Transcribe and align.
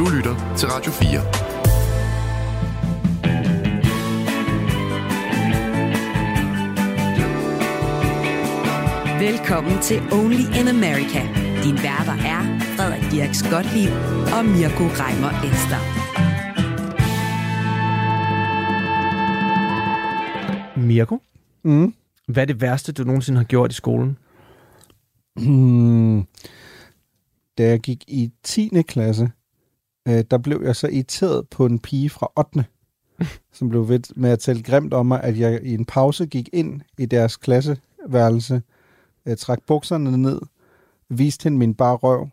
Du 0.00 0.08
lytter 0.08 0.54
til 0.56 0.68
Radio 0.68 0.92
4. 0.92 1.20
Velkommen 9.20 9.82
til 9.82 10.00
Only 10.12 10.42
in 10.60 10.68
America. 10.68 11.20
Din 11.64 11.76
værter 11.86 12.16
er 12.34 12.58
Frederik 12.76 13.10
Dirk 13.10 13.34
Skotlib 13.34 13.92
og 14.36 14.44
Mirko 14.44 14.84
Reimer 15.00 15.32
Ester. 15.48 15.80
Mirko, 20.86 21.18
Mm. 21.62 21.94
hvad 22.26 22.42
er 22.42 22.46
det 22.46 22.60
værste, 22.60 22.92
du 22.92 23.04
nogensinde 23.04 23.38
har 23.38 23.44
gjort 23.44 23.72
i 23.72 23.74
skolen? 23.74 24.18
Hmm. 25.36 26.26
Da 27.58 27.62
jeg 27.68 27.80
gik 27.80 28.04
i 28.08 28.30
10. 28.42 28.82
klasse, 28.88 29.30
øh, 30.08 30.24
der 30.30 30.38
blev 30.38 30.62
jeg 30.64 30.76
så 30.76 30.88
irriteret 30.88 31.48
på 31.48 31.66
en 31.66 31.78
pige 31.78 32.10
fra 32.10 32.32
8. 32.36 32.64
som 33.56 33.68
blev 33.68 33.88
ved 33.88 34.00
med 34.16 34.30
at 34.30 34.38
tale 34.38 34.62
grimt 34.62 34.94
om 34.94 35.06
mig, 35.06 35.22
at 35.22 35.38
jeg 35.38 35.62
i 35.62 35.74
en 35.74 35.84
pause 35.84 36.26
gik 36.26 36.48
ind 36.52 36.80
i 36.98 37.06
deres 37.06 37.36
klasseværelse, 37.36 38.62
øh, 39.26 39.36
trak 39.36 39.58
bukserne 39.66 40.18
ned, 40.18 40.40
viste 41.08 41.42
hende 41.42 41.58
min 41.58 41.74
bare 41.74 41.96
røv, 41.96 42.28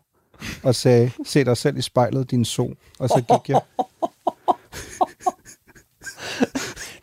og 0.62 0.74
sagde, 0.74 1.10
se 1.24 1.44
dig 1.44 1.56
selv 1.56 1.76
i 1.76 1.82
spejlet, 1.82 2.30
din 2.30 2.44
so. 2.44 2.74
Og 2.98 3.08
så 3.08 3.24
gik 3.28 3.48
jeg. 3.48 3.60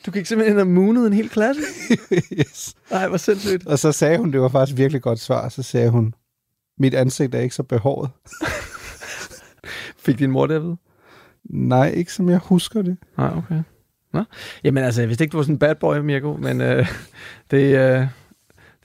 Du 0.05 0.11
gik 0.11 0.25
simpelthen 0.25 0.59
og 0.59 0.67
moonede 0.67 1.07
en 1.07 1.13
hel 1.13 1.29
klasse? 1.29 1.61
yes. 2.39 2.75
Nej, 2.91 3.07
hvor 3.07 3.17
sindssygt. 3.17 3.67
Og 3.67 3.79
så 3.79 3.91
sagde 3.91 4.17
hun, 4.17 4.31
det 4.33 4.41
var 4.41 4.49
faktisk 4.49 4.77
virkelig 4.77 5.01
godt 5.01 5.19
svar, 5.19 5.49
så 5.49 5.63
sagde 5.63 5.89
hun, 5.89 6.13
mit 6.77 6.93
ansigt 6.93 7.35
er 7.35 7.39
ikke 7.39 7.55
så 7.55 7.63
behåret. 7.63 8.09
Fik 10.05 10.19
din 10.19 10.31
mor 10.31 10.47
det 10.47 10.55
at 10.55 10.61
vide? 10.63 10.77
Nej, 11.49 11.89
ikke 11.95 12.13
som 12.13 12.29
jeg 12.29 12.37
husker 12.43 12.81
det. 12.81 12.97
Nej, 13.17 13.29
okay. 13.37 13.61
Nå. 14.13 14.23
Jamen 14.63 14.83
altså, 14.83 15.01
jeg 15.01 15.07
vidste 15.09 15.23
ikke, 15.23 15.31
du 15.31 15.37
var 15.37 15.43
sådan 15.43 15.55
en 15.55 15.59
bad 15.59 15.75
boy, 15.75 15.97
Mirko, 15.97 16.37
men 16.41 16.61
øh, 16.61 16.87
det, 17.51 17.57
øh, 17.57 17.71
det 17.73 18.07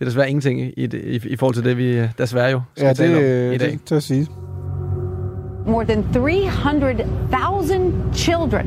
er 0.01 0.05
desværre 0.05 0.29
ingenting 0.29 0.61
i, 0.61 0.65
i, 0.77 0.85
i, 0.97 1.21
i 1.25 1.37
forhold 1.37 1.55
til 1.55 1.65
det, 1.65 1.77
vi 1.77 1.99
øh, 1.99 2.09
desværre 2.19 2.51
jo 2.51 2.61
skal 2.77 2.87
Ja, 2.87 2.93
tale 2.93 3.17
om 3.17 3.23
det, 3.23 3.55
i 3.55 3.59
dag. 3.59 3.71
det, 3.73 3.89
det 3.91 3.97
at 3.97 4.03
sige. 4.03 4.27
More 5.67 5.85
than 5.85 6.05
300,000 6.13 7.93
children, 8.15 8.67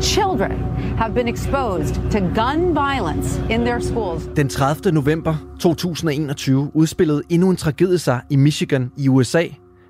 children 0.00 0.52
have 0.96 1.14
been 1.14 1.28
exposed 1.28 1.94
to 2.10 2.18
gun 2.18 2.74
violence 2.74 3.40
in 3.50 3.60
their 3.60 3.80
schools. 3.80 4.28
Den 4.36 4.48
30. 4.48 4.92
november 4.92 5.34
2021 5.60 6.70
udspillede 6.74 7.22
endnu 7.28 7.50
en 7.50 7.56
tragedie 7.56 7.98
sig 7.98 8.20
i 8.30 8.36
Michigan 8.36 8.92
i 8.96 9.08
USA, 9.08 9.42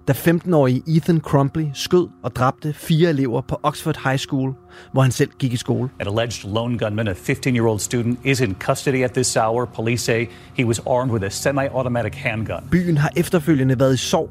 da 0.08 0.12
15-årige 0.12 0.82
Ethan 0.86 1.20
Crumpley 1.20 1.66
skød 1.74 2.08
og 2.22 2.36
dræbte 2.36 2.72
fire 2.72 3.10
elever 3.10 3.40
på 3.40 3.60
Oxford 3.62 4.00
High 4.04 4.18
School, 4.18 4.54
hvor 4.92 5.02
han 5.02 5.12
selv 5.12 5.30
gik 5.38 5.52
i 5.52 5.56
skole. 5.56 5.88
An 6.00 6.06
alleged 6.06 6.52
lone 6.54 6.78
gunman, 6.78 7.08
a 7.08 7.12
15-year-old 7.12 7.78
student, 7.78 8.18
is 8.24 8.40
in 8.40 8.56
custody 8.60 9.04
at 9.04 9.12
this 9.12 9.36
hour. 9.36 9.64
Police 9.64 10.04
say 10.04 10.26
he 10.56 10.64
was 10.64 10.78
armed 10.78 11.12
with 11.12 11.24
a 11.24 11.30
semi-automatic 11.30 12.14
handgun. 12.14 12.60
Byen 12.70 12.96
har 12.96 13.10
efterfølgende 13.16 13.80
været 13.80 13.94
i 13.94 13.96
sorg, 13.96 14.30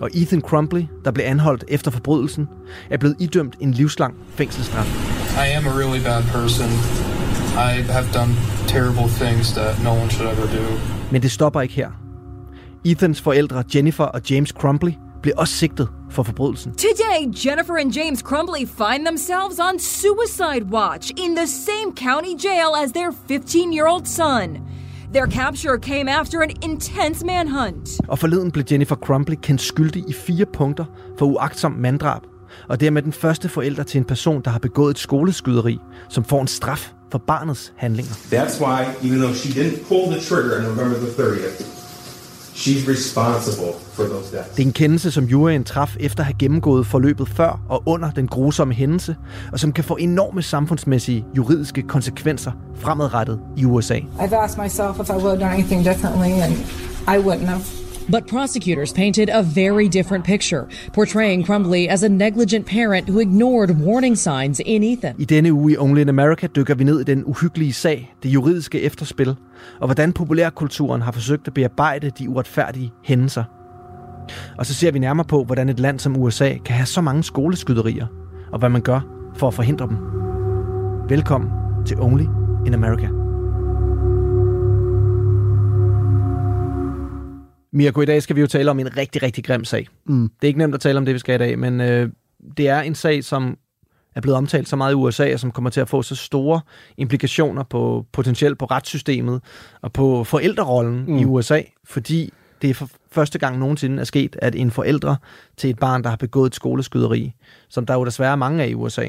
og 0.00 0.10
Ethan 0.14 0.40
Crumpley, 0.40 0.84
der 1.04 1.10
blev 1.10 1.24
anholdt 1.26 1.64
efter 1.68 1.90
forbrydelsen, 1.90 2.48
er 2.90 2.96
blevet 2.96 3.16
idømt 3.20 3.56
en 3.60 3.70
livslang 3.70 4.14
fængselsstraf. 4.28 4.86
I 5.46 5.48
am 5.56 5.66
a 5.66 5.70
really 5.70 6.04
bad 6.04 6.22
person. 6.22 6.70
I 7.56 7.82
have 7.92 8.06
done 8.14 8.32
terrible 8.68 9.08
things 9.20 9.52
that 9.52 9.84
no 9.84 9.90
one 9.90 10.10
should 10.10 10.32
ever 10.32 10.46
do. 10.46 10.80
Men 11.12 11.22
det 11.22 11.30
stopper 11.30 11.60
ikke 11.60 11.74
her. 11.74 11.90
Ethans 12.84 13.20
forældre 13.20 13.64
Jennifer 13.74 14.04
og 14.04 14.20
James 14.30 14.48
Crumpley 14.48 14.92
blev 15.26 15.34
også 15.36 15.54
sigtet 15.54 15.88
for 16.10 16.22
forbrydelsen. 16.22 16.72
Today, 16.72 17.18
Jennifer 17.44 17.76
and 17.82 17.92
James 17.98 18.20
Crumbley 18.28 18.64
find 18.82 19.06
themselves 19.10 19.58
on 19.68 19.78
suicide 19.78 20.64
watch 20.70 21.10
in 21.24 21.36
the 21.36 21.46
same 21.46 21.88
county 22.06 22.34
jail 22.48 22.70
as 22.84 22.92
their 22.92 23.10
15 23.28 23.72
year 23.72 23.86
old 23.92 24.06
son. 24.06 24.48
Their 25.14 25.26
capture 25.26 25.76
came 25.78 26.08
after 26.20 26.42
an 26.42 26.50
intense 26.62 27.26
manhunt. 27.26 27.88
Og 28.08 28.18
forleden 28.18 28.50
blev 28.50 28.64
Jennifer 28.70 28.96
Crumpley 28.96 29.36
kendt 29.42 29.60
skyldig 29.60 30.04
i 30.08 30.12
fire 30.12 30.46
punkter 30.46 30.84
for 31.18 31.26
uagtsom 31.26 31.72
manddrab, 31.72 32.22
og 32.68 32.80
dermed 32.80 33.02
den 33.02 33.12
første 33.12 33.48
forælder 33.48 33.82
til 33.82 33.98
en 33.98 34.04
person, 34.04 34.42
der 34.44 34.50
har 34.50 34.58
begået 34.58 34.90
et 34.90 34.98
skoleskyderi, 34.98 35.78
som 36.08 36.24
får 36.24 36.40
en 36.40 36.48
straf 36.48 36.92
for 37.12 37.18
barnets 37.18 37.72
handlinger. 37.76 38.12
That's 38.12 38.60
why, 38.64 39.06
even 39.06 39.18
though 39.18 39.34
she 39.34 39.50
didn't 39.60 39.88
pull 39.88 40.06
the 40.14 40.20
trigger 40.20 40.56
on 40.58 40.62
November 40.62 40.96
the 40.98 41.22
30th, 41.22 41.75
she's 42.56 42.88
responsible 42.88 43.72
for 43.92 44.02
those 44.02 44.36
deaths. 44.36 44.56
Det 44.56 44.62
er 44.62 44.66
en 44.66 44.72
kendelse, 44.72 45.10
som 45.10 45.24
juryen 45.24 45.64
traf 45.64 45.96
efter 46.00 46.20
at 46.20 46.26
have 46.26 46.36
gennemgået 46.38 46.86
forløbet 46.86 47.28
før 47.28 47.60
og 47.68 47.82
under 47.86 48.10
den 48.10 48.28
grusomme 48.28 48.74
hændelse, 48.74 49.16
og 49.52 49.60
som 49.60 49.72
kan 49.72 49.84
få 49.84 49.96
enorme 49.96 50.42
samfundsmæssige 50.42 51.24
juridiske 51.36 51.82
konsekvenser 51.82 52.52
fremadrettet 52.76 53.40
i 53.56 53.64
USA. 53.64 53.98
I've 53.98 54.34
asked 54.34 54.62
myself 54.62 55.00
if 55.00 55.08
I 55.08 55.12
would 55.12 55.22
have 55.22 55.40
done 55.40 55.52
anything 55.52 55.84
differently, 55.84 56.30
and 56.30 56.52
I 57.08 57.26
wouldn't 57.26 57.46
have. 57.46 57.85
But 58.10 58.26
prosecutors 58.28 58.92
painted 58.92 59.28
a 59.28 59.42
very 59.42 59.88
different 59.88 60.24
picture, 60.24 60.68
portraying 60.92 61.46
Crumbly 61.46 61.88
as 61.88 62.02
a 62.02 62.08
negligent 62.08 62.66
parent 62.66 63.08
who 63.08 63.20
ignored 63.20 63.70
warning 63.80 64.16
signs 64.16 64.60
in 64.60 64.82
Ethan. 64.82 65.14
I 65.18 65.24
denne 65.24 65.52
uge 65.52 65.72
i 65.72 65.76
Only 65.76 66.00
in 66.00 66.08
America 66.08 66.46
dykker 66.46 66.74
vi 66.74 66.84
ned 66.84 67.00
i 67.00 67.04
den 67.04 67.24
uhyggelige 67.24 67.72
sag, 67.72 68.14
det 68.22 68.28
juridiske 68.28 68.80
efterspil, 68.80 69.36
og 69.80 69.86
hvordan 69.86 70.12
populærkulturen 70.12 71.02
har 71.02 71.12
forsøgt 71.12 71.46
at 71.46 71.54
bearbejde 71.54 72.10
de 72.10 72.28
uretfærdige 72.28 72.92
hændelser. 73.04 73.44
Og 74.58 74.66
så 74.66 74.74
ser 74.74 74.90
vi 74.90 74.98
nærmere 74.98 75.26
på, 75.26 75.44
hvordan 75.44 75.68
et 75.68 75.80
land 75.80 75.98
som 75.98 76.16
USA 76.16 76.54
kan 76.64 76.76
have 76.76 76.86
så 76.86 77.00
mange 77.00 77.22
skoleskyderier, 77.22 78.06
og 78.52 78.58
hvad 78.58 78.68
man 78.68 78.82
gør 78.82 79.00
for 79.34 79.48
at 79.48 79.54
forhindre 79.54 79.88
dem. 79.88 79.96
Velkommen 81.08 81.50
til 81.86 82.00
Only 82.00 82.24
in 82.66 82.74
America. 82.74 83.08
Mirko, 87.76 88.00
i 88.00 88.04
dag 88.04 88.22
skal 88.22 88.36
vi 88.36 88.40
jo 88.40 88.46
tale 88.46 88.70
om 88.70 88.78
en 88.78 88.96
rigtig, 88.96 89.22
rigtig 89.22 89.44
grim 89.44 89.64
sag. 89.64 89.88
Mm. 90.04 90.22
Det 90.22 90.46
er 90.46 90.48
ikke 90.48 90.58
nemt 90.58 90.74
at 90.74 90.80
tale 90.80 90.98
om 90.98 91.04
det, 91.04 91.14
vi 91.14 91.18
skal 91.18 91.34
i 91.34 91.38
dag, 91.38 91.58
men 91.58 91.80
øh, 91.80 92.08
det 92.56 92.68
er 92.68 92.80
en 92.80 92.94
sag, 92.94 93.24
som 93.24 93.58
er 94.14 94.20
blevet 94.20 94.36
omtalt 94.36 94.68
så 94.68 94.76
meget 94.76 94.92
i 94.92 94.94
USA, 94.94 95.32
og 95.32 95.40
som 95.40 95.50
kommer 95.50 95.70
til 95.70 95.80
at 95.80 95.88
få 95.88 96.02
så 96.02 96.16
store 96.16 96.60
implikationer 96.96 97.62
på 97.62 98.06
potentielt 98.12 98.58
på 98.58 98.64
retssystemet 98.64 99.40
og 99.82 99.92
på 99.92 100.24
forældrerollen 100.24 101.04
mm. 101.06 101.18
i 101.18 101.24
USA, 101.24 101.60
fordi 101.84 102.32
det 102.62 102.70
er 102.70 102.74
for 102.74 102.88
første 103.12 103.38
gang 103.38 103.58
nogensinde 103.58 104.00
er 104.00 104.04
sket, 104.04 104.36
at 104.42 104.54
en 104.54 104.70
forældre 104.70 105.16
til 105.56 105.70
et 105.70 105.78
barn, 105.78 106.02
der 106.02 106.08
har 106.08 106.16
begået 106.16 106.46
et 106.46 106.54
skoleskyderi, 106.54 107.32
som 107.68 107.86
der 107.86 107.94
jo 107.94 108.04
desværre 108.04 108.32
er 108.32 108.36
mange 108.36 108.62
af 108.62 108.68
i 108.68 108.74
USA, 108.74 109.06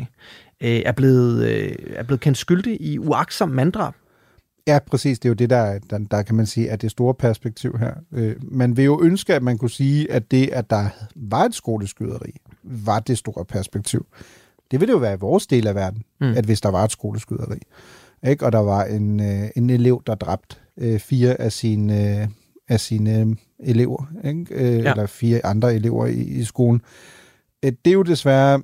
øh, 0.61 0.81
er, 0.85 0.91
blevet, 0.91 1.47
øh, 1.47 1.75
er 1.89 2.03
blevet 2.03 2.21
kendt 2.21 2.37
skyldig 2.37 2.81
i 2.81 2.99
uaksom 2.99 3.49
manddrab. 3.49 3.93
Ja, 4.67 4.79
præcis. 4.79 5.19
Det 5.19 5.25
er 5.25 5.29
jo 5.29 5.33
det, 5.33 5.49
der, 5.49 5.79
der, 5.89 5.97
der 6.11 6.21
kan 6.21 6.35
man 6.35 6.45
sige, 6.45 6.67
er 6.67 6.75
det 6.75 6.91
store 6.91 7.13
perspektiv 7.13 7.77
her. 7.79 7.93
Øh, 8.11 8.35
man 8.41 8.77
vil 8.77 8.85
jo 8.85 9.03
ønske, 9.03 9.35
at 9.35 9.43
man 9.43 9.57
kunne 9.57 9.69
sige, 9.69 10.11
at 10.11 10.31
det, 10.31 10.49
at 10.49 10.69
der 10.69 10.89
var 11.15 11.43
et 11.45 11.55
skoleskyderi, 11.55 12.31
var 12.63 12.99
det 12.99 13.17
store 13.17 13.45
perspektiv. 13.45 14.05
Det 14.71 14.79
ville 14.79 14.87
det 14.87 14.93
jo 14.93 15.01
være 15.01 15.13
i 15.13 15.17
vores 15.19 15.47
del 15.47 15.67
af 15.67 15.75
verden, 15.75 16.03
mm. 16.21 16.27
at 16.33 16.45
hvis 16.45 16.61
der 16.61 16.69
var 16.69 16.83
et 16.83 16.91
skoleskyderi, 16.91 17.57
ikke? 18.27 18.45
og 18.45 18.51
der 18.51 18.59
var 18.59 18.83
en, 18.83 19.19
øh, 19.19 19.49
en 19.55 19.69
elev, 19.69 20.01
der 20.07 20.15
dræbte 20.15 20.55
øh, 20.77 20.99
fire 20.99 21.41
af 21.41 21.51
sine, 21.51 22.19
øh, 22.21 22.27
af 22.69 22.79
sine 22.79 23.19
øh, 23.19 23.27
elever, 23.59 24.05
ikke? 24.25 24.45
Øh, 24.55 24.83
Ja. 24.83 24.91
eller 24.91 25.05
fire 25.05 25.45
andre 25.45 25.75
elever 25.75 26.05
i, 26.05 26.19
i 26.21 26.43
skolen. 26.43 26.81
Øh, 27.65 27.71
det 27.85 27.91
er 27.91 27.95
jo 27.95 28.03
desværre 28.03 28.61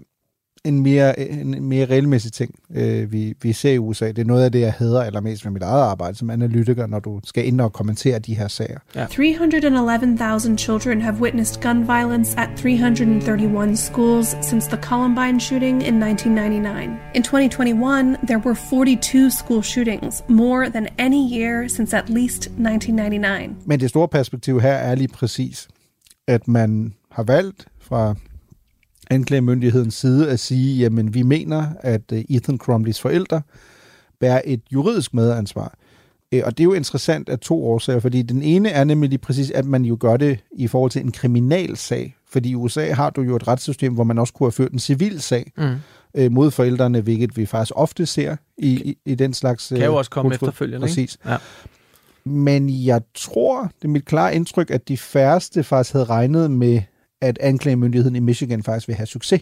en 0.66 0.84
mere, 0.84 1.20
en 1.20 1.64
mere 1.64 1.86
regelmæssig 1.86 2.34
ting, 2.34 2.56
øh, 2.76 3.12
vi, 3.12 3.34
vi 3.42 3.54
ser 3.54 3.72
i 3.72 3.78
USA. 3.78 4.08
Det 4.08 4.20
er 4.20 4.26
noget 4.26 4.44
af 4.44 4.52
det, 4.52 4.60
jeg 4.60 4.74
hader 4.74 5.04
allermest 5.04 5.46
med 5.46 5.52
mit 5.52 5.62
eget 5.62 5.82
arbejde 5.82 6.18
som 6.18 6.30
analytiker, 6.30 6.88
når 6.88 7.00
du 7.00 7.22
skal 7.24 7.48
ind 7.48 7.62
og 7.62 7.74
kommentere 7.74 8.20
de 8.20 8.36
her 8.36 8.48
sager. 8.48 8.80
Ja. 8.96 9.06
311,000 9.06 10.58
children 10.58 11.02
have 11.02 11.16
witnessed 11.22 11.62
gun 11.62 11.88
violence 11.88 12.40
at 12.40 12.50
331 12.58 13.76
schools 13.78 14.36
since 14.42 14.70
the 14.70 14.78
Columbine 14.82 15.40
shooting 15.40 15.88
in 15.88 16.04
1999. 16.04 17.00
In 17.16 17.24
2021, 17.24 18.18
there 18.28 18.42
were 18.46 18.56
42 18.70 19.32
school 19.32 19.64
shootings, 19.64 20.24
more 20.30 20.70
than 20.70 20.88
any 20.98 21.40
year 21.40 21.68
since 21.68 21.98
at 21.98 22.10
least 22.10 22.42
1999. 22.48 23.56
Men 23.66 23.80
det 23.80 23.90
store 23.90 24.08
perspektiv 24.08 24.62
her 24.62 24.74
er 24.74 24.96
lige 24.96 25.08
præcis, 25.08 25.68
at 26.28 26.48
man 26.48 26.94
har 27.12 27.24
valgt 27.24 27.68
fra 27.80 28.16
anklagemyndighedens 29.10 29.94
side 29.96 30.30
at 30.30 30.40
sige, 30.40 30.78
jamen 30.78 31.14
vi 31.14 31.22
mener, 31.22 31.66
at 31.80 32.02
øh, 32.14 32.24
Ethan 32.30 32.58
Crumleys 32.58 33.00
forældre 33.02 33.42
bærer 34.20 34.42
et 34.46 34.62
juridisk 34.74 35.14
medansvar. 35.14 35.74
Øh, 36.32 36.42
Og 36.46 36.52
det 36.58 36.64
er 36.64 36.66
jo 36.66 36.74
interessant 36.74 37.30
af 37.30 37.40
to 37.40 37.66
årsager, 37.66 38.00
fordi 38.00 38.22
den 38.22 38.42
ene 38.42 38.70
er 38.70 38.84
nemlig 38.84 39.10
lige 39.10 39.20
præcis, 39.20 39.52
at 39.52 39.66
man 39.66 39.86
jo 39.86 39.98
gør 40.00 40.18
det 40.18 40.40
i 40.52 40.68
forhold 40.68 40.92
til 40.92 41.02
en 41.02 41.12
kriminalsag. 41.12 42.16
Fordi 42.30 42.50
i 42.50 42.56
USA 42.56 42.94
har 42.94 43.10
du 43.10 43.22
jo 43.22 43.36
et 43.36 43.48
retssystem, 43.48 43.94
hvor 43.94 44.04
man 44.04 44.20
også 44.20 44.34
kunne 44.34 44.46
have 44.48 44.52
ført 44.52 44.72
en 44.72 44.80
civil 44.80 45.22
sag 45.22 45.52
Mm. 45.58 45.64
øh, 46.16 46.32
mod 46.32 46.52
forældrene, 46.52 47.02
hvilket 47.02 47.38
vi 47.38 47.46
faktisk 47.46 47.72
ofte 47.76 48.06
ser 48.06 48.36
i, 48.58 48.68
i, 48.72 48.98
i 49.06 49.16
den 49.16 49.34
slags... 49.34 49.68
Kan 49.68 49.84
jo 49.86 49.96
også 49.96 50.12
komme 50.12 50.30
kultur. 50.32 50.48
efterfølgende, 50.48 50.88
ikke? 50.88 51.02
Præcis. 51.02 51.18
Ja. 51.26 51.38
Men 52.26 52.70
jeg 52.86 53.02
tror, 53.16 53.62
det 53.62 53.84
er 53.84 53.88
mit 53.88 54.06
klare 54.06 54.36
indtryk, 54.36 54.72
at 54.72 54.88
de 54.88 54.98
færreste 54.98 55.64
faktisk 55.64 55.94
havde 55.94 56.06
regnet 56.06 56.52
med, 56.52 56.82
at 57.24 57.38
anklagemyndigheden 57.42 58.16
i 58.16 58.20
Michigan 58.20 58.64
faktisk 58.64 58.88
vil 58.88 58.96
have 58.96 59.06
succes 59.08 59.42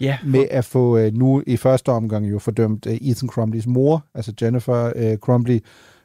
Ja. 0.00 0.18
med 0.24 0.46
at 0.50 0.64
få 0.64 0.98
øh, 0.98 1.14
nu 1.14 1.42
i 1.46 1.56
første 1.56 1.88
omgang 1.88 2.30
jo 2.30 2.38
fordømt 2.38 2.86
øh, 2.86 2.94
Ethan 2.94 3.28
Crumleys 3.28 3.66
mor, 3.66 4.04
altså 4.14 4.32
Jennifer 4.42 4.92
øh, 4.96 5.16
Crumley, 5.18 5.60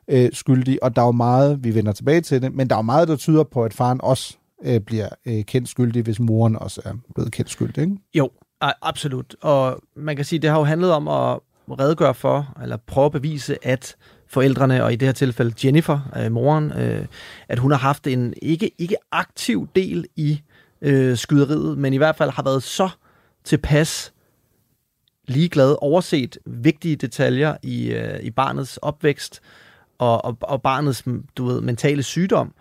øh, 0.07 0.29
skyldig. 0.33 0.83
Og 0.83 0.95
der 0.95 1.01
er 1.01 1.05
jo 1.05 1.11
meget, 1.11 1.63
vi 1.63 1.75
vender 1.75 1.91
tilbage 1.91 2.21
til 2.21 2.41
det, 2.41 2.53
men 2.53 2.69
der 2.69 2.75
er 2.75 2.79
jo 2.79 2.83
meget, 2.83 3.07
der 3.07 3.15
tyder 3.15 3.43
på, 3.43 3.63
at 3.63 3.73
faren 3.73 3.99
også 4.03 4.37
øh, 4.63 4.79
bliver 4.79 5.09
øh, 5.25 5.43
kendt 5.43 5.69
skyldig, 5.69 6.03
hvis 6.03 6.19
moren 6.19 6.55
også 6.55 6.81
er 6.85 6.93
blevet 7.15 7.31
kendt 7.31 7.49
skyldig. 7.51 7.81
Ikke? 7.81 7.95
Jo, 8.13 8.29
absolut. 8.61 9.35
Og 9.41 9.81
man 9.95 10.15
kan 10.15 10.25
sige, 10.25 10.39
det 10.39 10.49
har 10.49 10.57
jo 10.57 10.63
handlet 10.63 10.91
om 10.91 11.07
at 11.07 11.39
redegøre 11.79 12.13
for, 12.13 12.53
eller 12.63 12.77
prøve 12.87 13.05
at 13.05 13.11
bevise, 13.11 13.67
at 13.67 13.95
forældrene, 14.27 14.83
og 14.83 14.93
i 14.93 14.95
det 14.95 15.07
her 15.07 15.13
tilfælde 15.13 15.67
Jennifer, 15.67 15.99
øh, 16.17 16.31
moren, 16.31 16.71
øh, 16.71 17.05
at 17.49 17.59
hun 17.59 17.71
har 17.71 17.77
haft 17.77 18.07
en 18.07 18.33
ikke, 18.41 18.71
ikke 18.77 18.95
aktiv 19.11 19.67
del 19.75 20.05
i 20.15 20.41
øh, 20.81 21.17
skyderiet, 21.17 21.77
men 21.77 21.93
i 21.93 21.97
hvert 21.97 22.15
fald 22.15 22.29
har 22.29 22.43
været 22.43 22.63
så 22.63 22.89
tilpas 23.43 24.13
ligeglad, 25.27 25.75
overset 25.81 26.37
vigtige 26.45 26.95
detaljer 26.95 27.57
i, 27.63 27.91
øh, 27.91 28.19
i 28.23 28.29
barnets 28.29 28.77
opvækst 28.77 29.41
og, 29.97 30.25
og, 30.25 30.37
og 30.41 30.61
barnets 30.61 31.03
du 31.37 31.45
ved, 31.45 31.61
mentale 31.61 32.03
sygdom, 32.03 32.53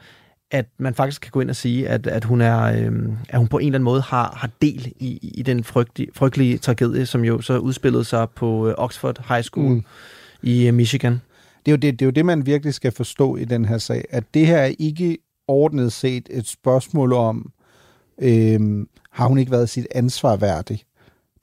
at 0.50 0.66
man 0.78 0.94
faktisk 0.94 1.22
kan 1.22 1.30
gå 1.30 1.40
ind 1.40 1.50
og 1.50 1.56
sige, 1.56 1.88
at, 1.88 2.06
at, 2.06 2.24
hun, 2.24 2.40
er, 2.40 2.62
øh, 2.62 2.92
at 3.28 3.38
hun 3.38 3.48
på 3.48 3.58
en 3.58 3.66
eller 3.66 3.76
anden 3.76 3.84
måde 3.84 4.00
har, 4.00 4.34
har 4.36 4.50
del 4.62 4.92
i, 4.98 5.32
i 5.34 5.42
den 5.42 5.64
frygtelige, 5.64 6.10
frygtelige 6.14 6.58
tragedie, 6.58 7.06
som 7.06 7.24
jo 7.24 7.40
så 7.40 7.58
udspillede 7.58 8.04
sig 8.04 8.30
på 8.30 8.68
øh, 8.68 8.74
Oxford 8.78 9.24
High 9.28 9.42
School 9.42 9.72
mm. 9.72 9.84
i 10.42 10.66
øh, 10.66 10.74
Michigan. 10.74 11.12
Det 11.66 11.72
er, 11.72 11.72
jo 11.72 11.76
det, 11.76 11.92
det 11.98 12.02
er 12.02 12.06
jo 12.06 12.10
det, 12.10 12.26
man 12.26 12.46
virkelig 12.46 12.74
skal 12.74 12.92
forstå 12.92 13.36
i 13.36 13.44
den 13.44 13.64
her 13.64 13.78
sag, 13.78 14.04
at 14.10 14.24
det 14.34 14.46
her 14.46 14.58
er 14.58 14.72
ikke 14.78 15.18
ordnet 15.48 15.92
set 15.92 16.28
et 16.30 16.46
spørgsmål 16.46 17.12
om, 17.12 17.52
øhm, 18.20 18.88
har 19.10 19.26
hun 19.26 19.38
ikke 19.38 19.50
været 19.52 19.68
sit 19.68 19.86
ansvar 19.94 20.36
værdig? 20.36 20.82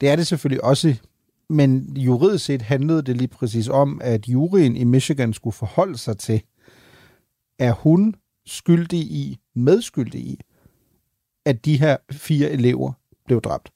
Det 0.02 0.10
er 0.10 0.16
det 0.16 0.28
selvfølgelig 0.28 0.64
også, 0.64 0.96
men 1.50 1.98
juridisk 1.98 2.46
set 2.46 2.62
handlede 2.62 3.02
det 3.02 3.18
lige 3.18 3.28
præcis 3.28 3.70
om, 3.70 4.02
at 4.04 4.28
juryen 4.28 4.76
i 4.76 4.84
Michigan 4.84 5.34
skulle 5.34 5.54
forholde 5.54 5.98
sig 5.98 6.18
til, 6.18 6.42
er 7.60 7.72
hun 7.72 8.16
skyldig 8.46 9.00
i, 9.00 9.40
medskyldig 9.56 10.22
i, 10.22 10.40
at 11.46 11.66
de 11.66 11.80
her 11.80 11.98
fire 12.12 12.50
elever 12.50 12.92
blev 13.26 13.42
dræbt. 13.42 13.70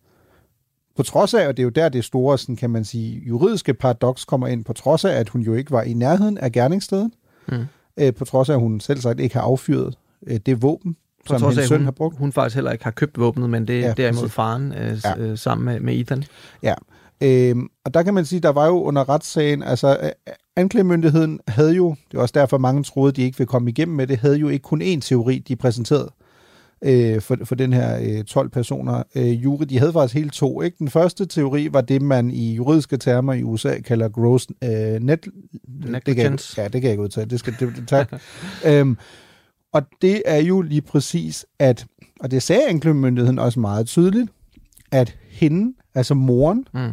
På 0.95 1.03
trods 1.03 1.33
af, 1.33 1.47
og 1.47 1.57
det 1.57 1.63
er 1.63 1.65
jo 1.65 1.69
der 1.69 1.89
det 1.89 2.05
store, 2.05 2.37
sådan 2.37 2.55
kan 2.55 2.69
man 2.69 2.85
sige, 2.85 3.19
juridiske 3.27 3.73
paradoks 3.73 4.25
kommer 4.25 4.47
ind, 4.47 4.65
på 4.65 4.73
trods 4.73 5.05
af, 5.05 5.11
at 5.11 5.29
hun 5.29 5.41
jo 5.41 5.53
ikke 5.53 5.71
var 5.71 5.81
i 5.81 5.93
nærheden 5.93 6.37
af 6.37 6.51
gerningsstedet, 6.51 7.11
Mm. 7.51 7.65
øh, 7.97 8.13
på 8.13 8.25
trods 8.25 8.49
af, 8.49 8.53
at 8.53 8.59
hun 8.59 8.79
selv 8.79 9.01
sagt 9.01 9.19
ikke 9.19 9.35
har 9.35 9.41
affyret 9.41 9.97
øh, 10.27 10.37
det 10.45 10.61
våben, 10.61 10.97
På 11.27 11.33
som 11.33 11.41
trods 11.41 11.57
af, 11.57 11.63
søn 11.67 11.77
hun, 11.77 11.85
har 11.85 11.91
brugt. 11.91 12.17
hun 12.17 12.31
faktisk 12.31 12.55
heller 12.55 12.71
ikke 12.71 12.83
har 12.83 12.91
købt 12.91 13.19
våbnet, 13.19 13.49
men 13.49 13.67
det 13.67 13.75
er 13.79 13.87
Ja, 13.87 13.93
derimod 13.97 14.21
præcis. 14.21 14.33
faren 14.35 14.73
øh, 14.73 14.97
Ja. 15.03 15.17
øh, 15.17 15.37
sammen 15.37 15.65
med, 15.65 15.79
med 15.79 15.95
Ethan. 15.99 16.23
Ja, 16.63 16.73
øhm, 17.21 17.67
og 17.85 17.93
der 17.93 18.03
kan 18.03 18.13
man 18.13 18.25
sige, 18.25 18.39
der 18.39 18.49
var 18.49 18.65
jo 18.67 18.81
under 18.83 19.09
retssagen, 19.09 19.63
altså 19.63 19.97
øh, 20.03 20.09
anklagemyndigheden 20.55 21.39
havde 21.47 21.73
jo, 21.73 21.95
det 22.11 22.17
er 22.17 22.21
også 22.21 22.33
derfor 22.35 22.57
mange 22.57 22.83
troede, 22.83 23.11
de 23.11 23.21
ikke 23.21 23.37
ville 23.37 23.47
komme 23.47 23.69
igennem 23.69 23.95
med 23.97 24.07
det, 24.07 24.17
havde 24.17 24.37
jo 24.37 24.49
ikke 24.49 24.63
kun 24.63 24.81
én 24.81 24.99
teori, 24.99 25.39
de 25.47 25.55
præsenterede 25.55 26.09
øh, 26.85 27.21
for, 27.21 27.37
for 27.43 27.55
den 27.55 27.73
her 27.73 27.99
øh, 28.17 28.23
12 28.23 28.49
personer. 28.49 29.03
Øh, 29.15 29.43
jury, 29.43 29.63
de 29.69 29.79
havde 29.79 29.93
faktisk 29.93 30.15
hele 30.15 30.29
to. 30.29 30.61
Ikke? 30.61 30.75
Den 30.79 30.89
første 30.89 31.25
teori 31.25 31.67
var 31.71 31.81
det, 31.81 32.01
man 32.01 32.31
i 32.31 32.53
juridiske 32.53 32.97
termer 32.97 33.33
i 33.33 33.43
USA 33.43 33.79
kalder 33.79 34.09
gross 34.09 34.47
øh, 34.63 34.69
net... 34.69 34.99
Det 35.01 35.01
kan 35.05 35.91
jeg, 35.91 35.91
Negligence. 35.91 36.61
ja, 36.61 36.63
det 36.63 36.71
kan 36.71 36.83
jeg 36.83 36.91
ikke 36.91 37.03
udtale. 37.03 37.29
Det 37.29 37.39
skal, 37.39 37.55
det, 37.59 37.73
tak. 37.87 38.13
øhm, 38.67 38.97
og 39.73 39.81
det 40.01 40.21
er 40.25 40.37
jo 40.37 40.61
lige 40.61 40.81
præcis, 40.81 41.45
at, 41.59 41.85
og 42.19 42.31
det 42.31 42.43
sagde 42.43 42.67
anklagemyndigheden 42.67 43.39
også 43.39 43.59
meget 43.59 43.87
tydeligt, 43.87 44.31
at 44.91 45.17
hende, 45.29 45.73
altså 45.95 46.13
moren, 46.13 46.67
Mm. 46.73 46.91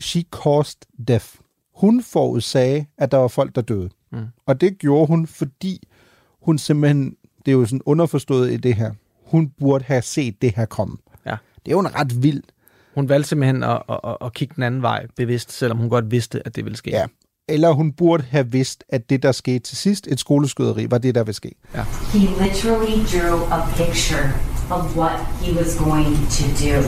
she 0.00 0.24
caused 0.30 0.78
death. 1.08 1.26
Hun 1.74 2.02
forudsagde, 2.02 2.86
at 2.98 3.10
der 3.12 3.16
var 3.18 3.28
folk, 3.28 3.54
der 3.54 3.60
døde. 3.62 3.90
Mm. 4.12 4.26
Og 4.46 4.60
det 4.60 4.78
gjorde 4.78 5.06
hun, 5.06 5.26
fordi 5.26 5.88
hun 6.42 6.58
simpelthen, 6.58 7.16
det 7.46 7.52
er 7.52 7.56
jo 7.56 7.66
sådan 7.66 7.80
underforstået 7.86 8.52
i 8.52 8.56
det 8.56 8.74
her, 8.74 8.92
hun 9.24 9.48
burde 9.48 9.84
have 9.84 10.02
set 10.02 10.42
det 10.42 10.54
her 10.56 10.66
komme. 10.66 10.96
Ja. 11.26 11.36
Det 11.66 11.72
er 11.72 11.76
jo 11.76 11.80
en 11.80 11.94
ret 11.94 12.22
vild. 12.22 12.42
Hun 12.94 13.08
valgte 13.08 13.28
simpelthen 13.28 13.62
at, 13.62 13.82
at, 13.88 14.00
at, 14.04 14.16
at 14.20 14.32
kigge 14.32 14.54
den 14.54 14.62
anden 14.62 14.82
vej 14.82 15.06
bevidst, 15.16 15.52
selvom 15.52 15.78
hun 15.78 15.88
godt 15.88 16.10
vidste, 16.10 16.46
at 16.46 16.56
det 16.56 16.64
ville 16.64 16.76
ske. 16.76 16.90
Ja. 16.90 17.06
Eller 17.48 17.70
hun 17.72 17.92
burde 17.92 18.22
have 18.30 18.52
vidst, 18.52 18.84
at 18.88 19.10
det, 19.10 19.22
der 19.22 19.32
skete 19.32 19.58
til 19.58 19.76
sidst, 19.76 20.06
et 20.10 20.20
skoleskyderi, 20.20 20.90
var 20.90 20.98
det, 20.98 21.14
der 21.14 21.24
ville 21.24 21.34
ske. 21.34 21.52
Ja. 21.74 21.82
He 22.12 22.18
literally 22.44 22.96
drew 23.12 23.38
a 23.50 23.66
picture 23.76 24.32
of 24.70 24.96
what 24.96 25.20
he 25.42 25.52
was 25.58 25.76
going 25.76 26.16
to 26.16 26.44
do. 26.64 26.82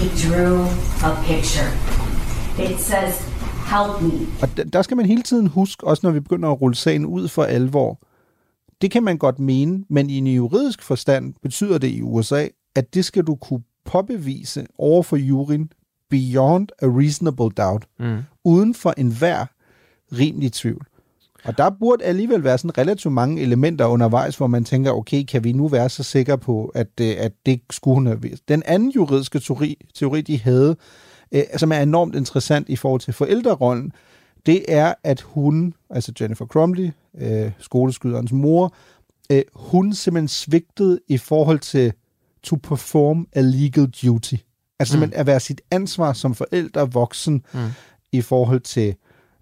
He 0.00 0.08
drew 0.28 0.56
a 1.10 1.22
picture. 1.24 1.68
It 2.70 2.80
says, 2.80 3.14
help 3.74 4.02
me. 4.02 4.26
Og 4.42 4.56
der- 4.56 4.64
der 4.64 4.82
skal 4.82 4.96
man 4.96 5.06
hele 5.06 5.22
tiden 5.22 5.46
huske, 5.46 5.86
også 5.86 6.00
når 6.06 6.10
vi 6.10 6.20
begynder 6.20 6.48
at 6.50 6.60
rulle 6.60 6.76
sagen 6.76 7.06
ud 7.06 7.28
for 7.28 7.44
alvor, 7.44 8.00
det 8.80 8.90
kan 8.90 9.02
man 9.02 9.18
godt 9.18 9.38
mene, 9.38 9.84
men 9.90 10.10
i 10.10 10.16
en 10.18 10.26
juridisk 10.26 10.82
forstand 10.82 11.34
betyder 11.42 11.78
det 11.78 11.88
i 11.88 12.02
USA, 12.02 12.46
at 12.74 12.94
det 12.94 13.04
skal 13.04 13.24
du 13.24 13.34
kunne 13.34 13.62
påbevise 13.84 14.66
over 14.78 15.02
for 15.02 15.16
juryen 15.16 15.68
beyond 16.10 16.68
a 16.82 16.86
reasonable 16.86 17.50
doubt, 17.56 17.84
Mm. 17.98 18.18
uden 18.44 18.74
for 18.74 18.94
enhver 18.96 19.46
rimelig 20.12 20.52
tvivl. 20.52 20.86
Og 21.44 21.58
der 21.58 21.70
burde 21.80 22.04
alligevel 22.04 22.44
være 22.44 22.58
sådan 22.58 22.78
relativt 22.78 23.14
mange 23.14 23.42
elementer 23.42 23.86
undervejs, 23.86 24.36
hvor 24.36 24.46
man 24.46 24.64
tænker, 24.64 24.90
okay, 24.92 25.24
kan 25.24 25.44
vi 25.44 25.52
nu 25.52 25.68
være 25.68 25.88
så 25.88 26.02
sikre 26.02 26.38
på, 26.38 26.64
at, 26.74 26.88
øh, 27.00 27.14
at 27.18 27.32
det 27.46 27.60
skulle 27.70 27.94
hun 27.94 28.06
have 28.06 28.22
vidst. 28.22 28.48
Den 28.48 28.62
anden 28.66 28.90
juridiske 28.90 29.38
teori, 29.40 29.76
teori 29.94 30.20
de 30.20 30.38
havde, 30.40 30.76
øh, 31.32 31.42
som 31.56 31.72
er 31.72 31.78
enormt 31.80 32.14
interessant 32.14 32.68
i 32.68 32.76
forhold 32.76 33.00
til 33.00 33.12
forældrerollen, 33.12 33.92
det 34.46 34.64
er, 34.68 34.94
at 35.04 35.20
hun, 35.20 35.74
altså 35.90 36.12
Jennifer 36.20 36.46
Crumley, 36.46 36.90
øh, 37.18 37.50
skoleskyderens 37.58 38.32
mor, 38.32 38.74
øh, 39.32 39.42
hun 39.54 39.92
simpelthen 39.92 40.28
svigtede 40.28 40.98
i 41.08 41.18
forhold 41.18 41.58
til 41.58 41.92
to 42.42 42.56
perform 42.62 43.28
a 43.32 43.40
legal 43.40 43.86
duty. 43.86 44.34
Altså 44.78 44.96
Mm. 44.98 45.10
at 45.14 45.26
være 45.26 45.40
sit 45.40 45.60
ansvar 45.70 46.12
som 46.12 46.34
forældre 46.34 46.92
voksen 46.92 47.44
Mm. 47.54 47.58
i 48.12 48.20
forhold 48.20 48.60
til 48.60 48.94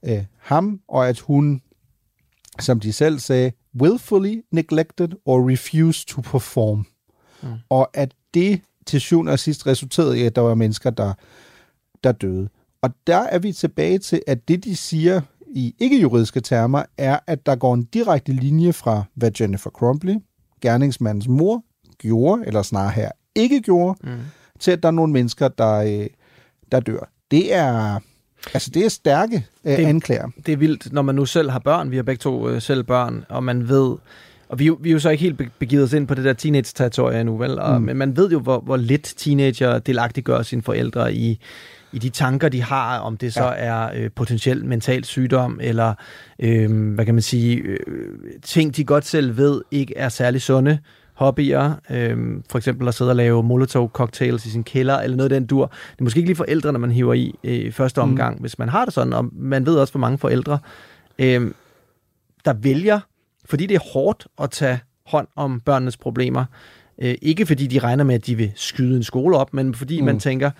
øh, 0.04 0.24
ham, 0.38 0.80
og 0.88 1.08
at 1.08 1.18
hun, 1.18 1.62
som 2.60 2.80
de 2.80 2.92
selv 2.92 3.18
sagde, 3.18 3.52
willfully 3.80 4.40
neglected 4.52 5.08
or 5.24 5.50
refused 5.50 6.06
to 6.06 6.20
perform. 6.20 6.86
Mm. 7.42 7.48
Og 7.68 7.90
at 7.94 8.14
det 8.34 8.60
til 8.86 9.00
syvende 9.00 9.32
og 9.32 9.38
sidst 9.38 9.66
resulterede 9.66 10.18
i, 10.20 10.22
at 10.22 10.36
der 10.36 10.42
var 10.42 10.54
mennesker, 10.54 10.90
der, 10.90 11.12
der 12.04 12.12
døde. 12.12 12.48
Og 12.82 12.90
der 13.06 13.16
er 13.18 13.38
vi 13.38 13.52
tilbage 13.52 13.98
til, 13.98 14.22
at 14.26 14.48
det, 14.48 14.64
de 14.64 14.76
siger 14.76 15.20
i 15.46 15.74
ikke-juridiske 15.78 16.40
termer, 16.40 16.82
er, 16.98 17.18
at 17.26 17.46
der 17.46 17.56
går 17.56 17.74
en 17.74 17.84
direkte 17.84 18.32
linje 18.32 18.72
fra, 18.72 19.02
hvad 19.14 19.30
Jennifer 19.40 19.70
Crumbley, 19.70 20.14
gerningsmandens 20.60 21.28
mor, 21.28 21.64
gjorde, 21.98 22.46
eller 22.46 22.62
snarere 22.62 22.90
her 22.90 23.10
ikke 23.34 23.60
gjorde, 23.60 23.98
Mm. 24.08 24.18
Til 24.64 24.70
at 24.70 24.82
der 24.82 24.88
er 24.88 24.92
nogle 24.92 25.12
mennesker, 25.12 25.48
der, 25.48 25.74
øh, 25.76 26.06
der 26.72 26.80
dør. 26.80 27.08
Det 27.30 27.54
er, 27.54 27.98
altså 28.54 28.70
det 28.74 28.84
er 28.84 28.88
stærke 28.88 29.46
øh, 29.64 29.76
Det- 29.76 29.84
anklager. 29.86 30.28
Det 30.46 30.52
er 30.52 30.56
vildt, 30.56 30.92
når 30.92 31.02
man 31.02 31.14
nu 31.14 31.24
selv 31.26 31.50
har 31.50 31.58
børn. 31.58 31.90
Vi 31.90 31.96
har 31.96 32.02
begge 32.02 32.20
to 32.20 32.48
øh, 32.48 32.62
selv 32.62 32.82
børn, 32.82 33.24
og 33.28 33.44
man 33.44 33.68
ved... 33.68 33.96
Og 34.48 34.58
vi, 34.58 34.70
vi 34.80 34.88
er 34.88 34.92
jo 34.92 34.98
så 34.98 35.10
ikke 35.10 35.22
helt 35.22 35.38
be- 35.38 35.50
begivet 35.58 35.84
os 35.84 35.92
ind 35.92 36.06
på 36.08 36.14
det 36.14 36.24
der 36.24 36.32
teenage-territorie 36.32 37.20
endnu, 37.20 37.36
vel? 37.36 37.58
Og, 37.58 37.80
Mm. 37.80 37.86
Men 37.86 37.96
man 37.96 38.16
ved 38.16 38.30
jo, 38.30 38.38
hvor, 38.40 38.60
hvor 38.60 38.76
lidt 38.76 39.14
teenager 39.16 39.78
delagtiggør 39.78 40.42
sine 40.42 40.62
forældre 40.62 41.14
i, 41.14 41.40
i 41.92 41.98
de 41.98 42.08
tanker, 42.08 42.48
de 42.48 42.62
har, 42.62 42.98
om 42.98 43.16
det 43.16 43.32
så 43.34 43.44
Ja. 43.44 43.52
er 43.56 43.90
øh, 43.96 44.10
potentielt 44.16 44.64
mental 44.64 45.04
sygdom, 45.04 45.58
eller 45.62 45.94
øh, 46.38 46.94
hvad 46.94 47.04
kan 47.04 47.14
man 47.14 47.22
sige, 47.22 47.56
øh, 47.56 47.78
ting, 48.42 48.76
de 48.76 48.84
godt 48.84 49.06
selv 49.06 49.36
ved, 49.36 49.60
ikke 49.70 49.96
er 49.96 50.08
særlig 50.08 50.42
sunde 50.42 50.78
hobbyer, 51.14 51.74
øh, 51.90 52.16
for 52.50 52.58
eksempel 52.58 52.88
at 52.88 52.94
sidde 52.94 53.10
og 53.10 53.16
lave 53.16 53.42
Molotov-cocktails 53.42 54.46
i 54.46 54.50
sin 54.50 54.64
kælder, 54.64 54.98
eller 54.98 55.16
noget 55.16 55.32
af 55.32 55.40
den 55.40 55.46
dur. 55.46 55.66
Det 55.66 55.98
er 55.98 56.04
måske 56.04 56.18
ikke 56.18 56.28
lige 56.28 56.36
forældrene, 56.36 56.78
man 56.78 56.90
hiver 56.90 57.14
i 57.14 57.34
øh, 57.44 57.52
i 57.54 57.70
første 57.70 58.00
Mm. 58.00 58.08
omgang, 58.10 58.34
mm. 58.36 58.40
hvis 58.40 58.58
man 58.58 58.68
har 58.68 58.84
det 58.84 58.94
sådan, 58.94 59.12
og 59.12 59.28
man 59.32 59.66
ved 59.66 59.76
også, 59.76 59.92
hvor 59.92 60.00
mange 60.00 60.18
forældre, 60.18 60.58
øh, 61.18 61.50
der 62.44 62.52
vælger, 62.52 63.00
fordi 63.44 63.66
det 63.66 63.74
er 63.74 63.92
hårdt 63.92 64.26
at 64.42 64.50
tage 64.50 64.80
hånd 65.06 65.28
om 65.36 65.60
børnenes 65.60 65.96
problemer, 65.96 66.44
øh, 67.02 67.14
ikke 67.22 67.46
fordi 67.46 67.66
de 67.66 67.78
regner 67.78 68.04
med, 68.04 68.14
at 68.14 68.26
de 68.26 68.34
vil 68.34 68.52
skyde 68.56 68.96
en 68.96 69.02
skole 69.02 69.36
op, 69.36 69.54
men 69.54 69.74
fordi 69.74 69.96
Mm. 70.00 70.02
mm. 70.02 70.06
man 70.06 70.20
tænker, 70.20 70.50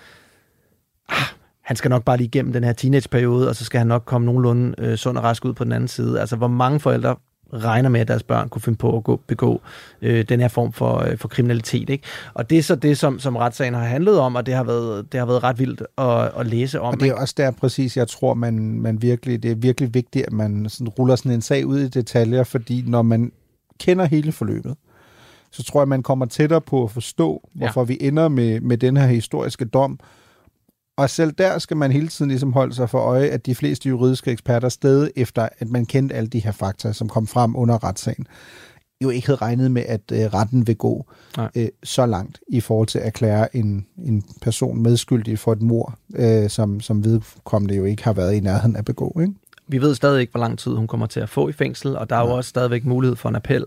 ah, 1.09 1.25
han 1.61 1.75
skal 1.75 1.89
nok 1.89 2.03
bare 2.03 2.17
lige 2.17 2.27
igennem 2.27 2.53
den 2.53 2.63
her 2.63 2.73
teenageperiode, 2.73 3.49
og 3.49 3.55
så 3.55 3.65
skal 3.65 3.77
han 3.77 3.87
nok 3.87 4.03
komme 4.05 4.25
nogenlunde 4.25 4.75
øh, 4.77 4.95
sund 4.97 5.17
og 5.17 5.23
rask 5.23 5.45
ud 5.45 5.53
på 5.53 5.63
den 5.63 5.71
anden 5.71 5.87
side. 5.87 6.19
Altså, 6.19 6.35
hvor 6.35 6.47
mange 6.47 6.79
forældre 6.79 7.15
regner 7.63 7.89
med, 7.89 8.01
at 8.01 8.07
deres 8.07 8.23
børn 8.23 8.49
kunne 8.49 8.61
finde 8.61 8.77
på 8.77 8.97
at 8.97 9.03
gå, 9.03 9.21
begå 9.27 9.61
øh, 10.01 10.25
den 10.29 10.39
her 10.39 10.47
form 10.47 10.73
for, 10.73 10.97
øh, 10.97 11.17
for 11.17 11.27
kriminalitet. 11.27 11.89
Ikke? 11.89 12.03
Og 12.33 12.49
det 12.49 12.57
er 12.57 12.63
så 12.63 12.75
det, 12.75 12.97
som, 12.97 13.19
som 13.19 13.35
retssagen 13.35 13.73
har 13.73 13.83
handlet 13.83 14.19
om, 14.19 14.35
og 14.35 14.45
det 14.45 14.53
har 14.53 14.63
været, 14.63 15.11
det 15.11 15.19
har 15.19 15.25
været 15.25 15.43
ret 15.43 15.59
vildt 15.59 15.83
at, 15.97 16.39
at 16.39 16.47
læse 16.47 16.81
om. 16.81 16.93
Og 16.93 16.99
det 16.99 17.09
er 17.09 17.13
også 17.13 17.33
der 17.37 17.51
præcis, 17.51 17.97
jeg 17.97 18.07
tror, 18.07 18.33
man, 18.33 18.81
man 18.81 19.01
virkelig, 19.01 19.43
det 19.43 19.51
er 19.51 19.55
virkelig 19.55 19.93
vigtigt, 19.93 20.25
at 20.25 20.33
man 20.33 20.69
sådan 20.69 20.89
ruller 20.89 21.15
sådan 21.15 21.31
en 21.31 21.41
sag 21.41 21.65
ud 21.65 21.79
i 21.79 21.87
detaljer, 21.87 22.43
fordi 22.43 22.83
når 22.87 23.01
man 23.01 23.31
kender 23.79 24.05
hele 24.05 24.31
forløbet, 24.31 24.75
så 25.51 25.63
tror 25.63 25.81
jeg, 25.81 25.87
man 25.87 26.03
kommer 26.03 26.25
tættere 26.25 26.61
på 26.61 26.83
at 26.83 26.91
forstå, 26.91 27.49
hvorfor 27.53 27.81
ja. 27.81 27.85
vi 27.85 27.97
ender 28.01 28.27
med, 28.27 28.61
med 28.61 28.77
den 28.77 28.97
her 28.97 29.07
historiske 29.07 29.65
dom. 29.65 29.99
Og 30.97 31.09
selv 31.09 31.31
der 31.31 31.59
skal 31.59 31.77
man 31.77 31.91
hele 31.91 32.07
tiden 32.07 32.29
ligesom 32.31 32.53
holde 32.53 32.73
sig 32.73 32.89
for 32.89 32.99
øje, 32.99 33.27
at 33.27 33.45
de 33.45 33.55
fleste 33.55 33.89
juridiske 33.89 34.31
eksperter 34.31 34.69
stadig 34.69 35.11
efter, 35.15 35.49
at 35.59 35.69
man 35.69 35.85
kendte 35.85 36.15
alle 36.15 36.27
de 36.27 36.39
her 36.39 36.51
fakta, 36.51 36.93
som 36.93 37.09
kom 37.09 37.27
frem 37.27 37.55
under 37.55 37.83
retssagen, 37.83 38.27
jo 39.03 39.09
ikke 39.09 39.27
havde 39.27 39.41
regnet 39.41 39.71
med, 39.71 39.83
at 39.87 40.01
øh, 40.11 40.19
retten 40.19 40.67
vil 40.67 40.75
gå 40.75 41.05
øh, 41.55 41.67
så 41.83 42.05
langt 42.05 42.39
i 42.47 42.61
forhold 42.61 42.87
til 42.87 42.99
at 42.99 43.05
erklære 43.05 43.55
en, 43.55 43.85
en 43.97 44.23
person 44.41 44.83
medskyldig 44.83 45.39
for 45.39 45.51
et 45.51 45.61
mor, 45.61 45.97
øh, 46.15 46.49
som, 46.49 46.81
som 46.81 47.05
vedkommende 47.05 47.75
jo 47.75 47.85
ikke 47.85 48.03
har 48.03 48.13
været 48.13 48.33
i 48.33 48.39
nærheden 48.39 48.75
af 48.75 48.85
begå. 48.85 49.19
Ikke? 49.21 49.33
Vi 49.67 49.81
ved 49.81 49.95
stadig 49.95 50.21
ikke, 50.21 50.31
hvor 50.31 50.39
lang 50.39 50.59
tid 50.59 50.71
hun 50.71 50.87
kommer 50.87 51.07
til 51.07 51.19
at 51.19 51.29
få 51.29 51.49
i 51.49 51.51
fængsel, 51.51 51.97
og 51.97 52.09
der 52.09 52.15
er 52.15 52.27
jo 52.27 52.33
også 52.33 52.49
stadigvæk 52.49 52.85
mulighed 52.85 53.15
for 53.15 53.29
en 53.29 53.35
appel 53.35 53.65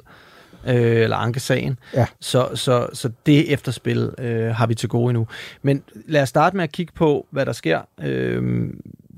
øh, 0.67 0.75
eller 0.75 1.17
ankesagen. 1.17 1.79
Ja. 1.95 2.07
Så, 2.21 2.49
så, 2.55 2.87
så 2.93 3.11
det 3.27 3.53
efterspil 3.53 4.11
øh, 4.19 4.55
har 4.55 4.67
vi 4.67 4.75
til 4.75 4.89
gode 4.89 5.11
endnu. 5.11 5.27
Men 5.63 5.83
lad 6.07 6.23
os 6.23 6.29
starte 6.29 6.57
med 6.57 6.65
at 6.65 6.73
kigge 6.73 6.93
på, 6.97 7.27
hvad 7.31 7.47
der 7.47 7.53
sker 7.53 7.81
øh, 8.03 8.71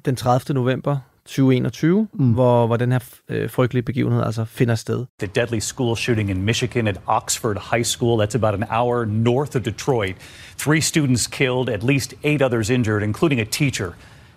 den 0.05 0.17
30. 0.17 0.55
november 0.55 0.99
2021, 1.31 2.09
mm. 2.13 2.33
hvor, 2.33 2.67
hvor 2.67 2.77
den 2.77 2.93
her 2.93 2.99
øh, 3.29 3.51
frygtelige 3.51 3.83
begivenhed 3.83 4.23
altså 4.23 4.45
finder 4.45 4.75
sted. 4.75 5.05
The 5.19 5.27
deadly 5.35 5.59
school 5.59 5.97
shooting 5.97 6.31
in 6.31 6.43
Michigan 6.43 6.87
at 6.89 7.01
Oxford 7.07 7.57
High 7.73 7.85
School. 7.85 8.21
That's 8.23 8.35
about 8.35 8.55
an 8.55 8.65
hour 8.71 9.05
north 9.05 9.57
of 9.57 9.63
Detroit. 9.63 10.17
Three 10.59 10.81
students 10.81 11.27
killed, 11.27 11.69
at 11.69 11.83
least 11.83 12.15
eight 12.25 12.43
others 12.43 12.71
injured, 12.71 13.03
including 13.03 13.41
a 13.41 13.45
teacher. 13.45 13.93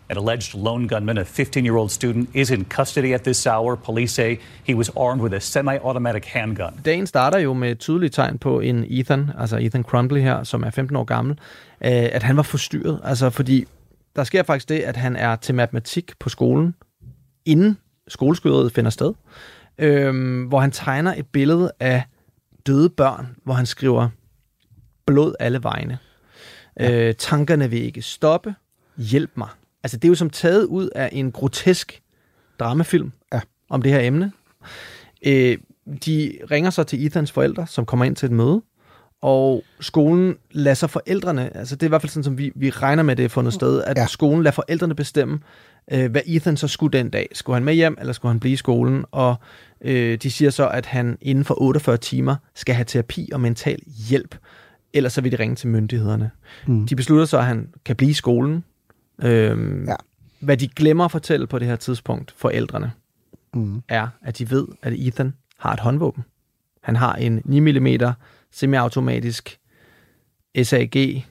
An 0.10 0.18
alleged 0.18 0.64
lone 0.64 0.88
gunman, 0.88 1.18
a 1.18 1.24
15 1.24 1.66
year 1.66 1.78
old 1.78 1.90
student, 1.90 2.30
is 2.34 2.52
in 2.52 2.66
custody 2.66 3.14
at 3.14 3.22
this 3.22 3.46
hour. 3.46 3.76
Police 3.76 4.14
say 4.14 4.38
he 4.64 4.76
was 4.76 4.90
armed 4.90 5.22
with 5.22 5.36
a 5.36 5.40
semi 5.40 5.78
automatic 5.78 6.26
handgun. 6.26 6.80
Dagen 6.86 7.08
starter 7.08 7.40
jo 7.40 7.54
med 7.54 7.72
et 7.72 7.80
tydeligt 7.80 8.14
tegn 8.14 8.38
på 8.38 8.60
en 8.60 8.86
Ethan, 8.88 9.32
altså 9.40 9.58
Ethan 9.58 9.84
Crumbley 9.84 10.22
her, 10.22 10.44
som 10.44 10.64
er 10.64 10.70
15 10.70 10.96
år 10.96 11.04
gammel, 11.04 11.40
øh, 11.82 11.92
at 11.92 12.24
han 12.24 12.38
var 12.38 12.44
forstyrret. 12.44 13.00
Altså 13.04 13.30
fordi 13.30 13.66
der 14.16 14.24
sker 14.24 14.44
faktisk 14.44 14.70
det, 14.70 14.80
at 14.80 14.98
han 14.98 15.16
er 15.16 15.36
til 15.36 15.56
matematik 15.56 16.12
på 16.20 16.30
skolen, 16.30 16.76
inden 17.46 17.78
skoleskyderiet 18.08 18.72
finder 18.72 18.92
sted, 18.92 19.14
øh, 19.78 20.48
hvor 20.48 20.60
han 20.60 20.72
tegner 20.72 21.14
et 21.18 21.28
billede 21.28 21.72
af 21.80 22.04
døde 22.68 22.90
børn, 22.90 23.36
hvor 23.44 23.54
han 23.54 23.66
skriver 23.66 24.10
blod 25.06 25.34
alle 25.40 25.64
vegne. 25.64 25.98
Ja. 26.80 27.08
Øh, 27.08 27.16
tankerne 27.16 27.70
vil 27.70 27.84
ikke 27.84 28.02
stoppe. 28.02 28.56
Hjælp 28.98 29.32
mig. 29.36 29.50
Altså, 29.84 29.98
det 29.98 30.06
er 30.06 30.10
jo 30.10 30.16
som 30.16 30.30
taget 30.30 30.66
ud 30.66 30.90
af 30.96 31.10
en 31.12 31.32
grotesk 31.32 32.02
dramafilm 32.60 33.12
ja. 33.34 33.40
om 33.70 33.82
det 33.82 33.92
her 33.92 34.00
emne. 34.00 34.32
Øh, 35.26 35.58
de 36.06 36.38
ringer 36.52 36.70
så 36.70 36.84
til 36.84 37.06
Ethans 37.06 37.32
forældre, 37.32 37.68
som 37.68 37.86
kommer 37.86 38.06
ind 38.06 38.16
til 38.16 38.26
et 38.26 38.32
møde, 38.32 38.62
og 39.22 39.64
skolen 39.80 40.36
lader 40.52 40.74
så 40.74 40.88
forældrene, 40.88 41.58
altså 41.58 41.76
det 41.76 41.84
er 41.84 41.88
i 41.88 41.90
hvert 41.90 42.02
fald 42.02 42.10
sådan, 42.10 42.24
som 42.24 42.38
vi, 42.38 42.52
vi 42.56 42.70
regner 42.70 43.04
med, 43.04 43.16
det 43.16 43.26
er 43.26 43.30
fundet 43.30 43.54
sted, 43.54 43.84
at 43.84 43.98
ja. 43.98 44.08
skolen 44.08 44.44
lader 44.44 44.54
forældrene 44.54 44.96
bestemme, 44.96 45.40
øh, 45.92 46.12
hvad 46.12 46.22
Ethan 46.26 46.58
så 46.58 46.68
skulle 46.68 46.98
den 46.98 47.10
dag. 47.10 47.30
Skulle 47.34 47.54
han 47.54 47.64
med 47.64 47.74
hjem, 47.74 47.98
eller 48.00 48.14
skulle 48.14 48.30
han 48.30 48.40
blive 48.40 48.54
i 48.54 48.56
skolen? 48.56 49.06
Og 49.12 49.36
øh, 49.82 50.18
de 50.18 50.32
siger 50.32 50.52
så, 50.52 50.68
at 50.68 50.86
han 50.86 51.18
inden 51.22 51.46
for 51.46 51.62
48 51.62 51.98
timer 51.98 52.36
skal 52.56 52.76
have 52.76 52.86
terapi 52.86 53.30
og 53.34 53.42
mental 53.42 53.80
hjælp, 54.10 54.36
ellers 54.94 55.14
så 55.14 55.22
vil 55.22 55.32
de 55.32 55.40
ringe 55.40 55.56
til 55.56 55.68
myndighederne. 55.68 56.32
Mm. 56.68 56.88
De 56.88 56.96
beslutter 56.96 57.26
så, 57.26 57.38
at 57.38 57.46
han 57.46 57.70
kan 57.86 57.96
blive 57.96 58.12
i 58.12 58.14
skolen, 58.14 58.64
Øhm, 59.22 59.86
ja. 59.88 59.96
Hvad 60.40 60.58
de 60.58 60.68
glemmer 60.68 61.06
at 61.06 61.12
fortælle 61.12 61.48
på 61.48 61.60
det 61.60 61.68
her 61.68 61.76
tidspunkt, 61.76 62.34
forældrene, 62.38 62.92
mm. 63.54 63.82
er, 63.88 64.08
at 64.22 64.38
de 64.38 64.50
ved, 64.50 64.68
at 64.82 64.94
Ethan 64.94 65.34
har 65.58 65.74
et 65.74 65.80
håndvåben. 65.80 66.24
Han 66.82 66.96
har 66.96 67.16
en 67.16 67.42
9 67.46 67.60
mm 67.60 67.88
semiautomatisk 68.52 69.60
SAG 70.64 71.26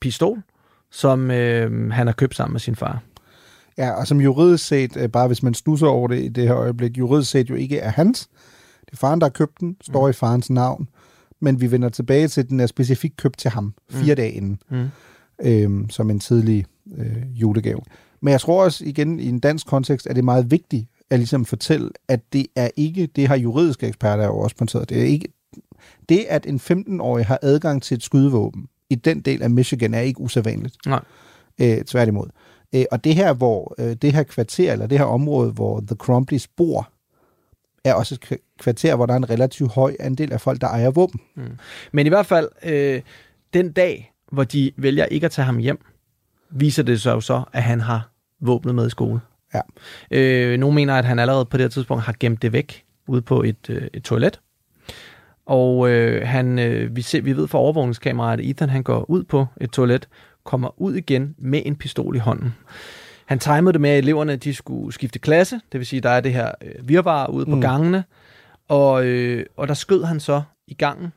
pistol, 0.00 0.42
som 0.90 1.30
øh, 1.30 1.90
han 1.92 2.06
har 2.06 2.14
købt 2.14 2.34
sammen 2.34 2.52
med 2.52 2.60
sin 2.60 2.76
far. 2.76 3.02
Ja, 3.78 3.90
og 3.90 4.06
som 4.06 4.20
juridisk 4.20 4.66
set, 4.66 4.96
øh, 4.96 5.08
bare 5.08 5.26
hvis 5.26 5.42
man 5.42 5.54
stusser 5.54 5.86
over 5.86 6.08
det 6.08 6.24
i 6.24 6.28
det 6.28 6.48
her 6.48 6.56
øjeblik, 6.56 6.98
juridisk 6.98 7.30
set 7.30 7.50
jo 7.50 7.54
ikke 7.54 7.78
er 7.78 7.90
hans. 7.90 8.28
Det 8.80 8.92
er 8.92 8.96
faren, 8.96 9.20
der 9.20 9.26
har 9.26 9.30
købt 9.30 9.60
den, 9.60 9.76
står 9.80 10.06
mm. 10.06 10.10
i 10.10 10.12
farens 10.12 10.50
navn, 10.50 10.88
men 11.40 11.60
vi 11.60 11.70
vender 11.70 11.88
tilbage 11.88 12.28
til, 12.28 12.40
at 12.40 12.48
den 12.48 12.60
er 12.60 12.66
specifikt 12.66 13.16
købt 13.16 13.38
til 13.38 13.50
ham 13.50 13.74
fire 13.90 14.14
mm. 14.14 14.16
dage 14.16 14.32
inden. 14.32 14.58
Mm 14.68 14.88
øh, 15.42 15.70
som 15.90 16.10
en 16.10 16.20
tidlig 16.20 16.64
øh, 16.96 17.40
julegave. 17.40 17.80
Men 18.20 18.32
jeg 18.32 18.40
tror 18.40 18.64
også 18.64 18.84
igen, 18.84 19.20
i 19.20 19.28
en 19.28 19.40
dansk 19.40 19.66
kontekst, 19.66 20.06
er 20.06 20.14
det 20.14 20.24
meget 20.24 20.50
vigtigt 20.50 20.86
at 21.10 21.18
ligesom 21.18 21.44
fortælle, 21.44 21.90
at 22.08 22.20
det 22.32 22.46
er 22.56 22.70
ikke, 22.76 23.06
det 23.06 23.28
har 23.28 23.36
juridiske 23.36 23.86
eksperter 23.86 24.24
jo 24.24 24.38
også 24.38 24.56
pointeret, 24.56 24.88
det 24.88 25.00
er 25.00 25.04
ikke, 25.04 25.28
det 26.08 26.24
at 26.28 26.46
en 26.46 26.60
15-årig 26.70 27.26
har 27.26 27.38
adgang 27.42 27.82
til 27.82 27.94
et 27.94 28.02
skydevåben 28.02 28.68
i 28.90 28.94
den 28.94 29.20
del 29.20 29.42
af 29.42 29.50
Michigan 29.50 29.94
er 29.94 30.00
ikke 30.00 30.20
usædvanligt. 30.20 30.76
Nej. 30.86 31.00
Øh, 31.60 31.84
tværtimod. 31.84 32.26
Øh, 32.74 32.84
og 32.90 33.04
det 33.04 33.14
her, 33.14 33.32
hvor 33.32 33.74
øh, 33.78 33.96
det 34.02 34.12
her 34.12 34.22
kvarter, 34.22 34.72
eller 34.72 34.86
det 34.86 34.98
her 34.98 35.04
område, 35.04 35.52
hvor 35.52 35.80
The 35.80 35.96
Crumbleys 35.96 36.48
bor, 36.48 36.88
er 37.84 37.94
også 37.94 38.14
et 38.14 38.40
kvarter, 38.58 38.96
hvor 38.96 39.06
der 39.06 39.12
er 39.12 39.16
en 39.16 39.30
relativt 39.30 39.72
høj 39.72 39.96
andel 40.00 40.32
af 40.32 40.40
folk, 40.40 40.60
der 40.60 40.66
ejer 40.66 40.90
våben. 40.90 41.20
Mm. 41.34 41.42
Men 41.92 42.06
i 42.06 42.08
hvert 42.08 42.26
fald, 42.26 42.48
øh, 42.62 43.02
den 43.54 43.72
dag, 43.72 44.12
hvor 44.36 44.44
de 44.44 44.72
vælger 44.76 45.04
ikke 45.04 45.24
at 45.24 45.30
tage 45.30 45.46
ham 45.46 45.58
hjem, 45.58 45.84
viser 46.50 46.82
det 46.82 47.00
sig 47.00 47.12
jo 47.12 47.20
så, 47.20 47.42
at 47.52 47.62
han 47.62 47.80
har 47.80 48.10
våbnet 48.40 48.74
med 48.74 48.86
i 48.86 48.90
skole. 48.90 49.20
Ja. 49.54 49.60
Øh, 50.10 50.58
nogle 50.58 50.74
mener, 50.74 50.94
at 50.94 51.04
han 51.04 51.18
allerede 51.18 51.44
på 51.44 51.56
det 51.56 51.64
her 51.64 51.68
tidspunkt 51.68 52.04
har 52.04 52.14
gemt 52.20 52.42
det 52.42 52.52
væk 52.52 52.84
ude 53.06 53.22
på 53.22 53.42
et, 53.42 53.70
øh, 53.70 53.88
et 53.94 54.02
toilet. 54.02 54.40
Og 55.46 55.90
øh, 55.90 56.28
han, 56.28 56.58
øh, 56.58 56.96
vi, 56.96 57.02
ser, 57.02 57.20
vi 57.20 57.36
ved 57.36 57.48
fra 57.48 57.58
overvågningskameraet, 57.58 58.40
at 58.40 58.46
Ethan 58.46 58.68
han 58.68 58.82
går 58.82 59.10
ud 59.10 59.24
på 59.24 59.46
et 59.60 59.70
toilet, 59.70 60.08
kommer 60.44 60.80
ud 60.80 60.94
igen 60.94 61.34
med 61.38 61.62
en 61.64 61.76
pistol 61.76 62.16
i 62.16 62.18
hånden. 62.18 62.54
Han 63.26 63.38
timede 63.38 63.72
det 63.72 63.80
med, 63.80 63.90
at 63.90 63.98
eleverne 63.98 64.36
de 64.36 64.54
skulle 64.54 64.92
skifte 64.92 65.18
klasse, 65.18 65.60
det 65.72 65.78
vil 65.78 65.86
sige, 65.86 66.00
der 66.00 66.10
er 66.10 66.20
det 66.20 66.32
her 66.32 66.50
øh, 66.62 66.88
virvar 66.88 67.26
ude 67.26 67.46
på 67.46 67.54
mm. 67.54 67.60
gangene, 67.60 68.04
og, 68.68 69.06
øh, 69.06 69.46
og 69.56 69.68
der 69.68 69.74
skød 69.74 70.04
han 70.04 70.20
så 70.20 70.42
i 70.66 70.74
gangen, 70.74 71.12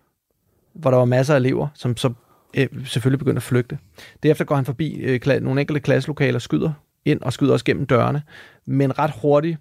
hvor 0.73 0.91
der 0.91 0.97
var 0.97 1.05
masser 1.05 1.33
af 1.33 1.39
elever, 1.39 1.67
som 1.73 1.97
så 1.97 2.13
øh, 2.57 2.67
selvfølgelig 2.85 3.19
begyndt 3.19 3.37
at 3.37 3.43
flygte. 3.43 3.77
Derefter 4.23 4.45
går 4.45 4.55
han 4.55 4.65
forbi 4.65 4.95
øh, 4.95 5.41
nogle 5.41 5.61
enkelte 5.61 5.79
klasselokaler, 5.79 6.39
skyder 6.39 6.71
ind 7.05 7.21
og 7.21 7.33
skyder 7.33 7.53
også 7.53 7.65
gennem 7.65 7.85
dørene, 7.85 8.21
men 8.65 8.99
ret 8.99 9.11
hurtigt 9.21 9.57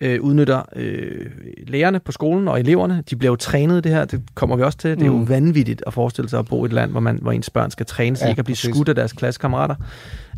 øh, 0.00 0.20
udnytter 0.20 0.62
øh, 0.76 1.26
lærerne 1.66 2.00
på 2.00 2.12
skolen 2.12 2.48
og 2.48 2.60
eleverne. 2.60 3.04
De 3.10 3.16
bliver 3.16 3.32
jo 3.32 3.36
trænet 3.36 3.78
i 3.78 3.80
det 3.80 3.92
her, 3.92 4.04
det 4.04 4.22
kommer 4.34 4.56
vi 4.56 4.62
også 4.62 4.78
til. 4.78 4.90
Det 4.90 5.02
er 5.02 5.06
jo 5.06 5.16
mm. 5.16 5.28
vanvittigt 5.28 5.82
at 5.86 5.94
forestille 5.94 6.28
sig 6.28 6.38
at 6.38 6.46
bo 6.46 6.64
i 6.64 6.66
et 6.66 6.72
land, 6.72 6.90
hvor, 6.90 7.00
man, 7.00 7.18
hvor 7.22 7.32
ens 7.32 7.50
børn 7.50 7.70
skal 7.70 7.86
trænes, 7.86 8.22
ja, 8.22 8.28
ikke 8.28 8.38
at 8.38 8.44
blive 8.44 8.56
skudt 8.56 8.88
af 8.88 8.94
deres 8.94 9.12
klassekammerater. 9.12 9.74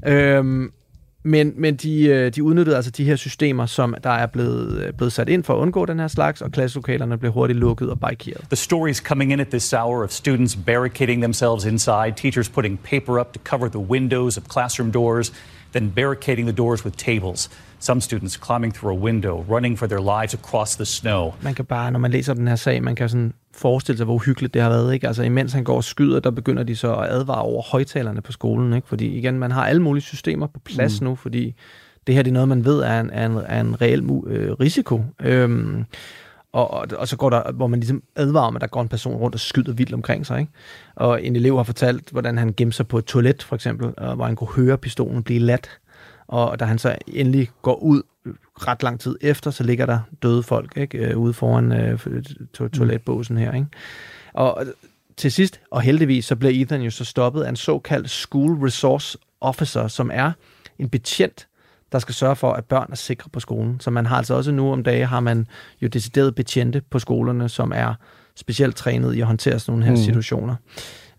Øhm, 0.07 0.73
men, 1.23 1.53
men 1.57 1.77
de, 1.77 2.05
øh, 2.05 2.35
de 2.35 2.43
udnyttede 2.43 2.77
altså 2.77 2.91
de 2.91 3.05
her 3.05 3.17
systemer, 3.17 3.67
som 3.67 3.95
der 4.05 4.11
er 4.11 4.27
blevet, 4.27 4.83
øh, 4.83 4.93
blevet 4.93 5.13
sat 5.13 5.29
ind 5.29 5.45
for 5.45 5.55
at 5.55 5.59
undgå 5.59 5.87
den 5.87 5.99
her 5.99 6.09
slags, 6.09 6.41
og 6.41 6.53
klasselokalerne 6.53 7.19
blev 7.19 7.33
hurtigt 7.33 7.59
lukket 7.59 7.91
og 7.91 8.01
barrikeret. 8.01 8.45
The 8.49 8.57
stories 8.57 8.97
coming 8.97 9.33
in 9.33 9.41
at 9.41 9.49
this 9.49 9.73
hour 9.73 10.05
of 10.05 10.11
students 10.11 10.57
barricading 10.57 11.23
themselves 11.23 11.65
inside, 11.65 12.13
teachers 12.17 12.49
putting 12.49 12.79
paper 12.79 13.21
up 13.21 13.33
to 13.33 13.41
cover 13.45 13.69
the 13.69 13.79
windows 13.79 14.37
of 14.37 14.45
classroom 14.45 14.93
doors, 14.93 15.33
then 15.73 15.91
barricading 15.91 16.49
the 16.49 16.57
doors 16.57 16.85
with 16.85 16.97
tables. 16.97 17.51
Some 17.79 18.01
students 18.01 18.37
climbing 18.37 18.75
through 18.75 18.99
a 18.99 19.01
window, 19.01 19.45
running 19.51 19.79
for 19.79 19.87
their 19.87 20.01
lives 20.01 20.35
across 20.35 20.77
the 20.77 20.85
snow. 20.85 21.35
Man 21.43 21.55
kan 21.55 21.65
bare, 21.65 21.91
når 21.91 21.99
man 21.99 22.11
læser 22.11 22.35
den 22.35 22.49
her 22.49 22.57
sag, 22.57 22.83
man 22.83 22.95
kan 22.95 23.09
sådan 23.09 23.33
forestille 23.55 23.97
sig, 23.97 24.05
hvor 24.05 24.15
uhyggeligt 24.15 24.55
det 24.55 24.63
har 24.63 24.69
været. 24.69 24.95
Ikke? 24.95 25.07
Altså, 25.07 25.23
imens 25.23 25.53
han 25.53 25.65
går 25.65 25.77
og 25.77 25.85
skyder, 25.85 26.21
der 26.21 26.31
begynder 26.31 26.63
de 26.63 26.77
så 26.77 26.95
at 26.95 27.09
advare 27.09 27.43
over 27.43 27.63
højtalerne 27.63 28.21
på 28.21 28.33
skolen. 28.33 28.73
Ikke? 28.73 28.89
Fordi 28.89 29.07
igen, 29.19 29.39
man 29.39 29.51
har 29.51 29.67
alle 29.67 29.83
mulige 29.83 30.03
systemer 30.03 30.47
på 30.47 30.61
plads 30.65 31.01
mm. 31.01 31.07
nu, 31.07 31.15
fordi 31.15 31.55
det 32.07 32.15
her 32.15 32.23
det 32.23 32.31
er 32.31 32.35
noget, 32.35 32.49
man 32.49 32.65
ved 32.65 32.81
er 32.81 33.01
en, 33.01 33.11
er 33.11 33.27
en, 33.27 33.37
er 33.47 33.61
en 33.61 33.81
reel 33.81 34.11
øh, 34.27 34.53
risiko. 34.53 35.05
Øhm, 35.21 35.85
og, 36.53 36.71
og, 36.71 36.87
og 36.97 37.09
så 37.09 37.17
går 37.17 37.31
der, 37.31 37.53
hvor 37.53 37.67
man 37.67 37.81
ligesom 37.81 38.03
advarer 38.17 38.47
om, 38.47 38.57
at 38.57 38.63
der 38.63 38.67
går 38.67 38.83
en 38.83 38.89
person 38.89 39.17
rundt 39.17 39.35
og 39.35 39.41
skyder 39.41 39.73
vildt 39.73 39.95
omkring 39.95 40.27
sig. 40.27 40.41
Ikke? 40.41 40.53
Og 40.95 41.25
en 41.25 41.37
elev 41.37 41.57
har 41.57 41.63
fortalt, 41.63 42.11
hvordan 42.11 42.39
han 42.39 42.55
gemte 42.57 42.77
sig 42.77 42.89
på 42.89 42.99
et 42.99 43.05
toilet, 43.05 43.43
for 43.43 43.55
eksempel, 43.55 43.89
hvor 44.15 44.25
han 44.25 44.37
kunne 44.37 44.55
høre 44.57 44.79
pistolen 44.79 45.23
blive 45.23 45.41
lat. 45.41 45.71
Og 46.27 46.61
da 46.61 46.65
han 46.65 46.79
så 46.79 46.97
endelig 47.07 47.51
går 47.63 47.75
ud 47.75 48.03
ret 48.55 48.83
lang 48.83 49.01
tid 49.01 49.17
efter, 49.21 49.51
så 49.51 49.65
ligger 49.65 49.87
der 49.87 49.99
døde 50.23 50.43
folk 50.43 50.77
ikke, 50.77 50.99
øh, 50.99 51.19
ude 51.19 51.33
foran 51.33 51.73
øh, 51.73 51.99
to- 52.53 52.69
toiletbåsen 52.69 53.37
her. 53.39 53.53
Ikke? 53.53 53.67
Og 54.33 54.67
til 55.17 55.33
sidst, 55.33 55.61
og 55.71 55.81
heldigvis, 55.81 56.25
så 56.25 56.37
bliver 56.37 56.53
Ethan 56.55 56.83
jo 56.83 56.91
så 56.91 57.05
stoppet 57.05 57.43
af 57.43 57.49
en 57.49 57.57
såkaldt 57.57 58.11
School 58.11 58.65
Resource 58.65 59.19
Officer, 59.41 59.89
som 59.89 60.11
er 60.15 60.33
en 60.79 60.89
betjent, 60.89 61.47
der 61.93 61.99
skal 61.99 62.15
sørge 62.15 62.37
for, 62.37 62.53
at 62.53 62.65
børn 62.65 62.89
er 62.91 62.97
sikre 62.97 63.31
på 63.31 63.41
skolen. 63.41 63.81
Så 63.81 63.91
man 63.91 64.07
har 64.07 64.17
altså 64.17 64.35
også 64.35 64.53
nu 64.53 64.73
om 64.73 64.83
dagen, 64.83 65.07
har 65.07 65.21
man 65.21 65.47
jo 65.83 65.89
decideret 65.89 66.35
betjente 66.35 66.83
på 66.91 66.99
skolerne, 66.99 67.49
som 67.49 67.73
er 67.75 67.95
specielt 68.35 68.77
trænet 68.77 69.15
i 69.15 69.21
at 69.21 69.27
håndtere 69.27 69.59
sådan 69.59 69.73
nogle 69.73 69.85
her 69.85 69.91
mm. 69.91 69.97
situationer. 69.97 70.57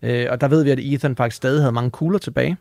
Øh, 0.02 0.26
og 0.30 0.40
der 0.40 0.48
ved 0.48 0.64
vi, 0.64 0.70
at 0.70 0.78
Ethan 0.78 1.16
faktisk 1.16 1.36
stadig 1.36 1.62
havde 1.62 1.72
mange 1.72 1.90
kugler 1.90 2.18
tilbage, 2.18 2.56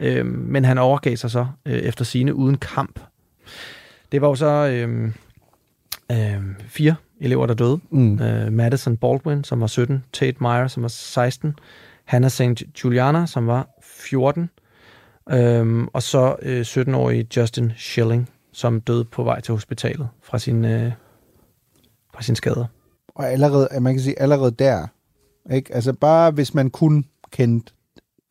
øh, 0.00 0.26
men 0.26 0.64
han 0.64 0.78
overgav 0.78 1.16
sig 1.16 1.30
så 1.30 1.46
øh, 1.66 1.78
efter 1.78 2.04
sine 2.04 2.34
uden 2.34 2.56
kamp. 2.56 3.00
Det 4.12 4.20
var 4.20 4.28
jo 4.28 4.34
så 4.34 4.46
øh, 4.46 5.12
øh, 6.12 6.42
fire 6.68 6.94
elever, 7.20 7.46
der 7.46 7.54
døde. 7.54 7.80
Mm. 7.90 8.22
Øh, 8.22 8.52
Madison 8.52 8.96
Baldwin, 8.96 9.44
som 9.44 9.60
var 9.60 9.66
17. 9.66 10.04
Tate 10.12 10.36
Meyer, 10.40 10.66
som 10.66 10.82
var 10.82 10.88
16. 10.88 11.54
Hannah 12.04 12.30
St. 12.30 12.62
Juliana, 12.84 13.26
som 13.26 13.46
var 13.46 13.68
14. 13.82 14.50
Øhm, 15.30 15.88
og 15.92 16.02
så 16.02 16.36
øh, 16.42 16.60
17-årige 16.60 17.26
Justin 17.36 17.72
Schilling, 17.76 18.28
som 18.52 18.80
døde 18.80 19.04
på 19.04 19.22
vej 19.22 19.40
til 19.40 19.54
hospitalet 19.54 20.08
fra 20.22 20.38
sin, 20.38 20.64
øh, 20.64 20.92
fra 22.14 22.22
sin 22.22 22.36
skader. 22.36 22.66
Og 23.08 23.30
allerede, 23.30 23.68
man 23.80 23.94
kan 23.94 24.02
sige, 24.02 24.20
allerede 24.20 24.50
der, 24.50 24.86
ikke? 25.50 25.74
altså 25.74 25.92
bare 25.92 26.30
hvis 26.30 26.54
man 26.54 26.70
kun 26.70 27.04
kendte 27.30 27.72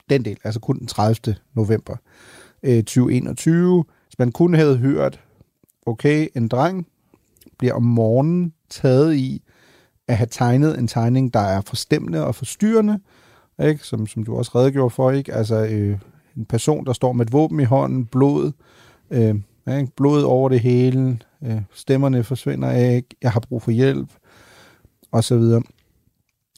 den 0.10 0.26
del, 0.26 0.38
altså 0.44 0.60
kun 0.60 0.80
den 0.80 0.88
30. 0.88 1.36
november 1.54 1.96
øh, 2.64 2.84
2021, 2.84 3.86
hvis 4.08 4.20
man 4.20 4.32
kun 4.32 4.54
havde 4.54 4.78
hørt, 4.78 5.20
okay, 5.86 6.28
en 6.36 6.48
dreng 6.48 6.88
bliver 7.58 7.74
om 7.74 7.84
morgenen 7.84 8.54
taget 8.70 9.16
i 9.16 9.44
at 10.08 10.18
have 10.18 10.28
tegnet 10.32 10.80
en 10.80 10.88
tegning, 10.88 11.34
der 11.34 11.40
er 11.40 11.62
forstemmende 11.62 12.26
og 12.26 12.36
forstyrrende, 12.36 13.00
ikke? 13.64 13.84
Som, 13.84 14.08
som 14.08 14.24
du 14.24 14.38
også 14.38 14.52
redegjorde 14.56 14.90
for, 14.90 15.12
ikke? 15.12 15.34
Altså 15.34 15.56
øh, 15.66 16.00
en 16.38 16.46
person, 16.46 16.86
der 16.86 16.94
står 16.94 17.14
med 17.14 17.26
et 17.26 17.34
våben 17.34 17.60
i 17.60 17.64
hånden, 17.64 18.06
blod, 18.06 18.52
øh, 19.12 19.36
ikke? 19.78 19.92
blod 19.96 20.24
over 20.24 20.50
det 20.50 20.60
hele, 20.60 21.20
øh, 21.44 21.62
stemmerne 21.74 22.24
forsvinder 22.24 22.72
ikke, 22.72 23.10
jeg 23.22 23.32
har 23.32 23.40
brug 23.40 23.62
for 23.62 23.72
hjælp, 23.72 24.10
og 25.12 25.24
så 25.24 25.38
videre. 25.38 25.62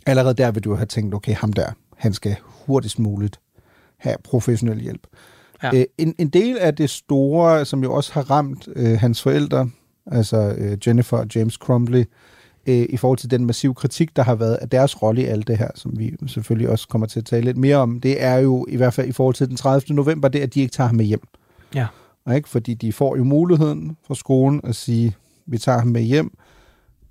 Allerede 0.05 0.33
der 0.33 0.51
vil 0.51 0.63
du 0.63 0.75
have 0.75 0.85
tænkt, 0.85 1.15
okay, 1.15 1.33
ham 1.33 1.53
der, 1.53 1.71
han 1.97 2.13
skal 2.13 2.35
hurtigst 2.41 2.99
muligt 2.99 3.39
have 3.97 4.15
professionel 4.23 4.79
hjælp. 4.79 5.07
Ja. 5.63 5.75
Øh, 5.75 5.85
en, 5.97 6.15
en 6.17 6.29
del 6.29 6.57
af 6.57 6.75
det 6.75 6.89
store, 6.89 7.65
som 7.65 7.83
jo 7.83 7.93
også 7.93 8.13
har 8.13 8.31
ramt 8.31 8.67
øh, 8.75 8.99
hans 8.99 9.21
forældre, 9.21 9.69
altså 10.05 10.55
øh, 10.57 10.77
Jennifer 10.87 11.17
og 11.17 11.27
James 11.35 11.53
Crumbley, 11.53 12.05
øh, 12.69 12.85
i 12.89 12.97
forhold 12.97 13.17
til 13.17 13.31
den 13.31 13.45
massive 13.45 13.73
kritik, 13.73 14.15
der 14.15 14.23
har 14.23 14.35
været 14.35 14.55
af 14.55 14.69
deres 14.69 15.01
rolle 15.01 15.21
i 15.21 15.25
alt 15.25 15.47
det 15.47 15.57
her, 15.57 15.69
som 15.75 15.99
vi 15.99 16.15
selvfølgelig 16.27 16.69
også 16.69 16.87
kommer 16.87 17.07
til 17.07 17.19
at 17.19 17.25
tale 17.25 17.45
lidt 17.45 17.57
mere 17.57 17.75
om, 17.75 18.01
det 18.01 18.23
er 18.23 18.37
jo 18.37 18.65
i 18.69 18.75
hvert 18.75 18.93
fald 18.93 19.07
i 19.07 19.11
forhold 19.11 19.35
til 19.35 19.47
den 19.47 19.55
30. 19.55 19.95
november, 19.95 20.27
det 20.27 20.39
er, 20.39 20.43
at 20.43 20.53
de 20.53 20.61
ikke 20.61 20.71
tager 20.71 20.87
ham 20.87 20.95
med 20.95 21.05
hjem. 21.05 21.27
Ja. 21.75 21.87
Ikke? 22.35 22.49
Fordi 22.49 22.73
de 22.73 22.93
får 22.93 23.17
jo 23.17 23.23
muligheden 23.23 23.97
fra 24.07 24.15
skolen 24.15 24.61
at 24.63 24.75
sige, 24.75 25.15
vi 25.45 25.57
tager 25.57 25.77
ham 25.79 25.87
med 25.87 26.01
hjem. 26.01 26.37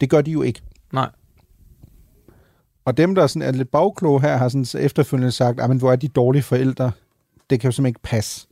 Det 0.01 0.11
gør 0.11 0.21
de 0.21 0.31
jo 0.31 0.43
ikke. 0.43 0.61
Nej. 0.93 1.11
Og 2.85 2.97
dem, 2.97 3.15
der 3.15 3.27
sådan 3.27 3.49
er 3.49 3.53
lidt 3.53 3.71
bagkloge 3.71 4.21
her, 4.21 4.37
har 4.37 4.49
sådan 4.49 4.85
efterfølgende 4.85 5.33
sagt, 5.33 5.69
men 5.69 5.79
hvor 5.79 5.93
er 5.93 5.97
de 5.97 6.09
dårlige 6.09 6.43
forældre? 6.43 6.91
Det 7.51 7.61
kan 7.61 7.69
jo 7.69 7.73
simpelthen 7.73 7.91
ikke 7.91 8.01
passe. 8.03 8.47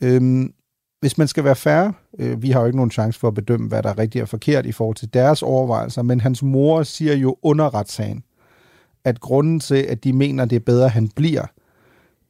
Øhm, 0.00 0.52
hvis 1.00 1.18
man 1.18 1.28
skal 1.28 1.44
være 1.44 1.56
fair, 1.56 1.92
øh, 2.18 2.42
vi 2.42 2.50
har 2.50 2.60
jo 2.60 2.66
ikke 2.66 2.76
nogen 2.76 2.90
chance 2.90 3.20
for 3.20 3.28
at 3.28 3.34
bedømme, 3.34 3.68
hvad 3.68 3.82
der 3.82 3.88
er 3.88 3.98
rigtigt 3.98 4.22
og 4.22 4.28
forkert 4.28 4.66
i 4.66 4.72
forhold 4.72 4.96
til 4.96 5.14
deres 5.14 5.42
overvejelser, 5.42 6.02
men 6.02 6.20
hans 6.20 6.42
mor 6.42 6.82
siger 6.82 7.14
jo 7.14 7.36
under 7.42 7.74
retssagen, 7.74 8.22
at 9.04 9.20
grunden 9.20 9.60
til, 9.60 9.74
at 9.74 10.04
de 10.04 10.12
mener, 10.12 10.44
det 10.44 10.56
er 10.56 10.60
bedre, 10.60 10.84
at 10.84 10.90
han 10.90 11.08
bliver 11.08 11.46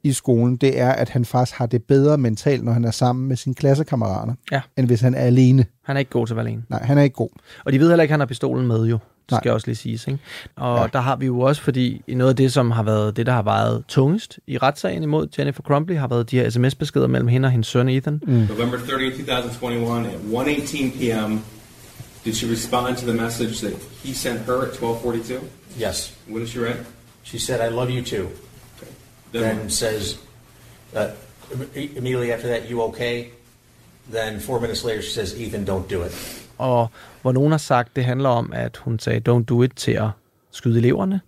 i 0.02 0.12
skolen, 0.12 0.56
det 0.56 0.80
er, 0.80 0.92
at 0.92 1.08
han 1.08 1.24
faktisk 1.24 1.58
har 1.58 1.66
det 1.66 1.84
bedre 1.84 2.18
mentalt, 2.18 2.64
når 2.64 2.72
han 2.72 2.84
er 2.84 2.90
sammen 2.90 3.28
med 3.28 3.36
sine 3.36 3.54
klassekammerater, 3.54 4.34
Ja. 4.52 4.60
end 4.76 4.86
hvis 4.86 5.00
han 5.00 5.14
er 5.14 5.18
alene. 5.20 5.64
Han 5.84 5.96
er 5.96 5.98
ikke 5.98 6.10
god 6.10 6.26
til 6.26 6.32
at 6.34 6.36
være 6.36 6.46
alene. 6.46 6.62
Nej, 6.68 6.82
han 6.82 6.98
er 6.98 7.02
ikke 7.02 7.14
god. 7.16 7.28
Og 7.64 7.72
de 7.72 7.80
ved 7.80 7.88
heller 7.88 8.02
ikke, 8.02 8.12
at 8.12 8.14
han 8.14 8.20
har 8.20 8.26
pistolen 8.26 8.66
med 8.66 8.84
jo. 8.86 8.98
Det 9.22 9.32
Nej. 9.32 9.40
skal 9.40 9.52
også 9.52 9.66
lige 9.66 9.76
siges. 9.76 10.06
Ikke? 10.06 10.18
Og 10.56 10.78
ja. 10.78 10.86
der 10.92 10.98
har 11.00 11.16
vi 11.16 11.26
jo 11.26 11.40
også, 11.40 11.62
fordi 11.62 12.02
noget 12.08 12.30
af 12.30 12.36
det, 12.36 12.52
som 12.52 12.70
har 12.70 12.82
været 12.82 13.16
det, 13.16 13.26
der 13.26 13.32
har 13.32 13.42
vejet 13.42 13.84
tungest 13.88 14.38
i 14.46 14.58
retssagen 14.58 15.02
imod 15.02 15.26
Jennifer 15.38 15.62
Crumbley, 15.62 15.96
har 15.98 16.08
været 16.08 16.30
de 16.30 16.36
her 16.38 16.50
sms-beskeder 16.50 17.06
mellem 17.06 17.28
hende 17.28 17.46
og 17.46 17.50
hendes 17.52 17.66
søn 17.66 17.88
Ethan. 17.88 18.20
Mm. 18.26 18.32
November 18.32 18.78
30, 18.78 19.12
2021 19.16 20.06
at 20.06 20.58
1:18 20.58 20.98
p.m. 20.98 21.40
Did 22.24 22.34
she 22.34 22.52
respond 22.52 22.96
to 22.96 23.06
the 23.06 23.20
message 23.22 23.66
that 23.66 23.78
he 24.04 24.14
sent 24.14 24.38
her 24.40 24.54
at 24.54 24.68
12:42? 24.68 25.32
Yes. 25.88 26.14
What 26.30 26.40
did 26.40 26.48
she 26.48 26.60
write? 26.60 26.78
She 27.22 27.38
said, 27.38 27.70
I 27.70 27.74
love 27.74 27.90
you 27.90 28.04
too. 28.04 28.26
Then 29.34 29.70
says, 29.70 30.18
uh, 30.94 31.00
im- 31.52 31.96
immediately 31.96 32.30
after 32.30 32.48
that, 32.48 32.70
you 32.70 32.82
okay? 32.82 33.24
Then 34.12 34.40
four 34.40 34.60
minutes 34.60 34.84
later, 34.84 35.02
she 35.02 35.10
says, 35.10 35.34
Ethan, 35.40 35.64
don't 35.68 35.94
do 35.94 36.04
it. 36.04 36.44
Og 36.58 36.90
hvor 37.22 37.32
nogen 37.32 37.50
har 37.50 37.58
sagt, 37.58 37.96
det 37.96 38.04
handler 38.04 38.28
om, 38.28 38.52
at 38.52 38.76
hun 38.76 38.98
sagde, 38.98 39.32
don't 39.32 39.44
do 39.44 39.62
it 39.62 39.72
til 39.76 39.92
at 39.92 40.08
skyde 40.50 40.78
eleverne. 40.78 41.20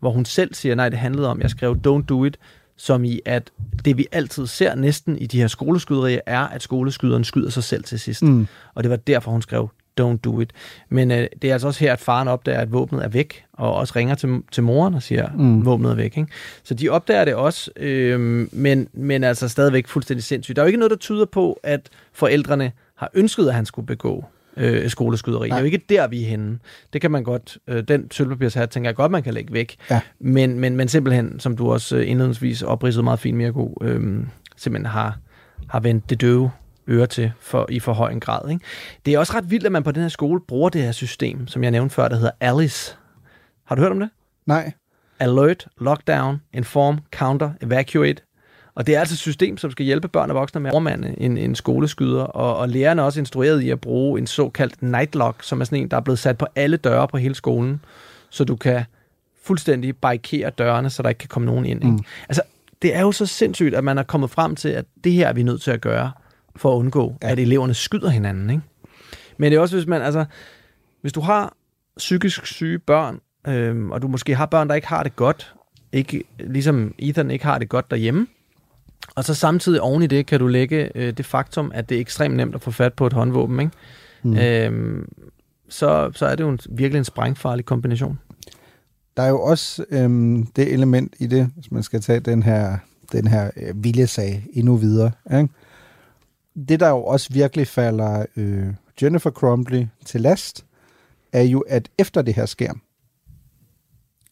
Hvor 0.00 0.10
hun 0.10 0.24
selv 0.24 0.54
siger, 0.54 0.74
nej, 0.74 0.88
det 0.88 0.98
handlede 0.98 1.28
om, 1.28 1.40
jeg 1.40 1.50
skrev, 1.50 1.76
don't 1.86 2.06
do 2.06 2.24
it, 2.24 2.38
som 2.76 3.04
i, 3.04 3.20
at 3.24 3.50
det 3.84 3.96
vi 3.96 4.06
altid 4.12 4.46
ser 4.46 4.74
næsten 4.74 5.18
i 5.18 5.26
de 5.26 5.40
her 5.40 5.46
skoleskyderier, 5.46 6.20
er, 6.26 6.40
at 6.40 6.62
skoleskyderen 6.62 7.24
skyder 7.24 7.50
sig 7.50 7.64
selv 7.64 7.84
til 7.84 8.00
sidst. 8.00 8.22
Mm. 8.22 8.46
Og 8.74 8.82
det 8.82 8.90
var 8.90 8.96
derfor, 8.96 9.30
hun 9.30 9.42
skrev, 9.42 9.68
don't 10.00 10.16
do 10.24 10.40
it. 10.40 10.50
Men 10.88 11.10
øh, 11.10 11.26
det 11.42 11.48
er 11.50 11.52
altså 11.52 11.66
også 11.66 11.80
her, 11.80 11.92
at 11.92 11.98
faren 12.00 12.28
opdager, 12.28 12.58
at 12.60 12.72
våbnet 12.72 13.04
er 13.04 13.08
væk, 13.08 13.44
og 13.52 13.74
også 13.74 13.92
ringer 13.96 14.14
til, 14.14 14.42
til 14.52 14.62
moren 14.62 14.94
og 14.94 15.02
siger, 15.02 15.28
Mm. 15.34 15.64
våbnet 15.64 15.90
er 15.90 15.94
væk. 15.94 16.16
Ikke? 16.18 16.26
Så 16.64 16.74
de 16.74 16.88
opdager 16.88 17.24
det 17.24 17.34
også, 17.34 17.70
øh, 17.76 18.20
men, 18.52 18.88
men 18.92 19.24
altså 19.24 19.48
stadigvæk 19.48 19.86
fuldstændig 19.88 20.24
sindssygt. 20.24 20.56
Der 20.56 20.62
er 20.62 20.64
jo 20.64 20.68
ikke 20.68 20.78
noget, 20.78 20.90
der 20.90 20.96
tyder 20.96 21.24
på, 21.24 21.60
at 21.62 21.80
forældrene 22.12 22.72
har 22.96 23.10
ønsket, 23.14 23.48
at 23.48 23.54
han 23.54 23.66
skulle 23.66 23.86
begå 23.86 24.24
øh, 24.56 24.90
skoleskyderi. 24.90 25.48
Det 25.48 25.54
er 25.54 25.58
jo 25.58 25.64
ikke 25.64 25.80
der, 25.88 26.06
vi 26.08 26.22
er 26.22 26.26
henne. 26.28 26.58
Det 26.92 27.00
kan 27.00 27.10
man 27.10 27.24
godt, 27.24 27.58
øh, 27.68 27.82
den 27.88 28.10
sølvpapirshat 28.10 28.70
tænker 28.70 28.88
jeg 28.90 28.96
godt, 28.96 29.12
man 29.12 29.22
kan 29.22 29.34
lægge 29.34 29.52
væk. 29.52 29.76
Ja. 29.90 30.00
Men, 30.20 30.60
men, 30.60 30.76
men 30.76 30.88
simpelthen, 30.88 31.40
som 31.40 31.56
du 31.56 31.72
også 31.72 31.96
øh, 31.96 32.08
indledningsvis 32.10 32.62
opridsede 32.62 33.02
meget 33.02 33.20
fint, 33.20 33.36
Mirko, 33.36 33.78
øh, 33.82 34.20
simpelthen 34.56 34.86
har, 34.86 35.18
har 35.68 35.80
vendt 35.80 36.10
det 36.10 36.20
døve 36.20 36.50
øre 36.88 37.06
til 37.06 37.32
for, 37.40 37.66
i 37.68 37.80
for 37.80 37.92
høj 37.92 38.10
en 38.10 38.20
grad. 38.20 38.50
Ikke? 38.50 38.64
Det 39.06 39.14
er 39.14 39.18
også 39.18 39.32
ret 39.36 39.50
vildt, 39.50 39.66
at 39.66 39.72
man 39.72 39.82
på 39.82 39.92
den 39.92 40.02
her 40.02 40.08
skole 40.08 40.40
bruger 40.40 40.68
det 40.68 40.82
her 40.82 40.92
system, 40.92 41.46
som 41.46 41.62
jeg 41.62 41.70
nævnte 41.70 41.94
før, 41.94 42.08
der 42.08 42.16
hedder 42.16 42.30
ALICE. 42.40 42.96
Har 43.64 43.74
du 43.74 43.82
hørt 43.82 43.92
om 43.92 44.00
det? 44.00 44.10
Nej. 44.46 44.72
Alert, 45.20 45.66
Lockdown, 45.80 46.40
Inform, 46.52 46.98
Counter, 47.12 47.50
Evacuate. 47.62 48.22
Og 48.74 48.86
det 48.86 48.96
er 48.96 49.00
altså 49.00 49.14
et 49.14 49.18
system, 49.18 49.56
som 49.56 49.70
skal 49.70 49.86
hjælpe 49.86 50.08
børn 50.08 50.30
og 50.30 50.36
voksne 50.36 50.60
med 50.60 50.70
at 50.70 50.74
overmande 50.74 51.14
en, 51.18 51.38
en 51.38 51.54
skoleskyder, 51.54 52.22
og, 52.22 52.56
og 52.56 52.68
lærerne 52.68 53.02
er 53.02 53.06
også 53.06 53.20
instrueret 53.20 53.60
i 53.62 53.70
at 53.70 53.80
bruge 53.80 54.20
en 54.20 54.26
såkaldt 54.26 54.82
nightlock, 54.82 55.42
som 55.42 55.60
er 55.60 55.64
sådan 55.64 55.78
en, 55.78 55.88
der 55.88 55.96
er 55.96 56.00
blevet 56.00 56.18
sat 56.18 56.38
på 56.38 56.46
alle 56.56 56.76
døre 56.76 57.08
på 57.08 57.16
hele 57.16 57.34
skolen, 57.34 57.80
så 58.30 58.44
du 58.44 58.56
kan 58.56 58.84
fuldstændig 59.42 59.96
barrikere 59.96 60.50
dørene, 60.50 60.90
så 60.90 61.02
der 61.02 61.08
ikke 61.08 61.18
kan 61.18 61.28
komme 61.28 61.46
nogen 61.46 61.66
ind. 61.66 61.84
Ikke? 61.84 61.96
Mm. 61.96 62.04
Altså, 62.28 62.42
det 62.82 62.94
er 62.94 63.00
jo 63.00 63.12
så 63.12 63.26
sindssygt, 63.26 63.74
at 63.74 63.84
man 63.84 63.98
er 63.98 64.02
kommet 64.02 64.30
frem 64.30 64.56
til, 64.56 64.68
at 64.68 64.84
det 65.04 65.12
her 65.12 65.28
er 65.28 65.32
vi 65.32 65.42
nødt 65.42 65.62
til 65.62 65.70
at 65.70 65.80
gøre, 65.80 66.12
for 66.58 66.72
at 66.74 66.78
undgå, 66.78 67.16
ja. 67.22 67.28
at 67.28 67.38
eleverne 67.38 67.74
skyder 67.74 68.08
hinanden. 68.08 68.50
Ikke? 68.50 68.62
Men 69.38 69.52
det 69.52 69.56
er 69.56 69.60
også, 69.60 69.76
hvis 69.76 69.86
man, 69.86 70.02
altså, 70.02 70.24
hvis 71.00 71.12
du 71.12 71.20
har 71.20 71.56
psykisk 71.96 72.46
syge 72.46 72.78
børn, 72.78 73.20
øhm, 73.46 73.90
og 73.90 74.02
du 74.02 74.08
måske 74.08 74.34
har 74.34 74.46
børn, 74.46 74.68
der 74.68 74.74
ikke 74.74 74.88
har 74.88 75.02
det 75.02 75.16
godt, 75.16 75.54
ikke, 75.92 76.24
ligesom 76.38 76.94
Ethan 76.98 77.30
ikke 77.30 77.44
har 77.44 77.58
det 77.58 77.68
godt 77.68 77.90
derhjemme, 77.90 78.26
og 79.14 79.24
så 79.24 79.34
samtidig 79.34 79.80
oven 79.80 80.02
i 80.02 80.06
det 80.06 80.26
kan 80.26 80.40
du 80.40 80.46
lægge 80.46 80.90
øh, 80.94 81.12
det 81.12 81.26
faktum, 81.26 81.70
at 81.74 81.88
det 81.88 81.96
er 81.96 82.00
ekstremt 82.00 82.36
nemt 82.36 82.54
at 82.54 82.62
få 82.62 82.70
fat 82.70 82.94
på 82.94 83.06
et 83.06 83.12
håndvåben, 83.12 83.60
ikke? 83.60 83.72
Mm. 84.22 84.36
Øhm, 84.36 85.08
så, 85.68 86.10
så 86.14 86.26
er 86.26 86.36
det 86.36 86.44
jo 86.44 86.48
en, 86.48 86.58
virkelig 86.70 86.98
en 86.98 87.04
sprængfarlig 87.04 87.64
kombination. 87.64 88.18
Der 89.16 89.22
er 89.22 89.28
jo 89.28 89.42
også 89.42 89.84
øhm, 89.90 90.46
det 90.46 90.72
element 90.72 91.14
i 91.18 91.26
det, 91.26 91.50
hvis 91.54 91.70
man 91.70 91.82
skal 91.82 92.00
tage 92.00 92.20
den 92.20 92.42
her, 92.42 92.78
den 93.12 93.26
her 93.26 93.50
øh, 93.56 93.84
viljesag 93.84 94.44
endnu 94.52 94.76
videre. 94.76 95.10
Ikke? 95.32 95.48
Det, 96.68 96.80
der 96.80 96.88
jo 96.88 97.04
også 97.04 97.32
virkelig 97.32 97.66
falder 97.66 98.26
øh, 98.36 98.66
Jennifer 99.02 99.30
Crumbley 99.30 99.86
til 100.04 100.20
last, 100.20 100.64
er 101.32 101.42
jo, 101.42 101.60
at 101.60 101.88
efter 101.98 102.22
det 102.22 102.34
her 102.34 102.46
sker, 102.46 102.72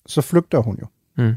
så 0.06 0.20
flygter 0.20 0.58
hun 0.58 0.78
jo. 0.80 0.86
Mm. 1.16 1.34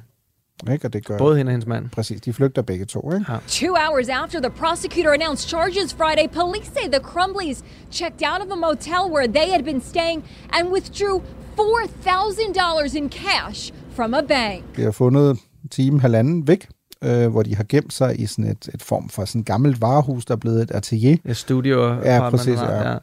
Ikke? 0.72 0.86
Og 0.88 0.94
det 0.94 1.06
gør, 1.06 1.18
Både 1.18 1.38
hende 1.38 1.50
og 1.50 1.52
hendes 1.52 1.68
mand. 1.68 1.90
Præcis, 1.90 2.22
de 2.22 2.34
flygter 2.34 2.62
begge 2.62 2.86
to. 2.86 3.12
Ikke? 3.14 3.26
Ja. 3.32 3.38
Two 3.48 3.76
hours 3.76 4.10
after 4.10 4.40
the 4.40 4.50
prosecutor 4.50 5.12
announced 5.12 5.50
charges 5.50 5.94
Friday, 5.94 6.28
police 6.34 6.72
say 6.74 6.88
the 6.92 7.02
Crumbleys 7.04 7.64
checked 7.92 8.22
out 8.32 8.42
of 8.46 8.52
a 8.52 8.56
motel 8.56 9.04
where 9.14 9.28
they 9.28 9.52
had 9.52 9.64
been 9.64 9.82
staying 9.82 10.24
and 10.54 10.72
withdrew 10.72 11.22
$4,000 11.58 12.96
in 12.96 13.10
cash 13.10 13.74
from 13.90 14.14
a 14.14 14.22
bank. 14.22 14.64
De 14.76 14.82
har 14.84 14.92
fundet 14.92 15.30
en 15.64 15.70
time, 15.70 16.02
halvanden 16.02 16.48
væk, 16.48 16.68
øh, 17.04 17.28
hvor 17.28 17.44
de 17.44 17.56
har 17.56 17.66
gemt 17.70 17.94
sig 17.94 18.20
i 18.20 18.26
sådan 18.26 18.52
et, 18.52 18.70
et 18.74 18.82
form 18.82 19.10
for 19.10 19.26
sådan 19.26 19.42
et 19.42 19.46
gammelt 19.48 19.82
varehus, 19.82 20.26
der 20.26 20.34
er 20.34 20.38
blevet 20.38 20.62
et 20.62 20.72
atelier. 20.72 21.18
Ja, 21.26 21.34
studio. 21.34 21.94
Ja, 21.94 22.30
præcis. 22.30 22.60
Ja. 22.60 22.98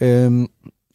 Øhm, 0.00 0.46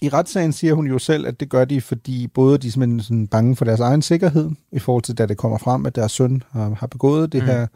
I 0.01 0.09
retssagen 0.09 0.53
siger 0.53 0.73
hun 0.73 0.87
jo 0.87 0.99
selv, 0.99 1.27
at 1.27 1.39
det 1.39 1.49
gør 1.49 1.65
de, 1.65 1.81
fordi 1.81 2.27
både 2.27 2.57
de 2.57 2.67
er 2.67 2.71
simpelthen 2.71 2.99
sådan 3.01 3.27
bange 3.27 3.55
for 3.55 3.65
deres 3.65 3.79
egen 3.79 4.01
sikkerhed, 4.01 4.49
i 4.71 4.79
forhold 4.79 5.03
til 5.03 5.17
da 5.17 5.25
det 5.25 5.37
kommer 5.37 5.57
frem, 5.57 5.85
at 5.85 5.95
deres 5.95 6.11
søn 6.11 6.43
har, 6.51 6.69
har 6.79 6.87
begået 6.87 7.31
det 7.33 7.41
Mm. 7.43 7.47
her 7.47 7.67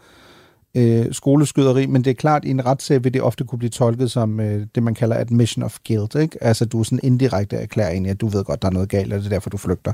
øh, 0.75 1.05
skoleskyderi, 1.13 1.85
men 1.85 2.03
det 2.03 2.09
er 2.11 2.15
klart, 2.15 2.41
at 2.41 2.47
i 2.47 2.51
en 2.51 2.65
retssag 2.65 3.03
vil 3.03 3.13
det 3.13 3.21
ofte 3.21 3.43
kunne 3.43 3.59
blive 3.59 3.69
tolket 3.69 4.11
som 4.11 4.39
øh, 4.39 4.65
det, 4.75 4.83
man 4.83 4.93
kalder 4.93 5.15
admission 5.17 5.63
of 5.63 5.77
guilt. 5.87 6.15
Ikke? 6.15 6.43
Altså, 6.43 6.65
du 6.65 6.79
er 6.79 6.83
sådan 6.83 6.99
indirekte 7.03 7.55
erklærer 7.55 7.89
ind, 7.91 8.07
at 8.07 8.21
du 8.21 8.27
ved 8.27 8.43
godt, 8.43 8.61
der 8.61 8.67
er 8.67 8.71
noget 8.71 8.89
galt, 8.89 9.13
og 9.13 9.19
det 9.19 9.25
er 9.25 9.29
derfor, 9.29 9.49
du 9.49 9.57
flygter. 9.57 9.93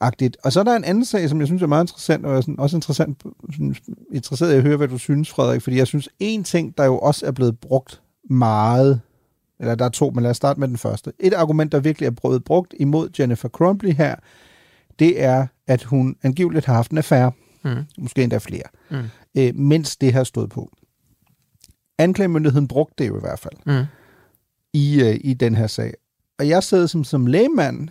Agtigt. 0.00 0.36
Og 0.44 0.52
så 0.52 0.60
er 0.60 0.64
der 0.64 0.76
en 0.76 0.84
anden 0.84 1.04
sag, 1.04 1.28
som 1.28 1.38
jeg 1.40 1.46
synes 1.46 1.62
er 1.62 1.66
meget 1.66 1.84
interessant, 1.84 2.24
og 2.24 2.30
jeg 2.30 2.36
er 2.36 2.40
sådan 2.40 2.58
også 2.58 2.76
interessant, 2.76 3.22
sådan, 3.52 3.76
interesseret 4.12 4.52
i 4.52 4.56
at 4.56 4.62
høre, 4.62 4.76
hvad 4.76 4.88
du 4.88 4.98
synes, 4.98 5.30
Frederik, 5.30 5.62
fordi 5.62 5.76
jeg 5.76 5.86
synes, 5.86 6.08
en 6.18 6.44
ting, 6.44 6.78
der 6.78 6.84
jo 6.84 6.98
også 6.98 7.26
er 7.26 7.30
blevet 7.30 7.58
brugt 7.60 8.02
meget 8.30 9.00
eller 9.60 9.74
der 9.74 9.84
er 9.84 9.88
to, 9.88 10.10
men 10.10 10.22
lad 10.22 10.30
os 10.30 10.36
starte 10.36 10.60
med 10.60 10.68
den 10.68 10.78
første. 10.78 11.12
Et 11.20 11.34
argument, 11.34 11.72
der 11.72 11.80
virkelig 11.80 12.06
er 12.06 12.10
blevet 12.10 12.44
brugt 12.44 12.74
imod 12.80 13.08
Jennifer 13.18 13.48
Crumbley 13.48 13.92
her, 13.92 14.14
det 14.98 15.22
er, 15.22 15.46
at 15.66 15.82
hun 15.82 16.16
angiveligt 16.22 16.64
har 16.66 16.74
haft 16.74 16.90
en 16.90 16.98
affære, 16.98 17.32
Mm. 17.64 17.84
måske 17.98 18.22
endda 18.22 18.38
flere, 18.38 18.62
Mm. 18.90 18.96
øh, 19.38 19.54
mens 19.54 19.96
det 19.96 20.12
her 20.12 20.24
stod 20.24 20.48
på. 20.48 20.70
Anklagemyndigheden 21.98 22.68
brugte 22.68 22.94
det 22.98 23.08
jo 23.08 23.16
i 23.16 23.20
hvert 23.20 23.38
fald 23.38 23.54
Mm. 23.80 23.84
i, 24.72 25.00
øh, 25.02 25.20
i 25.20 25.34
den 25.34 25.54
her 25.54 25.66
sag. 25.66 25.94
Og 26.38 26.48
jeg 26.48 26.62
sad 26.62 26.88
som, 26.88 27.04
som 27.04 27.26
lægemand 27.26 27.88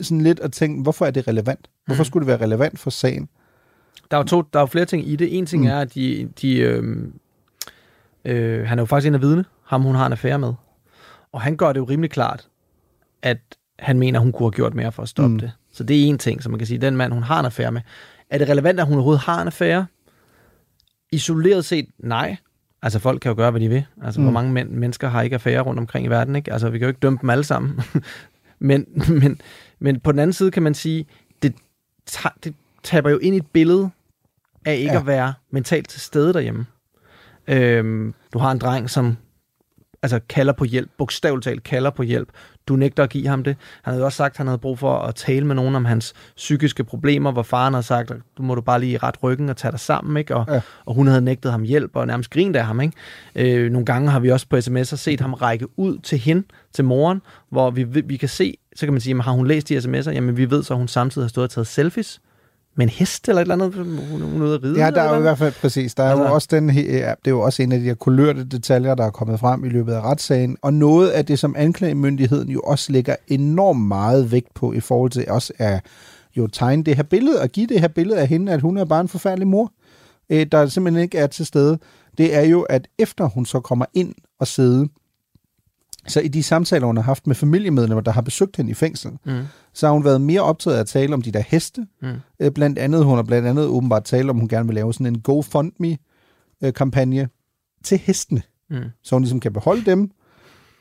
sådan 0.00 0.20
lidt 0.20 0.40
og 0.40 0.52
tænkte, 0.52 0.82
hvorfor 0.82 1.06
er 1.06 1.10
det 1.10 1.28
relevant? 1.28 1.68
Hvorfor 1.86 2.02
Mm. 2.02 2.04
skulle 2.04 2.26
det 2.26 2.28
være 2.38 2.46
relevant 2.46 2.78
for 2.78 2.90
sagen? 2.90 3.28
Der 4.10 4.16
er 4.16 4.20
jo, 4.20 4.24
to, 4.26 4.42
der 4.52 4.58
er 4.58 4.62
jo 4.62 4.66
flere 4.66 4.84
ting 4.84 5.08
i 5.08 5.16
det. 5.16 5.38
En 5.38 5.46
ting 5.46 5.62
Mm. 5.62 5.68
er, 5.68 5.78
at 5.80 5.94
de, 5.94 6.28
de, 6.42 6.56
øh, 6.58 6.96
øh, 8.24 8.66
han 8.66 8.78
er 8.78 8.82
jo 8.82 8.86
faktisk 8.86 9.08
en 9.08 9.14
af 9.14 9.20
vidne, 9.20 9.44
ham 9.64 9.82
hun 9.82 9.94
har 9.94 10.06
en 10.06 10.12
affære 10.12 10.38
med. 10.38 10.52
Og 11.32 11.40
han 11.40 11.56
gør 11.56 11.72
det 11.72 11.80
jo 11.80 11.84
rimelig 11.84 12.10
klart, 12.10 12.48
at 13.22 13.38
han 13.78 13.98
mener, 13.98 14.20
hun 14.20 14.32
kunne 14.32 14.46
have 14.46 14.52
gjort 14.52 14.74
mere 14.74 14.92
for 14.92 15.02
at 15.02 15.08
stoppe 15.08 15.32
Mm. 15.32 15.38
det. 15.38 15.52
Så 15.72 15.84
det 15.84 15.96
er 15.96 16.04
en 16.06 16.18
ting, 16.18 16.42
som 16.42 16.52
man 16.52 16.58
kan 16.58 16.66
sige, 16.66 16.78
den 16.78 16.96
mand, 16.96 17.12
hun 17.12 17.22
har 17.22 17.40
en 17.40 17.46
affære 17.46 17.72
med. 17.72 17.80
Er 18.30 18.38
det 18.38 18.48
relevant, 18.48 18.80
at 18.80 18.86
hun 18.86 18.94
overhovedet 18.94 19.22
har 19.22 19.40
en 19.42 19.46
affære? 19.46 19.86
Isoleret 21.12 21.64
set, 21.64 21.86
nej. 21.98 22.36
Altså 22.82 22.98
folk 22.98 23.20
kan 23.20 23.30
jo 23.30 23.36
gøre, 23.36 23.50
hvad 23.50 23.60
de 23.60 23.68
vil. 23.68 23.84
Altså. 24.02 24.20
Mm. 24.20 24.24
hvor 24.24 24.32
mange 24.32 24.52
men- 24.52 24.78
mennesker 24.80 25.08
har 25.08 25.22
ikke 25.22 25.34
affære 25.34 25.60
rundt 25.60 25.80
omkring 25.80 26.06
i 26.06 26.08
verden, 26.08 26.36
ikke? 26.36 26.52
Altså 26.52 26.70
vi 26.70 26.78
kan 26.78 26.84
jo 26.86 26.88
ikke 26.88 27.00
dømme 27.00 27.18
dem 27.22 27.30
alle 27.30 27.44
sammen. 27.44 27.80
men, 28.58 28.86
men, 29.08 29.40
men 29.80 30.00
på 30.00 30.12
den 30.12 30.18
anden 30.18 30.32
side 30.32 30.50
kan 30.50 30.62
man 30.62 30.74
sige, 30.74 31.06
det, 31.42 31.54
ta- 32.06 32.28
det 32.44 32.54
taber 32.82 33.10
jo 33.10 33.18
ind 33.18 33.34
i 33.34 33.38
et 33.38 33.46
billede 33.52 33.90
af 34.64 34.74
ikke 34.76 34.92
Ja. 34.92 34.98
at 35.00 35.06
være 35.06 35.34
mentalt 35.50 35.88
til 35.88 36.00
stede 36.00 36.32
derhjemme. 36.32 36.66
Øhm, 37.48 38.14
du 38.32 38.38
har 38.38 38.52
en 38.52 38.58
dreng, 38.58 38.90
som 38.90 39.16
altså 40.02 40.20
kalder 40.28 40.52
på 40.52 40.64
hjælp, 40.64 40.90
bogstaveligt 40.98 41.44
talt 41.44 41.62
kalder 41.62 41.90
på 41.90 42.02
hjælp. 42.02 42.28
Du 42.68 42.76
nægter 42.76 43.02
at 43.02 43.10
give 43.10 43.26
ham 43.28 43.44
det. 43.44 43.56
Han 43.82 43.92
havde 43.94 44.04
også 44.04 44.16
sagt, 44.16 44.32
at 44.32 44.38
han 44.38 44.46
havde 44.46 44.58
brug 44.58 44.78
for 44.78 44.98
at 44.98 45.14
tale 45.14 45.46
med 45.46 45.54
nogen 45.54 45.74
om 45.74 45.84
hans 45.84 46.14
psykiske 46.36 46.84
problemer, 46.84 47.32
hvor 47.32 47.42
faren 47.42 47.74
havde 47.74 47.86
sagt, 47.86 48.10
at 48.10 48.16
du 48.38 48.42
må 48.42 48.54
du 48.54 48.60
bare 48.60 48.80
lige 48.80 48.98
ret 48.98 49.22
ryggen 49.22 49.48
og 49.48 49.56
tage 49.56 49.72
dig 49.72 49.80
sammen, 49.80 50.16
ikke? 50.16 50.36
Og, 50.36 50.44
ja. 50.48 50.60
og 50.84 50.94
hun 50.94 51.06
havde 51.06 51.20
nægtet 51.20 51.50
ham 51.52 51.62
hjælp 51.62 51.96
og 51.96 52.06
nærmest 52.06 52.30
grint 52.30 52.56
af 52.56 52.64
ham. 52.66 52.80
Ikke? 52.80 52.94
Øh, 53.64 53.70
nogle 53.72 53.86
gange 53.86 54.10
har 54.10 54.20
vi 54.20 54.30
også 54.30 54.46
på 54.48 54.56
sms'er 54.56 54.82
set 54.96 55.20
ham 55.20 55.34
række 55.34 55.66
ud 55.78 55.98
til 55.98 56.18
hende, 56.18 56.42
til 56.72 56.84
moren, 56.84 57.22
hvor 57.50 57.70
vi, 57.70 57.82
vi 57.84 58.16
kan 58.16 58.28
se, 58.28 58.54
så 58.78 58.86
kan 58.86 58.92
man 58.92 59.00
sige, 59.00 59.10
jamen, 59.10 59.22
har 59.22 59.32
hun 59.32 59.46
læst 59.46 59.68
de 59.68 59.78
sms'er? 59.78 60.10
Jamen 60.10 60.36
vi 60.36 60.50
ved 60.50 60.62
så, 60.62 60.74
at 60.74 60.78
hun 60.78 60.88
samtidig 60.88 61.24
har 61.24 61.28
stået 61.28 61.44
og 61.44 61.50
taget 61.50 61.66
selfies 61.66 62.20
med 62.76 62.86
en 62.86 62.90
hest 62.90 63.28
eller 63.28 63.42
et 63.42 63.44
eller 63.44 63.54
andet, 63.54 63.74
hun, 63.74 63.98
hun 64.30 64.42
er 64.42 64.46
ude 64.46 64.54
at 64.54 64.62
ride. 64.62 64.84
Ja, 64.84 64.90
der 64.90 65.02
er 65.02 65.12
jo 65.12 65.18
i 65.18 65.22
hvert 65.22 65.38
fald 65.38 65.54
præcis. 65.60 65.94
Der 65.94 66.02
er 66.02 66.10
altså, 66.10 66.24
jo 66.24 66.34
også 66.34 66.48
den, 66.50 66.70
ja, 66.70 67.14
det 67.24 67.26
er 67.26 67.30
jo 67.30 67.40
også 67.40 67.62
en 67.62 67.72
af 67.72 67.78
de 67.78 67.84
her 67.84 67.94
kulørte 67.94 68.44
detaljer, 68.44 68.94
der 68.94 69.04
er 69.04 69.10
kommet 69.10 69.40
frem 69.40 69.64
i 69.64 69.68
løbet 69.68 69.92
af 69.92 70.00
retssagen. 70.00 70.56
Og 70.62 70.74
noget 70.74 71.08
af 71.08 71.26
det, 71.26 71.38
som 71.38 71.54
anklagemyndigheden 71.58 72.48
jo 72.48 72.60
også 72.60 72.92
lægger 72.92 73.16
enormt 73.28 73.80
meget 73.80 74.32
vægt 74.32 74.54
på 74.54 74.72
i 74.72 74.80
forhold 74.80 75.10
til 75.10 75.24
også 75.28 75.52
er 75.58 75.80
jo 76.36 76.46
tegne 76.46 76.84
det 76.84 76.96
her 76.96 77.02
billede 77.02 77.40
og 77.40 77.48
give 77.48 77.66
det 77.66 77.80
her 77.80 77.88
billede 77.88 78.18
af 78.20 78.26
hende, 78.26 78.52
at 78.52 78.60
hun 78.60 78.76
er 78.76 78.84
bare 78.84 79.00
en 79.00 79.08
forfærdelig 79.08 79.46
mor, 79.46 79.72
øh, 80.30 80.46
der 80.52 80.66
simpelthen 80.66 81.02
ikke 81.02 81.18
er 81.18 81.26
til 81.26 81.46
stede. 81.46 81.78
Det 82.18 82.34
er 82.34 82.42
jo, 82.42 82.62
at 82.62 82.88
efter 82.98 83.24
hun 83.24 83.46
så 83.46 83.60
kommer 83.60 83.84
ind 83.94 84.14
og 84.40 84.46
sidde, 84.46 84.88
så 86.08 86.20
i 86.20 86.28
de 86.28 86.42
samtaler, 86.42 86.86
hun 86.86 86.96
har 86.96 87.04
haft 87.04 87.26
med 87.26 87.34
familiemedlemmer, 87.34 88.00
der 88.02 88.12
har 88.12 88.20
besøgt 88.22 88.56
hende 88.56 88.70
i 88.70 88.74
fængsel, 88.74 89.10
Mm. 89.26 89.42
så 89.72 89.86
har 89.86 89.92
hun 89.92 90.04
været 90.04 90.20
mere 90.20 90.40
optaget 90.40 90.76
af 90.76 90.80
at 90.80 90.86
tale 90.86 91.14
om 91.14 91.22
de 91.22 91.32
der 91.32 91.42
heste. 91.48 91.86
Mm. 92.02 92.08
Øh, 92.40 92.50
Blandt 92.50 92.78
andet, 92.78 93.04
hun 93.04 93.16
har 93.16 93.22
blandt 93.22 93.48
andet 93.48 93.66
åbenbart 93.66 94.04
talt 94.04 94.30
om, 94.30 94.38
hun 94.38 94.48
gerne 94.48 94.66
vil 94.66 94.74
lave 94.74 94.92
sådan 94.94 95.06
en 95.06 95.20
GoFundMe-kampagne 95.20 97.28
til 97.84 97.98
hestene, 97.98 98.42
Mm. 98.70 98.76
så 99.02 99.14
hun 99.14 99.22
ligesom 99.22 99.40
kan 99.40 99.52
beholde 99.52 99.84
dem. 99.84 100.10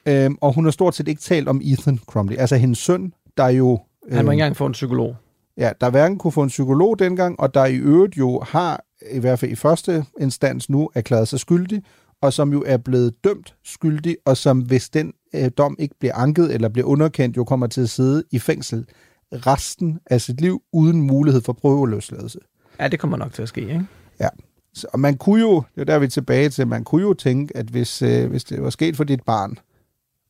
Øhm, 0.05 0.37
og 0.41 0.53
hun 0.53 0.63
har 0.63 0.71
stort 0.71 0.95
set 0.95 1.07
ikke 1.07 1.21
talt 1.21 1.47
om 1.47 1.61
Ethan 1.63 1.99
Crumley, 2.05 2.37
altså 2.37 2.55
hendes 2.55 2.77
søn, 2.77 3.13
der 3.37 3.47
jo... 3.47 3.79
Han 4.11 4.15
må 4.15 4.19
øhm, 4.19 4.31
ikke 4.31 4.31
engang 4.31 4.57
få 4.57 4.65
en 4.65 4.71
psykolog. 4.71 5.15
Ja, 5.57 5.71
der 5.81 5.89
hverken 5.89 6.17
kunne 6.17 6.31
få 6.31 6.43
en 6.43 6.49
psykolog 6.49 6.99
dengang, 6.99 7.39
og 7.39 7.53
der 7.53 7.65
i 7.65 7.75
øvrigt 7.75 8.17
jo 8.17 8.41
har, 8.47 8.83
i 9.11 9.19
hvert 9.19 9.39
fald 9.39 9.51
i 9.51 9.55
første 9.55 10.05
instans 10.21 10.69
nu, 10.69 10.89
erklæret 10.95 11.27
sig 11.27 11.39
skyldig, 11.39 11.83
og 12.21 12.33
som 12.33 12.51
jo 12.53 12.63
er 12.65 12.77
blevet 12.77 13.23
dømt 13.23 13.55
skyldig, 13.63 14.17
og 14.25 14.37
som 14.37 14.59
hvis 14.59 14.89
den 14.89 15.13
øh, 15.33 15.51
dom 15.57 15.75
ikke 15.79 15.95
bliver 15.99 16.15
anket 16.15 16.53
eller 16.53 16.69
bliver 16.69 16.87
underkendt, 16.87 17.37
jo 17.37 17.43
kommer 17.43 17.67
til 17.67 17.81
at 17.81 17.89
sidde 17.89 18.23
i 18.31 18.39
fængsel 18.39 18.85
resten 19.31 19.99
af 20.05 20.21
sit 20.21 20.41
liv 20.41 20.61
uden 20.73 21.01
mulighed 21.01 21.41
for 21.41 21.53
prøveløsladelse. 21.53 22.39
Ja, 22.79 22.87
det 22.87 22.99
kommer 22.99 23.17
nok 23.17 23.33
til 23.33 23.41
at 23.41 23.47
ske, 23.47 23.61
ikke? 23.61 23.85
Ja. 24.19 24.29
Så, 24.73 24.87
og 24.93 24.99
man 24.99 25.17
kunne 25.17 25.41
jo, 25.41 25.63
det 25.75 25.81
er 25.81 25.85
der 25.85 25.99
vi 25.99 26.05
er 26.05 26.09
tilbage 26.09 26.49
til, 26.49 26.67
man 26.67 26.83
kunne 26.83 27.01
jo 27.01 27.13
tænke, 27.13 27.57
at 27.57 27.65
hvis, 27.65 28.01
øh, 28.01 28.29
hvis 28.29 28.43
det 28.43 28.63
var 28.63 28.69
sket 28.69 28.97
for 28.97 29.03
dit 29.03 29.23
barn, 29.23 29.57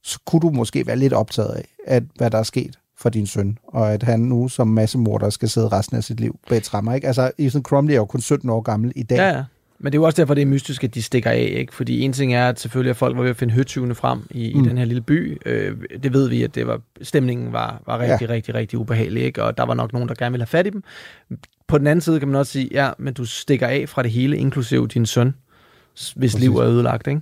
så 0.03 0.19
kunne 0.25 0.39
du 0.39 0.49
måske 0.49 0.87
være 0.87 0.95
lidt 0.95 1.13
optaget 1.13 1.49
af, 1.49 1.65
at, 1.87 2.03
hvad 2.15 2.31
der 2.31 2.37
er 2.37 2.43
sket 2.43 2.79
for 2.97 3.09
din 3.09 3.27
søn, 3.27 3.57
og 3.67 3.93
at 3.93 4.03
han 4.03 4.19
nu 4.19 4.47
som 4.47 4.67
massemorder 4.67 5.29
skal 5.29 5.49
sidde 5.49 5.67
resten 5.67 5.97
af 5.97 6.03
sit 6.03 6.19
liv 6.19 6.39
bag 6.49 6.63
trammer. 6.63 6.93
Ikke? 6.93 7.07
Altså, 7.07 7.31
Ethan 7.37 7.63
Crumley 7.63 7.93
er 7.93 7.97
jo 7.97 8.05
kun 8.05 8.21
17 8.21 8.49
år 8.49 8.61
gammel 8.61 8.91
i 8.95 9.03
dag. 9.03 9.17
Ja, 9.17 9.27
ja. 9.27 9.43
Men 9.79 9.91
det 9.91 9.97
er 9.97 10.01
jo 10.01 10.05
også 10.05 10.21
derfor, 10.21 10.33
det 10.33 10.41
er 10.41 10.45
mystisk, 10.45 10.83
at 10.83 10.95
de 10.95 11.01
stikker 11.01 11.29
af, 11.31 11.53
ikke? 11.57 11.73
Fordi 11.75 12.01
en 12.01 12.13
ting 12.13 12.33
er, 12.33 12.49
at 12.49 12.59
selvfølgelig 12.59 12.89
at 12.89 12.95
folk 12.97 13.15
var 13.17 13.21
ved 13.21 13.29
at 13.29 13.35
finde 13.37 13.53
høtyvene 13.53 13.95
frem 13.95 14.19
i, 14.31 14.53
mm. 14.55 14.63
I 14.65 14.69
den 14.69 14.77
her 14.77 14.85
lille 14.85 15.01
by. 15.01 15.37
Øh, 15.45 15.77
det 16.03 16.13
ved 16.13 16.29
vi, 16.29 16.43
at 16.43 16.55
det 16.55 16.67
var, 16.67 16.81
stemningen 17.01 17.53
var, 17.53 17.81
var 17.85 17.99
rigtig, 17.99 18.27
Ja. 18.29 18.33
rigtig, 18.33 18.55
rigtig 18.55 18.79
ubehagelig, 18.79 19.23
ikke? 19.23 19.43
Og 19.43 19.57
der 19.57 19.63
var 19.63 19.73
nok 19.73 19.93
nogen, 19.93 20.09
der 20.09 20.15
gerne 20.15 20.31
ville 20.31 20.41
have 20.41 20.47
fat 20.47 20.67
i 20.67 20.69
dem. 20.69 20.83
På 21.67 21.77
den 21.77 21.87
anden 21.87 22.01
side 22.01 22.19
kan 22.19 22.27
man 22.27 22.37
også 22.37 22.51
sige, 22.51 22.69
ja, 22.71 22.89
men 22.97 23.13
du 23.13 23.25
stikker 23.25 23.67
af 23.67 23.89
fra 23.89 24.03
det 24.03 24.11
hele, 24.11 24.37
inklusive 24.37 24.87
din 24.87 25.05
søn, 25.05 25.33
hvis 25.93 26.15
Præcis. 26.15 26.39
liv 26.39 26.57
er 26.57 26.65
ødelagt, 26.65 27.07
ikke? 27.07 27.21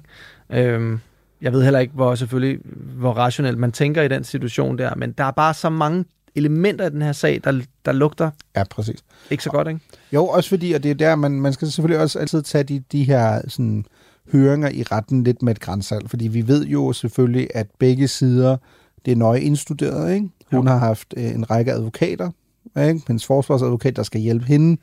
Øhm, 0.49 0.99
jeg 1.41 1.53
ved 1.53 1.63
heller 1.63 1.79
ikke, 1.79 1.93
hvor 1.93 2.15
selvfølgelig, 2.15 2.59
hvor 2.95 3.11
rationelt 3.13 3.57
man 3.57 3.71
tænker 3.71 4.01
i 4.01 4.07
den 4.07 4.23
situation 4.23 4.77
der, 4.77 4.95
men 4.95 5.11
der 5.11 5.23
er 5.23 5.31
bare 5.31 5.53
så 5.53 5.69
mange 5.69 6.05
elementer 6.35 6.85
i 6.87 6.89
den 6.89 7.01
her 7.01 7.11
sag, 7.11 7.41
der, 7.43 7.61
der 7.85 7.91
lugter 7.91 8.29
Ja, 8.55 8.63
præcis. 8.63 8.99
ikke 9.31 9.43
så 9.43 9.49
godt, 9.49 9.67
ikke? 9.67 9.79
Jo, 10.13 10.25
også 10.27 10.49
fordi, 10.49 10.71
og 10.71 10.83
det 10.83 10.91
er 10.91 10.95
der, 10.95 11.15
man, 11.15 11.31
man 11.31 11.53
skal 11.53 11.71
selvfølgelig 11.71 11.99
også 12.03 12.19
altid 12.19 12.41
tage 12.41 12.63
de, 12.63 12.83
de 12.91 13.03
her 13.03 13.41
sådan, 13.47 13.85
høringer 14.31 14.69
i 14.69 14.83
retten 14.83 15.23
lidt 15.23 15.41
med 15.41 15.51
et 15.55 15.59
grænsalt, 15.61 16.09
fordi 16.09 16.27
vi 16.27 16.47
ved 16.47 16.65
jo 16.65 16.93
selvfølgelig, 16.93 17.47
at 17.53 17.67
begge 17.79 18.07
sider, 18.07 18.57
det 19.05 19.11
er 19.11 19.15
nøje 19.15 19.39
indstuderet, 19.41 20.13
ikke? 20.13 20.29
Hun 20.51 20.65
Jo. 20.65 20.71
har 20.71 20.77
haft 20.77 21.13
øh, 21.17 21.25
en 21.25 21.51
række 21.51 21.71
advokater, 21.71 22.31
ikke? 22.79 23.01
Hendes 23.07 23.25
forsvarsadvokat, 23.25 23.95
der 23.95 24.03
skal 24.03 24.21
hjælpe 24.21 24.45
hende. 24.45 24.77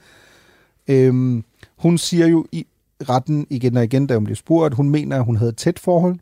Øhm, 0.88 1.44
hun 1.76 1.98
siger 1.98 2.26
jo 2.26 2.46
i 2.52 2.66
retten 3.08 3.46
igen 3.50 3.76
og 3.76 3.84
igen, 3.84 4.06
da 4.06 4.14
hun 4.14 4.24
bliver 4.24 4.36
spurgt, 4.36 4.72
at 4.72 4.76
hun 4.76 4.90
mener, 4.90 5.16
at 5.18 5.24
hun 5.24 5.36
havde 5.36 5.48
et 5.48 5.56
tæt 5.56 5.78
forhold 5.78 6.16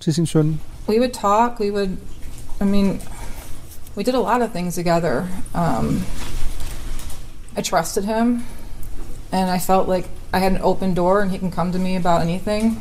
til 0.00 0.14
sin 0.14 0.26
søn. 0.26 0.60
We 0.88 0.98
would 1.00 1.12
talk. 1.12 1.60
We 1.60 1.72
would, 1.72 1.88
I 2.60 2.64
mean, 2.64 3.00
we 3.96 4.04
did 4.04 4.14
a 4.14 4.20
lot 4.20 4.42
of 4.42 4.52
things 4.52 4.74
together. 4.74 5.26
Um, 5.54 6.04
I 7.56 7.62
trusted 7.62 8.04
him, 8.04 8.44
and 9.32 9.50
I 9.50 9.58
felt 9.58 9.88
like 9.88 10.06
I 10.32 10.38
had 10.38 10.52
an 10.52 10.60
open 10.62 10.94
door, 10.94 11.22
and 11.22 11.30
he 11.30 11.38
can 11.38 11.50
come 11.50 11.72
to 11.72 11.78
me 11.78 11.96
about 11.96 12.22
anything. 12.22 12.80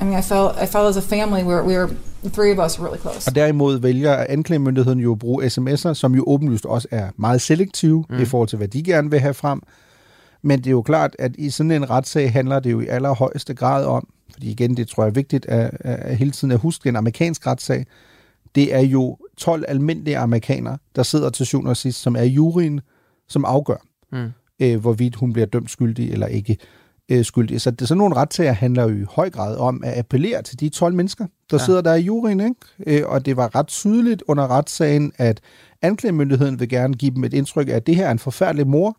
I 0.00 0.04
mean, 0.04 0.14
I 0.14 0.22
felt 0.22 0.56
I 0.56 0.66
felt 0.66 0.88
as 0.88 0.96
a 0.96 1.02
family 1.16 1.44
where 1.44 1.62
we 1.62 1.76
were 1.76 1.90
the 2.22 2.30
three 2.30 2.52
of 2.52 2.58
us 2.58 2.78
were 2.78 2.86
really 2.86 3.00
close. 3.00 3.28
Og 3.28 3.34
derimod 3.34 3.78
vælger 3.78 4.26
anklagemyndigheden 4.28 5.00
jo 5.00 5.12
at 5.12 5.18
bruge 5.18 5.46
sms'er, 5.46 5.92
som 5.94 6.14
jo 6.14 6.24
åbenlyst 6.26 6.66
også 6.66 6.88
er 6.90 7.10
meget 7.16 7.40
selektive 7.40 8.04
mm. 8.10 8.20
i 8.20 8.24
forhold 8.24 8.48
til, 8.48 8.56
hvad 8.56 8.68
de 8.68 8.82
gerne 8.82 9.10
vil 9.10 9.20
have 9.20 9.34
frem. 9.34 9.62
Men 10.42 10.58
det 10.58 10.66
er 10.66 10.70
jo 10.70 10.82
klart, 10.82 11.16
at 11.18 11.36
i 11.36 11.50
sådan 11.50 11.70
en 11.70 11.90
retssag 11.90 12.32
handler 12.32 12.60
det 12.60 12.72
jo 12.72 12.80
i 12.80 12.86
allerhøjeste 12.86 13.54
grad 13.54 13.84
om, 13.84 14.08
fordi 14.32 14.50
igen, 14.50 14.76
det 14.76 14.88
tror 14.88 15.02
jeg 15.02 15.08
er 15.08 15.14
vigtigt 15.14 15.46
at, 15.46 15.70
at, 15.80 15.98
at 15.98 16.16
hele 16.16 16.30
tiden 16.30 16.52
at 16.52 16.58
huske, 16.58 16.88
en 16.88 16.96
amerikansk 16.96 17.46
retssag, 17.46 17.86
det 18.54 18.74
er 18.74 18.80
jo 18.80 19.16
12 19.38 19.64
almindelige 19.68 20.18
amerikanere, 20.18 20.78
der 20.96 21.02
sidder 21.02 21.30
til 21.30 21.46
syvende 21.46 21.70
og 21.70 21.76
sidst, 21.76 22.02
som 22.02 22.16
er 22.16 22.22
juryen, 22.24 22.80
som 23.28 23.44
afgør, 23.44 23.76
Mm. 24.12 24.28
øh, 24.62 24.80
hvorvidt 24.80 25.16
hun 25.16 25.32
bliver 25.32 25.46
dømt 25.46 25.70
skyldig 25.70 26.12
eller 26.12 26.26
ikke 26.26 26.56
øh, 27.08 27.24
skyldig. 27.24 27.60
Så 27.60 27.70
det, 27.70 27.88
sådan 27.88 27.98
nogle 27.98 28.16
retssager 28.16 28.52
handler 28.52 28.82
jo 28.82 28.88
i 29.02 29.04
høj 29.10 29.30
grad 29.30 29.56
om 29.56 29.82
at 29.84 29.98
appellere 29.98 30.42
til 30.42 30.60
de 30.60 30.68
12 30.68 30.94
mennesker, 30.94 31.26
der 31.50 31.56
ja. 31.60 31.64
Sidder 31.64 31.80
der 31.80 31.94
i 31.94 32.00
juryen. 32.00 32.40
Ikke? 32.40 33.00
Øh, 33.02 33.08
og 33.08 33.26
det 33.26 33.36
var 33.36 33.54
ret 33.54 33.66
tydeligt 33.66 34.22
under 34.28 34.50
retssagen, 34.50 35.12
at 35.16 35.40
anklagemyndigheden 35.82 36.60
vil 36.60 36.68
gerne 36.68 36.94
give 36.94 37.14
dem 37.14 37.24
et 37.24 37.34
indtryk 37.34 37.68
af, 37.68 37.72
at 37.72 37.86
det 37.86 37.96
her 37.96 38.06
er 38.06 38.10
en 38.10 38.18
forfærdelig 38.18 38.66
mor, 38.66 38.96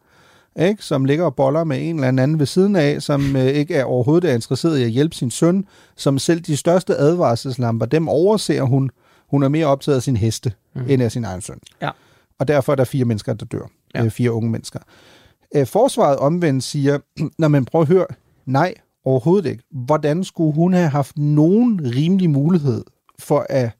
ikke? 0.59 0.83
som 0.83 1.05
ligger 1.05 1.25
og 1.25 1.35
boller 1.35 1.63
med 1.63 1.89
en 1.89 1.95
eller 1.95 2.07
anden 2.07 2.39
ved 2.39 2.45
siden 2.45 2.75
af, 2.75 3.01
som 3.01 3.35
øh, 3.35 3.45
ikke 3.45 3.75
er 3.75 3.83
overhovedet 3.83 4.29
er 4.29 4.35
interesseret 4.35 4.79
i 4.79 4.83
at 4.83 4.89
hjælpe 4.89 5.15
sin 5.15 5.31
søn, 5.31 5.65
som 5.95 6.19
selv 6.19 6.41
de 6.41 6.57
største 6.57 6.95
advarselslamper, 6.95 7.85
dem 7.85 8.07
overser 8.07 8.61
hun. 8.61 8.89
Hun 9.33 9.43
er 9.43 9.49
mere 9.49 9.65
optaget 9.65 9.95
af 9.95 10.03
sin 10.03 10.17
heste, 10.17 10.53
mm. 10.75 10.85
end 10.89 11.03
af 11.03 11.11
sin 11.11 11.23
egen 11.23 11.41
søn. 11.41 11.59
Ja. 11.81 11.89
Og 12.39 12.47
derfor 12.47 12.71
er 12.71 12.75
der 12.75 12.83
fire 12.83 13.05
mennesker, 13.05 13.33
der 13.33 13.45
dør. 13.45 13.69
Ja. 13.95 14.03
Øh, 14.03 14.11
fire 14.11 14.31
unge 14.31 14.49
mennesker. 14.49 14.79
Øh, 15.55 15.67
forsvaret 15.67 16.17
omvendt 16.17 16.63
siger, 16.63 16.99
når 17.37 17.47
man 17.47 17.65
prøver 17.65 17.83
at 17.83 17.87
høre, 17.87 18.05
nej, 18.45 18.73
overhovedet 19.05 19.49
ikke. 19.49 19.63
Hvordan 19.71 20.23
skulle 20.23 20.55
hun 20.55 20.73
have 20.73 20.89
haft 20.89 21.17
nogen 21.17 21.81
rimelig 21.95 22.29
mulighed 22.29 22.83
for 23.19 23.45
at 23.49 23.71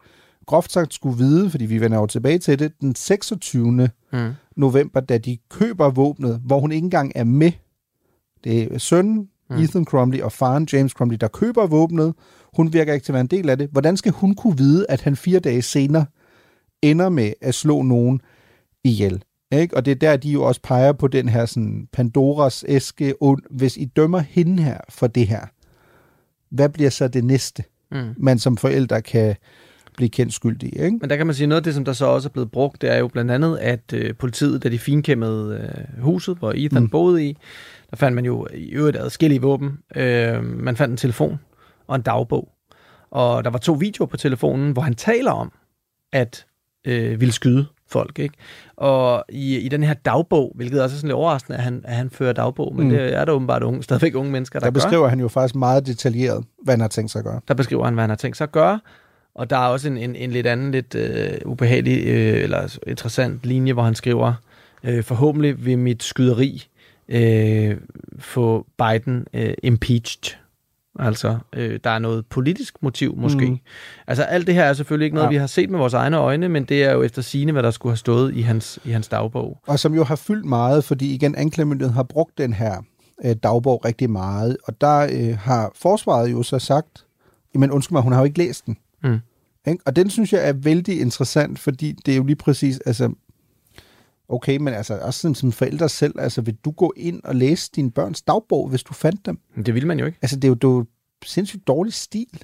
groft 0.46 0.72
sagt 0.72 0.94
skulle 0.94 1.18
vide, 1.18 1.50
fordi 1.50 1.66
vi 1.66 1.82
vender 1.82 1.98
jo 1.98 2.06
tilbage 2.06 2.39
til 2.39 2.60
det, 2.60 2.72
den 2.82 2.96
26. 2.96 3.72
Mm. 3.72 3.89
november, 4.56 5.00
da 5.00 5.18
de 5.18 5.38
køber 5.50 5.89
våbnet, 5.89 6.42
hvor 6.46 6.60
hun 6.60 6.72
ikke 6.72 6.86
engang 6.86 7.12
er 7.16 7.24
med. 7.24 7.52
Det 8.44 8.74
er 8.74 8.78
sønnen, 8.78 9.30
mm. 9.50 9.56
Ethan 9.56 9.86
Crumley 9.86 10.22
og 10.22 10.32
faren 10.32 10.68
James 10.74 10.92
Crumley, 10.92 11.18
der 11.22 11.28
køber 11.28 11.68
våbnet. 11.68 12.14
Hun 12.58 12.74
virker 12.74 12.94
ikke 12.94 13.04
til 13.04 13.12
at 13.12 13.14
være 13.14 13.22
en 13.22 13.28
del 13.28 13.50
af 13.50 13.58
det. 13.58 13.70
Hvordan 13.72 13.98
skal 13.98 14.12
hun 14.12 14.36
kunne 14.36 14.58
vide, 14.58 14.86
at 14.90 15.02
han 15.02 15.16
fire 15.16 15.40
dage 15.40 15.62
senere 15.62 16.06
ender 16.82 17.10
med 17.10 17.34
at 17.42 17.56
slå 17.56 17.82
nogen 17.82 18.22
ihjel? 18.84 19.24
Ikke? 19.52 19.78
Og 19.78 19.86
det 19.86 19.92
er 19.92 19.96
der, 19.96 20.18
de 20.18 20.32
jo 20.32 20.44
også 20.44 20.62
peger 20.62 20.92
på 20.92 21.08
den 21.08 21.30
her 21.30 21.46
sådan 21.46 21.88
Pandoras 21.94 22.66
æske. 22.68 23.22
Og 23.22 23.40
hvis 23.52 23.78
I 23.78 23.86
dømmer 23.86 24.20
hende 24.20 24.64
her 24.64 24.78
for 24.90 25.08
det 25.08 25.28
her, 25.28 25.42
hvad 26.56 26.70
bliver 26.70 26.90
så 26.90 27.08
det 27.08 27.24
næste, 27.24 27.64
Mm. 27.92 28.14
man 28.18 28.40
som 28.40 28.58
forældre 28.58 29.02
kan 29.02 29.36
blive 29.98 30.10
kendt 30.10 30.34
skyldig? 30.34 30.70
Ikke? 30.84 30.98
Men 31.02 31.10
der 31.10 31.16
kan 31.16 31.26
man 31.28 31.36
sige, 31.36 31.48
noget 31.48 31.60
af 31.60 31.64
det, 31.64 31.74
som 31.74 31.86
der 31.86 31.94
så 31.94 32.06
også 32.06 32.30
er 32.30 32.32
blevet 32.32 32.52
brugt, 32.52 32.82
det 32.82 32.92
er 32.94 32.98
jo 32.98 33.08
blandt 33.08 33.32
andet, 33.32 33.58
at 33.58 33.94
øh, 33.94 34.16
politiet, 34.16 34.64
da 34.64 34.70
de 34.70 34.80
finkæmmede 34.80 35.72
øh, 35.98 36.04
huset, 36.04 36.38
hvor 36.38 36.54
Ethan 36.56 36.82
Mm. 36.84 36.90
boede 36.90 37.26
i, 37.30 37.38
der 37.92 37.98
fandt 37.98 38.16
man 38.16 38.26
jo 38.26 38.48
i 38.54 38.70
øvrigt 38.70 38.98
adskillige 38.98 39.42
våben. 39.42 39.78
Øh, 39.96 40.44
man 40.44 40.76
fandt 40.78 40.92
en 40.92 40.98
telefon 40.98 41.40
og 41.88 41.96
en 41.96 42.02
dagbog. 42.02 42.50
Og 43.12 43.44
der 43.44 43.50
var 43.50 43.60
to 43.60 43.74
videoer 43.74 44.08
på 44.08 44.18
telefonen, 44.18 44.72
hvor 44.72 44.82
han 44.82 44.96
taler 44.96 45.32
om, 45.32 45.52
at 46.14 46.46
øh, 46.88 47.20
ville 47.20 47.32
skyde 47.34 47.66
folk. 47.90 48.20
Ikke? 48.20 48.36
Og 48.78 49.24
i, 49.30 49.58
i 49.58 49.68
den 49.70 49.84
her 49.84 49.94
dagbog, 49.94 50.52
hvilket 50.56 50.82
også 50.84 50.94
er 50.96 50.98
sådan 50.98 51.08
lidt 51.08 51.16
overraskende, 51.16 51.58
at 51.58 51.64
han, 51.64 51.82
at 51.86 51.96
han 51.96 52.10
fører 52.10 52.34
dagbog, 52.34 52.76
men 52.76 52.84
Mm. 52.88 52.90
det 52.94 53.14
er 53.16 53.26
der 53.26 53.32
åbenbart 53.32 53.64
unge, 53.64 53.84
stadigvæk 53.84 54.16
unge 54.16 54.32
mennesker, 54.32 54.60
der, 54.60 54.66
Der 54.66 54.72
gør. 54.72 54.74
beskriver 54.74 55.08
han 55.08 55.20
jo 55.20 55.28
faktisk 55.28 55.56
meget 55.56 55.86
detaljeret, 55.88 56.44
hvad 56.64 56.74
han 56.74 56.82
har 56.82 56.88
tænkt 56.88 57.12
sig 57.12 57.20
at 57.20 57.26
gøre. 57.26 57.40
Der 57.48 57.54
beskriver 57.54 57.86
han, 57.86 57.94
hvad 57.94 58.02
han 58.04 58.10
har 58.10 58.18
tænkt 58.18 58.38
sig 58.38 58.46
at 58.46 58.52
gøre. 58.52 58.80
Og 59.36 59.50
der 59.50 59.58
er 59.58 59.67
også 59.67 59.88
en, 59.88 59.98
en, 59.98 60.15
en 60.15 60.32
lidt 60.32 60.48
anden, 60.48 60.72
lidt 60.72 60.96
øh, 60.96 61.32
ubehagelig 61.46 62.08
øh, 62.08 62.43
eller 62.43 62.78
interessant 62.88 63.39
linje, 63.46 63.74
hvor 63.74 63.84
han 63.84 63.96
skriver, 63.96 64.34
øh, 64.84 65.04
forhåbentlig 65.04 65.65
vil 65.65 65.78
mit 65.80 66.04
skyderi 66.04 66.67
øh, 67.10 67.78
få 68.19 68.65
Biden 68.78 69.28
øh, 69.34 69.54
impeached. 69.63 70.38
Altså, 71.00 71.38
øh, 71.56 71.80
der 71.84 71.89
er 71.89 72.00
noget 72.00 72.26
politisk 72.26 72.84
motiv 72.84 73.17
måske. 73.17 73.46
Mm. 73.50 73.60
Altså, 74.08 74.24
alt 74.24 74.48
det 74.48 74.56
her 74.56 74.63
er 74.63 74.74
selvfølgelig 74.74 75.06
ikke 75.06 75.15
noget, 75.15 75.28
Ja. 75.28 75.30
vi 75.30 75.36
har 75.36 75.48
set 75.48 75.69
med 75.69 75.80
vores 75.80 75.93
egne 75.93 76.17
øjne, 76.17 76.50
men 76.50 76.63
det 76.63 76.84
er 76.84 76.91
jo 76.91 77.04
efter 77.04 77.22
sigende, 77.22 77.54
hvad 77.54 77.63
der 77.63 77.72
skulle 77.72 77.91
have 77.91 77.98
stået 77.98 78.36
i 78.36 78.41
hans, 78.41 78.80
i 78.86 78.91
hans 78.91 79.08
dagbog. 79.08 79.60
Og 79.67 79.80
som 79.80 79.96
jo 79.96 80.04
har 80.04 80.15
fyldt 80.15 80.46
meget, 80.46 80.84
fordi 80.84 81.13
igen, 81.13 81.36
anklagemyndigheden 81.36 81.96
har 81.96 82.04
brugt 82.04 82.38
den 82.38 82.54
her 82.54 82.84
øh, 83.26 83.36
dagbog 83.43 83.86
rigtig 83.86 84.10
meget, 84.10 84.58
og 84.63 84.82
der 84.82 85.00
øh, 85.00 85.38
har 85.38 85.72
forsvaret 85.76 86.32
jo 86.32 86.43
så 86.43 86.60
sagt, 86.60 87.06
men 87.56 87.72
undskyld 87.72 87.93
mig, 87.96 88.02
hun 88.02 88.12
har 88.13 88.19
jo 88.19 88.26
ikke 88.26 88.38
læst 88.38 88.65
den. 88.65 88.78
Mm. 89.04 89.20
Ikke? 89.68 89.84
Og 89.86 89.96
den 89.96 90.10
synes 90.10 90.34
jeg 90.34 90.50
er 90.50 90.54
vældig 90.54 91.02
interessant, 91.02 91.60
fordi 91.60 91.92
det 92.06 92.12
er 92.12 92.16
jo 92.16 92.24
lige 92.24 92.36
præcis, 92.36 92.80
altså, 92.86 93.13
okay, 94.30 94.58
men 94.58 94.74
altså 94.74 95.00
også 95.02 95.20
som, 95.20 95.36
som 95.36 95.52
forældre 95.52 95.89
selv, 95.89 96.20
altså 96.20 96.42
vil 96.42 96.58
du 96.66 96.72
gå 96.72 96.94
ind 96.98 97.22
og 97.24 97.36
læse 97.36 97.72
din 97.76 97.92
børns 97.92 98.22
dagbog, 98.22 98.70
hvis 98.70 98.84
du 98.84 98.94
fandt 98.94 99.26
dem? 99.26 99.39
Men 99.56 99.66
det 99.66 99.74
vil 99.74 99.88
man 99.88 100.00
jo 100.00 100.06
ikke. 100.06 100.18
Altså 100.22 100.36
det 100.36 100.44
er 100.44 100.50
jo, 100.50 100.54
det 100.54 100.63
er 100.63 100.72
jo 100.72 100.86
sindssygt 101.26 101.68
dårlig 101.68 101.94
stil. 101.94 102.44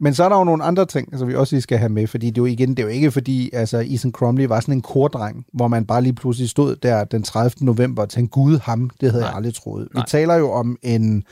Men 0.00 0.14
så 0.14 0.24
er 0.24 0.28
der 0.28 0.38
jo 0.38 0.44
nogle 0.44 0.64
andre 0.64 0.86
ting, 0.86 1.08
altså, 1.12 1.26
vi 1.26 1.34
også 1.34 1.56
lige 1.56 1.62
skal 1.62 1.78
have 1.78 1.88
med, 1.88 2.06
fordi 2.06 2.26
det 2.26 2.38
er 2.38 2.42
jo 2.42 2.46
igen, 2.46 2.70
det 2.70 2.78
er 2.78 2.82
jo 2.82 2.88
ikke 2.88 3.10
fordi, 3.10 3.50
altså 3.52 3.84
Ethan 3.86 4.12
Crumley 4.12 4.44
var 4.46 4.60
sådan 4.60 4.74
en 4.74 4.82
kordreng, 4.82 5.46
hvor 5.52 5.68
man 5.68 5.86
bare 5.86 6.02
lige 6.02 6.12
pludselig 6.12 6.48
stod 6.48 6.76
der 6.76 7.04
den 7.04 7.22
30. 7.22 7.66
november 7.66 8.02
og 8.02 8.08
tænkte, 8.08 8.30
gud 8.30 8.58
ham, 8.58 8.90
det 9.00 9.10
havde 9.10 9.22
Nej. 9.22 9.28
jeg 9.28 9.36
aldrig 9.36 9.54
troet. 9.54 9.88
Nej. 9.94 10.02
Vi 10.02 10.06
taler 10.08 10.34
jo 10.34 10.50
om 10.50 10.78
en 10.82 11.24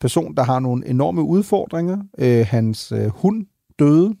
person, 0.00 0.34
der 0.36 0.42
har 0.42 0.58
nogle 0.58 0.86
enorme 0.86 1.22
udfordringer. 1.22 1.98
Øh, 2.18 2.46
hans 2.48 2.92
øh, 2.92 3.06
hund 3.06 3.46
døde. 3.78 4.14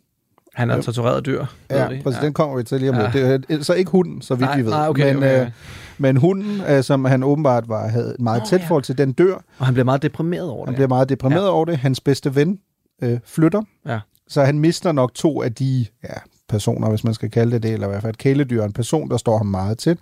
Han 0.54 0.70
er 0.70 0.80
tortureret 0.80 1.26
dyr. 1.26 1.44
Ja, 1.70 1.88
vi. 1.88 2.00
præcis, 2.02 2.20
den 2.20 2.32
kommer 2.32 2.56
vi 2.56 2.62
til 2.62 2.80
lige 2.80 2.90
om 2.90 2.96
lidt. 2.96 3.14
Ja. 3.14 3.32
Det 3.36 3.50
er 3.50 3.62
så 3.62 3.74
ikke 3.74 3.90
hunden, 3.90 4.22
så 4.22 4.34
vidt 4.34 4.48
Nej, 4.48 4.56
vi 4.56 4.64
ved. 4.64 4.70
nej, 4.70 4.88
okay, 4.88 5.14
men, 5.14 5.16
okay. 5.22 5.44
Øh, 5.44 5.50
men 5.98 6.16
hunden, 6.16 6.60
øh, 6.68 6.82
som 6.82 7.04
han 7.04 7.22
åbenbart 7.22 7.68
var, 7.68 7.88
havde 7.88 8.10
et 8.10 8.20
meget 8.20 8.42
oh, 8.42 8.48
tæt 8.48 8.60
forhold 8.68 8.82
til, 8.82 8.98
den 8.98 9.12
dør. 9.12 9.34
Og 9.58 9.66
han 9.66 9.74
bliver 9.74 9.84
meget 9.84 10.02
deprimeret 10.02 10.48
over 10.48 10.64
Han 10.64 10.72
det. 10.72 10.76
bliver 10.76 10.88
meget 10.88 11.08
deprimeret 11.08 11.44
ja. 11.44 11.50
over 11.50 11.64
det. 11.64 11.76
Hans 11.76 12.00
bedste 12.00 12.34
ven 12.34 12.58
øh, 13.02 13.18
flytter. 13.24 13.62
Ja. 13.86 14.00
Så 14.28 14.44
han 14.44 14.58
mister 14.58 14.92
nok 14.92 15.14
to 15.14 15.42
af 15.42 15.54
de 15.54 15.86
ja, 16.04 16.14
personer, 16.48 16.88
hvis 16.88 17.04
man 17.04 17.14
skal 17.14 17.30
kalde 17.30 17.52
det 17.52 17.62
det, 17.62 17.72
eller 17.72 17.86
i 17.86 17.90
hvert 17.90 18.02
fald 18.02 18.14
et 18.14 18.18
kæledyr, 18.18 18.64
en 18.64 18.72
person, 18.72 19.10
der 19.10 19.16
står 19.16 19.36
ham 19.36 19.46
meget 19.46 19.78
tæt. 19.78 19.98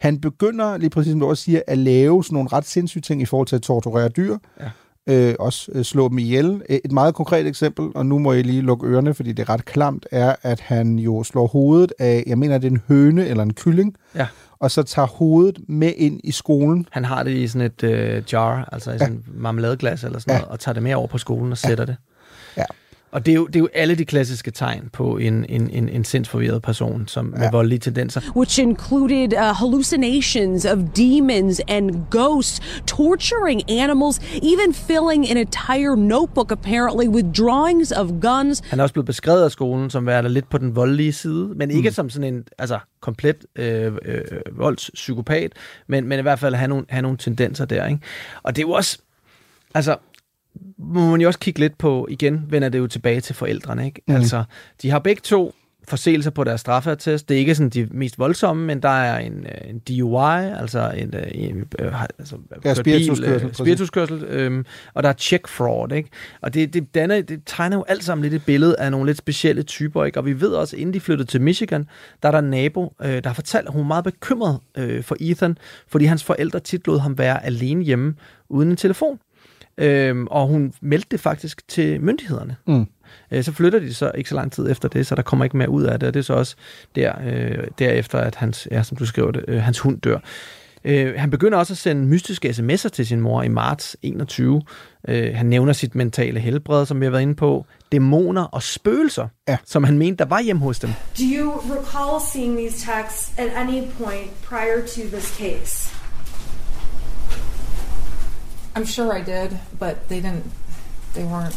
Han 0.00 0.20
begynder, 0.20 0.76
lige 0.76 0.90
præcis 0.90 1.10
som 1.10 1.20
du 1.20 1.26
også 1.26 1.42
siger, 1.42 1.60
at 1.66 1.78
lave 1.78 2.24
sådan 2.24 2.34
nogle 2.34 2.48
ret 2.52 2.66
sindssyge 2.66 3.02
ting 3.02 3.22
i 3.22 3.24
forhold 3.24 3.46
til 3.46 3.56
at 3.56 3.62
torturere 3.62 4.08
dyr. 4.08 4.36
Ja. 4.60 4.70
Øh, 5.06 5.34
også 5.38 5.70
øh, 5.74 5.84
slå 5.84 6.08
dem 6.08 6.18
ihjel. 6.18 6.62
Et 6.84 6.92
meget 6.92 7.14
konkret 7.14 7.46
eksempel, 7.46 7.88
og 7.94 8.06
nu 8.06 8.18
må 8.18 8.32
jeg 8.32 8.44
lige 8.46 8.62
lukke 8.62 8.86
ørerne, 8.86 9.14
fordi 9.14 9.32
det 9.32 9.42
er 9.48 9.52
ret 9.52 9.64
klamt, 9.64 10.06
er, 10.10 10.34
at 10.42 10.60
han 10.60 10.98
jo 10.98 11.22
slår 11.22 11.46
hovedet 11.46 11.92
af, 11.98 12.24
jeg 12.26 12.38
mener, 12.38 12.58
det 12.58 12.66
er 12.66 12.70
en 12.70 12.82
høne 12.88 13.26
eller 13.26 13.42
en 13.42 13.54
kylling, 13.54 13.94
Ja. 14.14 14.26
og 14.58 14.70
så 14.70 14.82
tager 14.82 15.06
hovedet 15.08 15.58
med 15.68 15.92
ind 15.96 16.20
i 16.24 16.30
skolen. 16.30 16.86
Han 16.92 17.04
har 17.04 17.22
det 17.22 17.30
i 17.30 17.48
sådan 17.48 17.66
et 17.66 17.82
øh, 17.82 18.22
jar, 18.32 18.68
altså 18.72 18.92
i 18.92 18.98
sådan 18.98 19.14
en 19.14 19.24
marmeladeglas 19.34 20.04
eller 20.04 20.18
sådan 20.18 20.34
Ja. 20.34 20.38
noget, 20.38 20.52
og 20.52 20.60
tager 20.60 20.72
det 20.72 20.82
med 20.82 20.94
over 20.94 21.06
på 21.06 21.18
skolen 21.18 21.52
og 21.52 21.58
sætter 21.58 21.84
det. 21.84 21.96
Ja. 23.12 23.16
Og 23.16 23.26
det 23.26 23.32
er, 23.32 23.36
jo, 23.36 23.46
det 23.46 23.56
er 23.56 23.60
jo 23.60 23.68
alle 23.74 23.94
de 23.94 24.04
klassiske 24.04 24.50
tegn 24.50 24.88
på 24.92 25.16
en, 25.16 25.46
en, 25.48 25.70
en, 25.70 25.88
en 25.88 26.04
sindsforvirret 26.04 26.62
person, 26.62 27.08
som 27.08 27.24
med 27.24 27.50
voldelige 27.52 27.78
tendenser. 27.78 28.20
which 28.36 28.60
included 28.60 29.32
uh, 29.32 29.56
hallucinations 29.56 30.64
of 30.64 30.78
demons 30.96 31.60
and 31.68 31.90
ghosts, 32.10 32.60
torturing 32.86 33.70
animals, 33.70 34.20
even 34.34 34.74
filling 34.74 35.30
an 35.30 35.36
entire 35.36 35.96
notebook 35.96 36.52
apparently 36.52 37.08
with 37.08 37.28
drawings 37.38 37.92
of 37.92 38.10
guns. 38.20 38.62
Han 38.66 38.78
er 38.78 38.82
også 38.82 38.92
blevet 38.92 39.06
beskrevet 39.06 39.44
af 39.44 39.50
skolen 39.50 39.90
som 39.90 40.06
værende 40.06 40.30
lidt 40.30 40.50
på 40.50 40.58
den 40.58 40.76
voldelige 40.76 41.12
side, 41.12 41.48
men 41.56 41.70
ikke 41.70 41.88
mm. 41.88 41.94
som 41.94 42.10
sådan 42.10 42.34
en 42.34 42.44
altså, 42.58 42.78
komplet 43.00 43.46
øh, 43.56 43.92
øh, 44.04 44.22
voldspsykopat, 44.52 45.52
men, 45.86 46.08
men 46.08 46.18
i 46.18 46.22
hvert 46.22 46.38
fald 46.38 46.54
have 46.54 46.68
nogle, 46.68 46.84
have 46.88 47.02
nogle 47.02 47.18
tendenser 47.18 47.64
der. 47.64 47.86
Ikke? 47.86 48.00
Og 48.42 48.56
det 48.56 48.62
er 48.62 48.66
jo 48.66 48.72
også, 48.72 48.98
altså, 49.74 49.96
må 50.78 51.10
man 51.10 51.20
jo 51.20 51.26
også 51.26 51.38
kigge 51.38 51.60
lidt 51.60 51.78
på, 51.78 52.06
igen 52.10 52.44
vender 52.48 52.68
det 52.68 52.78
jo 52.78 52.86
tilbage 52.86 53.20
til 53.20 53.34
forældrene. 53.34 53.86
Ikke? 53.86 54.02
Mm. 54.08 54.14
Altså, 54.14 54.44
de 54.82 54.90
har 54.90 54.98
begge 54.98 55.20
to 55.24 55.54
forseelser 55.88 56.30
på 56.30 56.44
deres 56.44 56.60
straffeattest. 56.60 57.28
Det 57.28 57.34
er 57.34 57.38
ikke 57.38 57.54
sådan 57.54 57.70
de 57.70 57.88
mest 57.90 58.18
voldsomme, 58.18 58.64
men 58.64 58.82
der 58.82 58.88
er 58.88 59.18
en, 59.18 59.46
øh, 59.46 59.70
en 59.70 59.78
DUI, 59.78 60.58
altså 60.58 60.90
en, 60.96 61.14
øh, 61.14 61.26
en 61.34 61.64
øh, 61.78 62.02
altså, 62.18 62.36
Ja, 62.64 62.74
kørt 62.74 62.84
bil, 62.84 63.04
spirituskørsel, 63.04 63.48
øh, 63.48 63.54
spirituskørsel, 63.54 64.64
og 64.94 65.02
der 65.02 65.08
er 65.08 65.12
check 65.12 65.48
fraud, 65.48 65.92
ikke? 65.92 66.08
Og 66.40 66.54
det, 66.54 66.74
det, 66.74 66.94
danner, 66.94 67.22
det 67.22 67.42
tegner 67.46 67.76
jo 67.76 67.84
alt 67.88 68.04
sammen 68.04 68.22
lidt 68.22 68.34
et 68.34 68.44
billede 68.46 68.76
af 68.78 68.90
nogle 68.90 69.06
lidt 69.06 69.18
specielle 69.18 69.62
typer, 69.62 70.04
ikke? 70.04 70.18
Og 70.18 70.26
vi 70.26 70.40
ved 70.40 70.50
også, 70.50 70.76
inden 70.76 70.94
de 70.94 71.00
flyttede 71.00 71.30
til 71.30 71.40
Michigan, 71.40 71.88
der 72.22 72.28
er 72.28 72.32
der 72.32 72.38
en 72.38 72.50
nabo, 72.50 72.94
øh, 73.02 73.08
der 73.08 73.26
har 73.28 73.34
fortalt, 73.34 73.66
at 73.66 73.72
hun 73.72 73.82
er 73.82 73.86
meget 73.86 74.04
bekymret 74.04 74.58
øh, 74.76 75.02
for 75.02 75.16
Ethan, 75.20 75.58
fordi 75.88 76.04
hans 76.04 76.24
forældre 76.24 76.60
tit 76.60 76.86
lod 76.86 76.98
ham 76.98 77.18
være 77.18 77.46
alene 77.46 77.84
hjemme 77.84 78.14
uden 78.48 78.70
en 78.70 78.76
telefon. 78.76 79.18
Øhm, 79.78 80.26
og 80.26 80.46
hun 80.46 80.72
meldte 80.80 81.08
det 81.10 81.20
faktisk 81.20 81.68
til 81.68 82.00
myndighederne. 82.00 82.56
Mm. 82.66 82.86
Øh, 83.30 83.44
så 83.44 83.52
flytter 83.52 83.78
de 83.78 83.94
så 83.94 84.12
ikke 84.14 84.30
så 84.30 84.36
lang 84.36 84.52
tid 84.52 84.70
efter 84.70 84.88
det, 84.88 85.06
så 85.06 85.14
der 85.14 85.22
kommer 85.22 85.44
ikke 85.44 85.56
mere 85.56 85.70
ud 85.70 85.82
af 85.82 86.00
det, 86.00 86.06
og 86.06 86.14
det 86.14 86.20
er 86.20 86.24
så 86.24 86.34
også 86.34 86.56
der, 86.94 87.12
øh, 87.26 87.66
derefter, 87.78 88.18
at 88.18 88.34
hans, 88.34 88.68
ja, 88.70 88.82
som 88.82 88.96
du 88.96 89.06
skriver 89.06 89.30
det, 89.30 89.44
øh, 89.48 89.62
hans 89.62 89.78
hund 89.78 90.00
dør. 90.00 90.18
Øh, 90.84 91.14
han 91.16 91.30
begynder 91.30 91.58
også 91.58 91.72
at 91.72 91.78
sende 91.78 92.06
mystiske 92.06 92.48
sms'er 92.48 92.88
til 92.88 93.06
sin 93.06 93.20
mor 93.20 93.42
i 93.42 93.48
marts 93.48 93.96
21. 94.02 94.62
Øh, 95.08 95.34
han 95.34 95.46
nævner 95.46 95.72
sit 95.72 95.94
mentale 95.94 96.40
helbred, 96.40 96.86
som 96.86 97.00
vi 97.00 97.06
har 97.06 97.10
været 97.10 97.22
inde 97.22 97.34
på, 97.34 97.66
dæmoner 97.92 98.42
og 98.42 98.62
spøgelser, 98.62 99.28
ja. 99.48 99.56
som 99.64 99.84
han 99.84 99.98
mente, 99.98 100.18
der 100.18 100.28
var 100.28 100.40
hjemme 100.40 100.62
hos 100.62 100.78
dem. 100.78 100.90
Do 100.90 101.24
you 101.36 101.50
recall 101.50 102.20
seeing 102.32 102.58
these 102.58 102.92
texts 102.92 103.32
at 103.38 103.48
any 103.56 103.82
point 103.98 104.30
prior 104.42 104.80
to 104.80 105.00
this 105.16 105.36
case? 105.38 106.05
I'm 108.76 108.84
sure 108.96 109.08
I 109.20 109.22
did, 109.34 109.50
but 109.82 109.94
they 110.10 110.20
didn't. 110.26 110.46
They 111.14 111.24
weren't. 111.32 111.56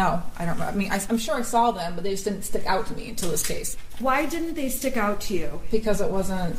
No, 0.00 0.08
I 0.40 0.42
don't. 0.46 0.60
I 0.60 0.72
mean, 0.80 0.90
I, 0.96 0.98
I'm 1.10 1.18
sure 1.26 1.34
I 1.42 1.42
saw 1.54 1.64
them, 1.80 1.90
but 1.94 2.02
they 2.04 2.12
just 2.16 2.24
didn't 2.28 2.44
stick 2.50 2.64
out 2.74 2.84
to 2.88 2.92
me 2.98 3.04
until 3.12 3.30
this 3.34 3.44
case. 3.52 3.68
Why 4.06 4.18
didn't 4.34 4.54
they 4.60 4.68
stick 4.80 4.96
out 5.06 5.16
to 5.26 5.34
you? 5.34 5.48
Because 5.76 5.98
it 6.06 6.10
wasn't. 6.18 6.54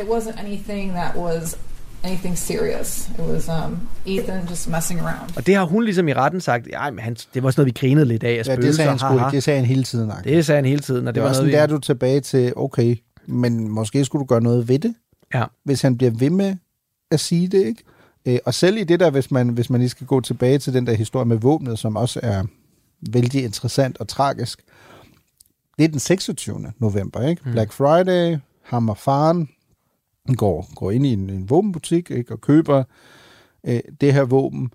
It 0.00 0.06
wasn't 0.14 0.36
anything 0.46 0.86
that 1.00 1.12
was 1.16 1.56
anything 2.04 2.34
serious. 2.36 2.88
It 3.18 3.24
was 3.34 3.48
um, 3.48 3.72
Ethan 4.06 4.46
just 4.48 4.68
messing 4.68 5.00
around. 5.00 5.36
Og 5.36 5.46
det 5.46 5.54
har 5.54 5.64
hun 5.64 5.84
ligesom 5.84 6.08
i 6.08 6.12
retten 6.12 6.40
sagt, 6.40 6.68
Ej, 6.72 6.90
men 6.90 6.98
han, 7.04 7.16
det 7.34 7.42
var 7.42 7.50
sådan 7.50 7.60
noget, 7.60 7.74
vi 7.74 7.78
grinede 7.80 8.06
lidt 8.06 8.24
af, 8.24 8.34
Ja, 8.36 8.42
spøgelser. 8.42 8.66
det 8.68 8.74
sagde 8.76 8.90
han, 8.90 8.98
sgu, 8.98 9.08
haha." 9.08 9.30
det 9.30 9.42
sagde 9.42 9.58
han 9.58 9.66
hele 9.66 9.84
tiden. 9.84 10.10
Ak. 10.10 10.24
Det 10.24 10.46
sagde 10.46 10.56
han 10.58 10.64
hele 10.64 10.80
tiden, 10.80 11.08
og 11.08 11.14
det, 11.14 11.14
Det 11.14 11.22
var 11.22 11.28
var 11.28 11.34
sådan, 11.34 11.44
noget, 11.48 11.56
der 11.56 11.62
er 11.62 11.66
du 11.66 11.78
tilbage 11.78 12.20
til, 12.20 12.52
okay, 12.56 12.96
men 13.26 13.68
måske 13.68 14.04
skulle 14.04 14.20
du 14.20 14.26
gøre 14.26 14.40
noget 14.40 14.68
ved 14.68 14.78
det, 14.78 14.94
Ja. 15.34 15.44
hvis 15.64 15.82
han 15.82 15.96
bliver 15.98 16.10
ved 16.14 16.30
med 16.30 16.56
at 17.10 17.20
sige 17.20 17.48
det, 17.48 17.66
ikke? 17.66 17.82
Øh, 18.26 18.38
og 18.44 18.54
selv 18.54 18.76
i 18.76 18.84
det 18.84 19.00
der, 19.00 19.10
hvis 19.10 19.30
man, 19.30 19.48
hvis 19.48 19.70
man 19.70 19.80
lige 19.80 19.88
skal 19.88 20.06
gå 20.06 20.20
tilbage 20.20 20.58
til 20.58 20.74
den 20.74 20.86
der 20.86 20.94
historie 20.94 21.26
med 21.26 21.36
våbnet, 21.36 21.78
som 21.78 21.96
også 21.96 22.20
er 22.22 22.44
vældig 23.10 23.44
interessant 23.44 23.98
og 23.98 24.08
tragisk. 24.08 24.62
Det 25.78 25.84
er 25.84 25.88
den 25.88 25.98
26. 25.98 26.72
november, 26.78 27.28
ikke? 27.28 27.42
Mm. 27.44 27.52
Black 27.52 27.72
Friday, 27.72 28.38
ham 28.62 28.88
og 28.88 28.96
faren 28.96 29.48
går, 30.36 30.74
går 30.74 30.90
ind 30.90 31.06
i 31.06 31.12
en, 31.12 31.30
en 31.30 31.50
våbenbutik 31.50 32.10
ikke? 32.10 32.32
og 32.32 32.40
køber 32.40 32.84
øh, 33.66 33.80
det 34.00 34.14
her 34.14 34.24
våben. 34.24 34.72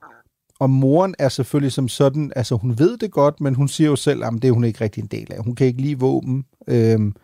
Og 0.59 0.69
moren 0.69 1.15
er 1.19 1.29
selvfølgelig 1.29 1.71
som 1.71 1.87
sådan, 1.87 2.31
altså 2.35 2.55
hun 2.55 2.79
ved 2.79 2.97
det 2.97 3.11
godt, 3.11 3.41
men 3.41 3.55
hun 3.55 3.67
siger 3.67 3.89
jo 3.89 3.95
selv, 3.95 4.23
at 4.23 4.33
det 4.33 4.45
er 4.45 4.51
hun 4.51 4.63
ikke 4.63 4.81
rigtig 4.81 5.01
en 5.01 5.07
del 5.07 5.33
af. 5.33 5.43
Hun 5.43 5.55
kan 5.55 5.67
ikke 5.67 5.81
lide 5.81 5.99
våben. 5.99 6.45
Øhm, 6.67 7.15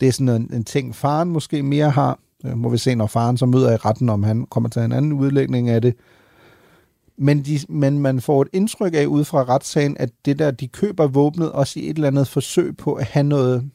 det 0.00 0.08
er 0.08 0.12
sådan 0.12 0.28
en, 0.28 0.50
en 0.54 0.64
ting, 0.64 0.94
faren 0.94 1.28
måske 1.28 1.62
mere 1.62 1.90
har. 1.90 2.18
Øh, 2.44 2.56
må 2.56 2.68
vi 2.68 2.78
se, 2.78 2.94
når 2.94 3.06
faren 3.06 3.36
så 3.36 3.46
møder 3.46 3.72
i 3.72 3.76
retten, 3.76 4.08
om 4.08 4.22
han 4.22 4.46
kommer 4.50 4.68
til 4.68 4.82
en 4.82 4.92
anden 4.92 5.12
udlægning 5.12 5.70
af 5.70 5.82
det. 5.82 5.94
Men, 7.18 7.42
de, 7.42 7.60
men 7.68 7.98
man 7.98 8.20
får 8.20 8.42
et 8.42 8.48
indtryk 8.52 8.94
af 8.94 9.06
ud 9.06 9.24
fra 9.24 9.42
retssagen, 9.42 9.96
at 10.00 10.10
det 10.24 10.38
der, 10.38 10.50
de 10.50 10.68
køber 10.68 11.06
våbnet 11.06 11.52
også 11.52 11.80
i 11.80 11.90
et 11.90 11.96
eller 11.96 12.08
andet 12.08 12.28
forsøg 12.28 12.76
på 12.76 12.92
at 12.92 13.04
have 13.04 13.24
noget, 13.24 13.70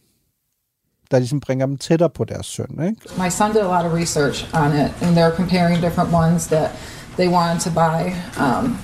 der 1.11 1.19
ligesom 1.19 1.39
bringer 1.39 1.65
dem 1.65 1.77
tættere 1.77 2.09
på 2.09 2.23
deres 2.23 2.45
søn. 2.45 2.79
Ikke? 2.83 3.01
My 3.23 3.29
son 3.29 3.51
did 3.51 3.61
a 3.61 3.63
lot 3.63 3.85
of 3.85 3.93
research 3.93 4.55
on 4.55 4.71
it, 4.71 4.91
and 5.01 5.17
they're 5.17 5.35
comparing 5.35 5.81
different 5.81 6.13
ones 6.13 6.47
that 6.47 6.71
they 7.17 7.27
wanted 7.27 7.59
to 7.61 7.69
buy. 7.69 8.13
Um, 8.39 8.77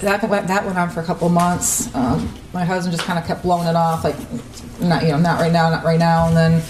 that 0.00 0.30
went 0.30 0.46
that 0.46 0.64
went 0.64 0.78
on 0.78 0.90
for 0.90 1.00
a 1.00 1.04
couple 1.04 1.26
of 1.26 1.32
months. 1.32 1.94
Um, 1.94 2.28
my 2.54 2.64
husband 2.64 2.92
just 2.96 3.06
kind 3.06 3.18
of 3.18 3.26
kept 3.26 3.42
blowing 3.42 3.68
it 3.68 3.76
off, 3.76 4.04
like, 4.04 4.16
not 4.80 5.02
you 5.02 5.08
know, 5.08 5.18
not 5.18 5.40
right 5.40 5.52
now, 5.52 5.70
not 5.70 5.84
right 5.84 5.98
now. 5.98 6.28
And 6.28 6.36
then, 6.36 6.62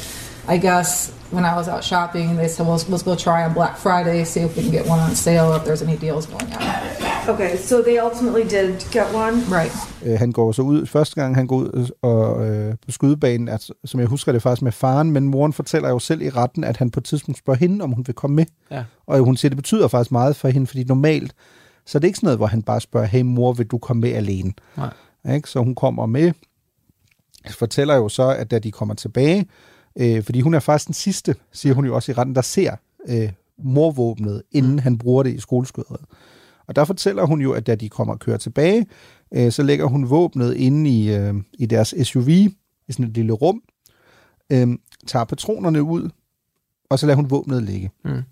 I 0.48 0.56
guess 0.58 1.12
when 1.30 1.44
I 1.44 1.54
was 1.54 1.68
out 1.68 1.84
shopping, 1.84 2.36
they 2.36 2.48
said, 2.48 2.66
well, 2.66 2.78
let's 2.88 3.02
go 3.02 3.14
try 3.14 3.44
on 3.44 3.54
Black 3.54 3.76
Friday, 3.76 4.24
see 4.24 4.40
if 4.40 4.56
we 4.56 4.62
can 4.62 4.72
get 4.72 4.86
one 4.86 5.00
on 5.00 5.14
sale, 5.14 5.54
if 5.54 5.62
there's 5.64 5.82
any 5.82 5.96
deals 5.96 6.26
going 6.26 6.52
on. 6.52 7.28
Okay, 7.28 7.56
so 7.56 7.82
they 7.82 7.98
ultimately 7.98 8.44
did 8.44 8.84
get 8.90 9.06
one. 9.14 9.34
Right. 9.50 9.72
Øh, 10.02 10.18
han 10.18 10.32
går 10.32 10.52
så 10.52 10.62
ud, 10.62 10.86
første 10.86 11.14
gang 11.14 11.34
han 11.34 11.46
går 11.46 11.56
ud 11.56 11.90
og, 12.02 12.48
øh, 12.48 12.74
på 12.84 12.90
skydebanen, 12.90 13.48
at, 13.48 13.70
som 13.84 14.00
jeg 14.00 14.08
husker 14.08 14.32
det 14.32 14.42
faktisk 14.42 14.62
med 14.62 14.72
faren, 14.72 15.10
men 15.10 15.28
moren 15.28 15.52
fortæller 15.52 15.88
jo 15.88 15.98
selv 15.98 16.22
i 16.22 16.30
retten, 16.30 16.64
at 16.64 16.76
han 16.76 16.90
på 16.90 17.00
et 17.00 17.04
tidspunkt 17.04 17.38
spørger 17.38 17.58
hende, 17.58 17.82
om 17.82 17.92
hun 17.92 18.06
vil 18.06 18.14
komme 18.14 18.36
med. 18.36 18.46
Ja. 18.70 18.84
Og 19.06 19.18
hun 19.18 19.36
siger, 19.36 19.48
at 19.48 19.52
det 19.52 19.56
betyder 19.56 19.88
faktisk 19.88 20.12
meget 20.12 20.36
for 20.36 20.48
hende, 20.48 20.66
fordi 20.66 20.84
normalt, 20.84 21.34
så 21.86 21.98
er 21.98 22.00
det 22.00 22.06
ikke 22.06 22.16
sådan 22.16 22.26
noget, 22.26 22.38
hvor 22.38 22.46
han 22.46 22.62
bare 22.62 22.80
spørger, 22.80 23.06
hey 23.06 23.22
mor, 23.22 23.52
vil 23.52 23.66
du 23.66 23.78
komme 23.78 24.00
med 24.00 24.12
alene? 24.12 24.52
Nej. 24.76 25.34
Ikke? 25.34 25.50
Så 25.50 25.58
hun 25.58 25.74
kommer 25.74 26.06
med, 26.06 26.32
fortæller 27.50 27.94
jo 27.94 28.08
så, 28.08 28.28
at 28.28 28.50
da 28.50 28.58
de 28.58 28.72
kommer 28.72 28.94
tilbage, 28.94 29.46
øh, 29.98 30.22
fordi 30.22 30.40
hun 30.40 30.54
er 30.54 30.60
faktisk 30.60 30.86
den 30.86 30.94
sidste, 30.94 31.34
siger 31.52 31.74
hun 31.74 31.84
jo 31.84 31.94
også 31.94 32.12
i 32.12 32.14
retten, 32.14 32.34
der 32.34 32.42
ser 32.42 32.76
øh, 33.08 33.32
morvåbnet, 33.58 34.42
inden 34.52 34.72
mm. 34.72 34.78
han 34.78 34.98
bruger 34.98 35.22
det 35.22 35.34
i 35.34 35.40
skoleskyderiet. 35.40 36.04
Og 36.66 36.76
der 36.76 36.84
fortæller 36.84 37.24
hun 37.24 37.40
jo, 37.40 37.52
at 37.52 37.66
da 37.66 37.74
de 37.74 37.88
kommer 37.88 38.14
og 38.14 38.20
kører 38.20 38.36
tilbage, 38.36 38.86
øh, 39.34 39.52
så 39.52 39.62
lægger 39.62 39.86
hun 39.86 40.10
våbnet 40.10 40.54
inde 40.54 40.90
i, 40.90 41.14
øh, 41.14 41.34
i 41.58 41.66
deres 41.66 41.94
SUV, 42.02 42.28
i 42.28 42.56
sådan 42.88 43.04
et 43.04 43.14
lille 43.14 43.32
rum, 43.32 43.62
øh, 44.52 44.68
tager 45.06 45.24
patronerne 45.24 45.82
ud, 45.82 46.10
og 46.90 46.98
så 46.98 47.06
lader 47.06 47.16
hun 47.16 47.30
våbnet 47.30 47.62
ligge. 47.62 47.90
Mm. 48.04 48.22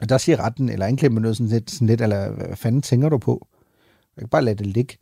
Og 0.00 0.08
der 0.08 0.18
siger 0.18 0.44
retten, 0.44 0.68
eller 0.68 0.86
anklager 0.86 1.20
noget 1.20 1.36
sådan 1.36 1.50
lidt, 1.50 1.70
sådan 1.70 1.86
lidt, 1.86 2.00
eller 2.00 2.30
hvad 2.30 2.56
fanden 2.56 2.82
tænker 2.82 3.08
du 3.08 3.18
på? 3.18 3.46
Jeg 4.16 4.22
kan 4.22 4.28
bare 4.28 4.44
lade 4.44 4.56
det 4.56 4.66
ligge. 4.66 4.96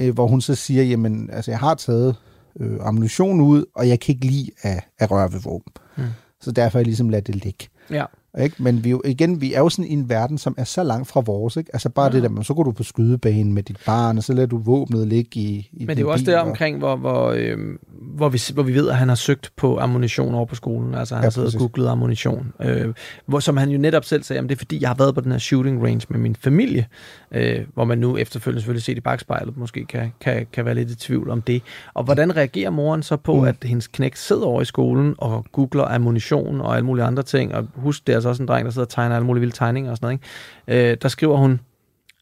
Øh, 0.00 0.14
hvor 0.14 0.26
hun 0.26 0.40
så 0.40 0.54
siger, 0.54 0.82
jamen, 0.82 1.30
altså 1.30 1.50
jeg 1.50 1.58
har 1.58 1.74
taget 1.74 2.16
øh, 2.60 2.76
ammunition 2.80 3.40
ud, 3.40 3.64
og 3.74 3.88
jeg 3.88 4.00
kan 4.00 4.14
ikke 4.14 4.26
lide 4.26 4.50
at, 4.62 4.84
at 4.98 5.10
røre 5.10 5.32
ved 5.32 5.40
våben. 5.40 5.72
Mm. 5.96 6.04
Så 6.40 6.52
derfor 6.52 6.78
har 6.78 6.80
jeg 6.80 6.86
ligesom 6.86 7.08
ladet 7.08 7.26
det 7.26 7.34
ligge. 7.34 7.68
Ja. 7.90 8.04
Ikke? 8.42 8.56
Men 8.62 8.84
vi, 8.84 8.90
jo- 8.90 9.02
igen, 9.04 9.40
vi 9.40 9.52
er 9.54 9.58
jo 9.58 9.68
sådan 9.68 9.84
i 9.84 9.92
en 9.92 10.08
verden, 10.08 10.38
som 10.38 10.54
er 10.58 10.64
så 10.64 10.82
langt 10.82 11.08
fra 11.08 11.20
vores. 11.20 11.56
Ikke? 11.56 11.70
Altså 11.72 11.88
bare 11.88 12.06
ja. 12.06 12.12
det 12.12 12.22
der, 12.22 12.28
men 12.28 12.44
så 12.44 12.54
går 12.54 12.62
du 12.62 12.72
på 12.72 12.82
skydebanen 12.82 13.52
med 13.52 13.62
dit 13.62 13.76
barn, 13.86 14.18
og 14.18 14.24
så 14.24 14.32
lader 14.32 14.46
du 14.46 14.58
våbnet 14.58 15.08
ligge 15.08 15.40
i, 15.40 15.68
i 15.72 15.84
Men 15.84 15.88
det 15.88 15.96
er 15.98 16.00
jo 16.00 16.10
også 16.12 16.24
der 16.24 16.38
omkring, 16.38 16.78
hvor, 16.78 16.96
hvor, 16.96 17.30
øh, 17.36 17.58
hvor, 18.00 18.28
vi, 18.28 18.40
hvor 18.54 18.62
vi 18.62 18.74
ved, 18.74 18.88
at 18.88 18.96
han 18.96 19.08
har 19.08 19.14
søgt 19.14 19.52
på 19.56 19.78
ammunition 19.78 20.34
over 20.34 20.46
på 20.46 20.54
skolen. 20.54 20.94
Altså 20.94 21.14
han 21.14 21.22
Ja, 21.22 21.26
har 21.26 21.30
siddet 21.30 21.54
og 21.54 21.60
googlet 21.60 21.88
ammunition. 21.88 22.52
Øh, 22.62 22.94
hvor, 23.26 23.40
som 23.40 23.56
han 23.56 23.68
jo 23.70 23.78
netop 23.78 24.04
selv 24.04 24.22
sagde, 24.22 24.38
jamen, 24.38 24.48
det 24.48 24.54
er 24.54 24.58
fordi, 24.58 24.78
jeg 24.80 24.88
har 24.88 24.96
været 24.96 25.14
på 25.14 25.20
den 25.20 25.32
her 25.32 25.38
shooting 25.38 25.82
range 25.84 26.06
med 26.08 26.18
min 26.18 26.36
familie. 26.36 26.86
Øh, 27.32 27.60
hvor 27.74 27.84
man 27.84 27.98
nu 27.98 28.16
efterfølgende 28.16 28.60
selvfølgelig 28.60 28.82
set 28.82 28.96
i 28.96 29.00
bagspejlet, 29.00 29.56
måske 29.56 29.84
kan, 29.84 30.12
kan, 30.20 30.46
kan 30.52 30.64
være 30.64 30.74
lidt 30.74 30.90
i 30.90 30.96
tvivl 30.96 31.30
om 31.30 31.42
det. 31.42 31.62
Og 31.94 32.04
hvordan 32.04 32.36
reagerer 32.36 32.70
moren 32.70 33.02
så 33.02 33.16
på, 33.16 33.34
Mm. 33.34 33.44
at 33.44 33.56
hendes 33.64 33.86
knæk 33.86 34.16
sidder 34.16 34.44
over 34.46 34.62
i 34.62 34.64
skolen 34.64 35.14
og 35.18 35.44
googler 35.52 35.84
ammunition 35.84 36.60
og 36.60 36.74
alle 36.76 36.86
mulige 36.86 37.04
andre 37.04 37.22
ting. 37.22 37.54
Og 37.54 37.66
husk, 37.74 38.06
det 38.06 38.14
altså 38.24 38.28
også 38.28 38.42
en 38.42 38.48
dreng, 38.48 38.64
der 38.64 38.70
sidder 38.70 38.86
og 38.86 38.90
tegner 38.90 39.16
alle 39.16 39.26
mulige 39.26 39.40
vilde 39.40 39.56
tegninger 39.56 39.90
og 39.90 39.96
sådan 39.96 40.20
noget. 40.66 40.76
Ikke? 40.76 40.90
Øh, 40.90 40.96
der 41.02 41.08
skriver 41.08 41.36
hun, 41.36 41.60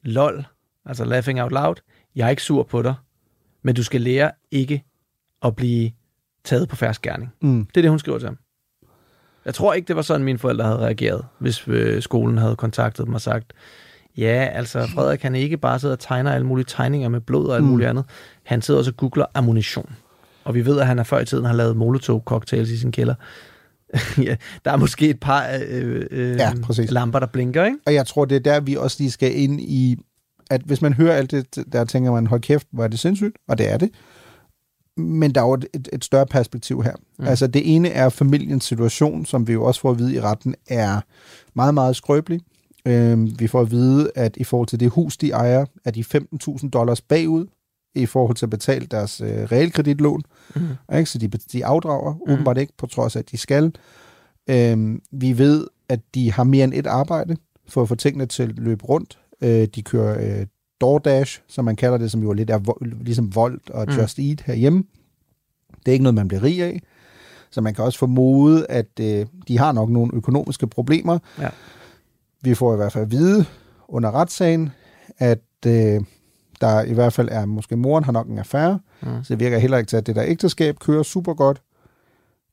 lol, 0.02 0.46
altså 0.86 1.04
laughing 1.04 1.42
out 1.42 1.52
loud, 1.52 1.74
jeg 2.16 2.26
er 2.26 2.30
ikke 2.30 2.42
sur 2.42 2.62
på 2.62 2.82
dig, 2.82 2.94
men 3.62 3.74
du 3.74 3.82
skal 3.82 4.00
lære 4.00 4.30
ikke 4.50 4.84
at 5.44 5.56
blive 5.56 5.90
taget 6.44 6.68
på 6.68 6.76
færds 6.76 6.98
gerning. 6.98 7.30
Mm. 7.42 7.64
Det 7.64 7.76
er 7.76 7.82
det, 7.82 7.90
hun 7.90 7.98
skriver 7.98 8.18
til 8.18 8.26
ham. 8.28 8.38
Jeg 9.44 9.54
tror 9.54 9.72
ikke, 9.74 9.88
det 9.88 9.96
var 9.96 10.02
sådan, 10.02 10.24
mine 10.24 10.38
forældre 10.38 10.64
havde 10.64 10.78
reageret, 10.78 11.24
hvis 11.38 11.68
øh, 11.68 12.02
skolen 12.02 12.38
havde 12.38 12.56
kontaktet 12.56 13.06
dem 13.06 13.14
og 13.14 13.20
sagt, 13.20 13.52
ja, 14.16 14.48
altså 14.52 14.86
Frederik, 14.94 15.22
han 15.22 15.34
ikke 15.34 15.56
bare 15.56 15.78
sidder 15.78 15.94
og 15.94 15.98
tegner 16.00 16.32
alle 16.32 16.46
mulige 16.46 16.64
tegninger 16.68 17.08
med 17.08 17.20
blod 17.20 17.48
og 17.48 17.54
alt 17.54 17.64
Mm. 17.64 17.70
muligt 17.70 17.88
andet. 17.88 18.04
Han 18.42 18.62
sidder 18.62 18.78
også 18.80 18.90
og 18.90 18.96
googler 18.96 19.26
ammunition. 19.34 19.92
Og 20.44 20.54
vi 20.54 20.64
ved, 20.66 20.80
at 20.80 20.86
han 20.86 20.98
er 20.98 21.02
før 21.02 21.20
i 21.20 21.24
tiden 21.24 21.44
har 21.44 21.52
lavet 21.54 21.76
Molotov-cocktails 21.76 22.70
i 22.70 22.76
sin 22.76 22.92
kælder. 22.92 23.14
ja, 24.26 24.36
der 24.64 24.70
er 24.70 24.76
måske 24.76 25.08
et 25.08 25.20
par 25.20 25.46
øh, 25.68 26.06
øh, 26.10 26.36
Ja, 26.36 26.52
præcis. 26.62 26.90
lamper, 26.90 27.18
der 27.18 27.26
blinker, 27.26 27.64
ikke? 27.64 27.78
Og 27.86 27.94
jeg 27.94 28.06
tror, 28.06 28.24
det 28.24 28.36
er 28.36 28.40
der, 28.40 28.60
vi 28.60 28.76
også 28.76 28.96
lige 29.00 29.10
skal 29.10 29.38
ind 29.38 29.60
i, 29.60 29.96
at 30.50 30.60
hvis 30.60 30.82
man 30.82 30.92
hører 30.92 31.14
alt 31.14 31.30
det, 31.30 31.64
der 31.72 31.84
tænker 31.84 32.12
man, 32.12 32.26
hold 32.26 32.40
kæft, 32.40 32.66
hvor 32.72 32.84
er 32.84 32.88
det 32.88 32.98
sindssygt, 32.98 33.36
og 33.48 33.58
det 33.58 33.72
er 33.72 33.76
det. 33.76 33.90
Men 34.96 35.34
der 35.34 35.40
er 35.40 35.46
jo 35.46 35.54
et, 35.54 35.88
et, 35.92 36.04
større 36.04 36.26
perspektiv 36.26 36.82
her. 36.82 36.92
Mm. 37.18 37.26
Altså 37.26 37.46
det 37.46 37.74
ene 37.74 37.88
er 37.88 38.08
familiens 38.08 38.64
situation, 38.64 39.26
som 39.26 39.48
vi 39.48 39.52
jo 39.52 39.64
også 39.64 39.80
får 39.80 39.90
at 39.90 39.98
vide 39.98 40.14
i 40.14 40.20
retten, 40.20 40.54
er 40.68 41.00
meget, 41.54 41.74
meget 41.74 41.96
skrøbelig. 41.96 42.40
Øhm, 42.86 43.30
vi 43.38 43.46
får 43.46 43.60
at 43.60 43.70
vide, 43.70 44.10
at 44.14 44.36
i 44.36 44.44
forhold 44.44 44.68
til 44.68 44.80
det 44.80 44.90
hus, 44.90 45.16
de 45.16 45.30
ejer, 45.30 45.64
er 45.84 45.90
de 45.90 46.04
15.000 46.14 46.70
dollars 46.70 47.00
bagud 47.00 47.46
i 47.94 48.06
forhold 48.06 48.36
til 48.36 48.46
at 48.46 48.50
betale 48.50 48.86
deres 48.86 49.20
øh, 49.20 49.28
realkreditlån. 49.28 50.22
Mm. 50.56 50.68
Ikke? 50.96 51.10
Så 51.10 51.18
de, 51.18 51.28
de 51.28 51.66
afdrager 51.66 52.14
mm. 52.14 52.32
åbenbart 52.32 52.58
ikke, 52.58 52.72
på 52.78 52.86
trods 52.86 53.16
af, 53.16 53.20
at 53.20 53.30
de 53.30 53.36
skal. 53.38 53.72
Øhm, 54.50 55.02
vi 55.12 55.38
ved, 55.38 55.66
at 55.88 56.00
de 56.14 56.32
har 56.32 56.44
mere 56.44 56.64
end 56.64 56.74
et 56.74 56.86
arbejde 56.86 57.36
for 57.68 57.82
at 57.82 57.88
få 57.88 57.94
tingene 57.94 58.26
til 58.26 58.42
at 58.42 58.58
løbe 58.58 58.84
rundt. 58.84 59.18
Øh, 59.40 59.68
de 59.74 59.82
kører 59.82 60.40
øh, 60.40 60.46
DoorDash, 60.80 61.40
som 61.48 61.64
man 61.64 61.76
kalder 61.76 61.98
det, 61.98 62.10
som 62.10 62.22
jo 62.22 62.32
lidt 62.32 62.50
er 62.50 62.58
vo- 62.58 63.02
ligesom 63.04 63.34
Volt 63.34 63.70
og 63.70 63.86
Mm. 63.88 63.94
Just 63.94 64.18
Eat 64.18 64.40
herhjemme. 64.40 64.84
Det 65.70 65.88
er 65.88 65.92
ikke 65.92 66.02
noget, 66.02 66.14
man 66.14 66.28
bliver 66.28 66.42
rig 66.42 66.62
af. 66.62 66.82
Så 67.50 67.60
man 67.60 67.74
kan 67.74 67.84
også 67.84 67.98
formode, 67.98 68.66
at 68.68 69.00
øh, 69.00 69.26
de 69.48 69.58
har 69.58 69.72
nok 69.72 69.90
nogle 69.90 70.10
økonomiske 70.14 70.66
problemer. 70.66 71.18
Ja. 71.38 71.48
Vi 72.42 72.54
får 72.54 72.72
i 72.72 72.76
hvert 72.76 72.92
fald 72.92 73.04
at 73.04 73.10
vide 73.10 73.44
under 73.88 74.10
retssagen, 74.10 74.70
at 75.18 75.42
øh, 75.66 76.00
der 76.62 76.82
i 76.82 76.92
hvert 76.92 77.12
fald 77.12 77.28
er, 77.32 77.46
måske 77.46 77.76
moren 77.76 78.04
har 78.04 78.12
nok 78.12 78.26
en 78.28 78.38
affære, 78.38 78.78
Mm. 79.02 79.24
så 79.24 79.34
det 79.34 79.40
virker 79.40 79.58
heller 79.58 79.78
ikke 79.78 79.88
til, 79.88 79.96
at 79.96 80.06
det 80.06 80.16
der 80.16 80.24
ægteskab 80.26 80.78
kører 80.78 81.02
super 81.02 81.34
godt. 81.34 81.62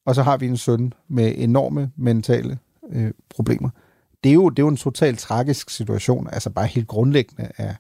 Og 0.06 0.16
så 0.16 0.24
har 0.24 0.38
vi 0.38 0.48
en 0.48 0.58
søn 0.58 0.94
med 1.08 1.34
enorme 1.38 1.92
mentale 1.98 2.58
øh, 2.92 3.12
problemer. 3.36 3.70
Det 4.24 4.30
er, 4.30 4.34
jo, 4.34 4.50
det 4.50 4.60
er 4.60 4.64
jo 4.64 4.68
en 4.70 4.78
totalt 4.78 5.20
tragisk 5.20 5.70
situation, 5.70 6.30
altså 6.32 6.50
bare 6.50 6.66
helt 6.68 6.88
grundlæggende 6.88 7.52
at, 7.58 7.76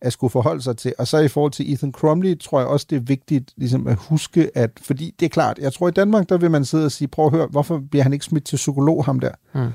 at 0.00 0.12
skulle 0.12 0.30
forholde 0.30 0.62
sig 0.62 0.76
til. 0.76 0.94
Og 0.98 1.06
så 1.08 1.18
i 1.18 1.28
forhold 1.28 1.52
til 1.52 1.72
Ethan 1.72 1.92
Crumley, 1.92 2.38
tror 2.38 2.58
jeg 2.60 2.68
også, 2.68 2.86
det 2.90 2.96
er 2.96 3.00
vigtigt 3.00 3.52
ligesom 3.56 3.86
at 3.86 3.96
huske, 3.96 4.50
at 4.54 4.70
fordi 4.82 5.14
det 5.20 5.26
er 5.26 5.30
klart, 5.30 5.58
jeg 5.58 5.72
tror 5.72 5.88
i 5.88 5.90
Danmark, 5.90 6.28
der 6.28 6.38
vil 6.38 6.50
man 6.50 6.64
sidde 6.64 6.84
og 6.84 6.92
sige, 6.92 7.08
prøv 7.08 7.26
at 7.26 7.30
høre, 7.32 7.46
hvorfor 7.46 7.82
bliver 7.90 8.02
han 8.02 8.12
ikke 8.12 8.24
smidt 8.24 8.44
til 8.44 8.56
psykolog, 8.56 9.04
ham 9.04 9.20
der? 9.20 9.32
Mm. 9.54 9.70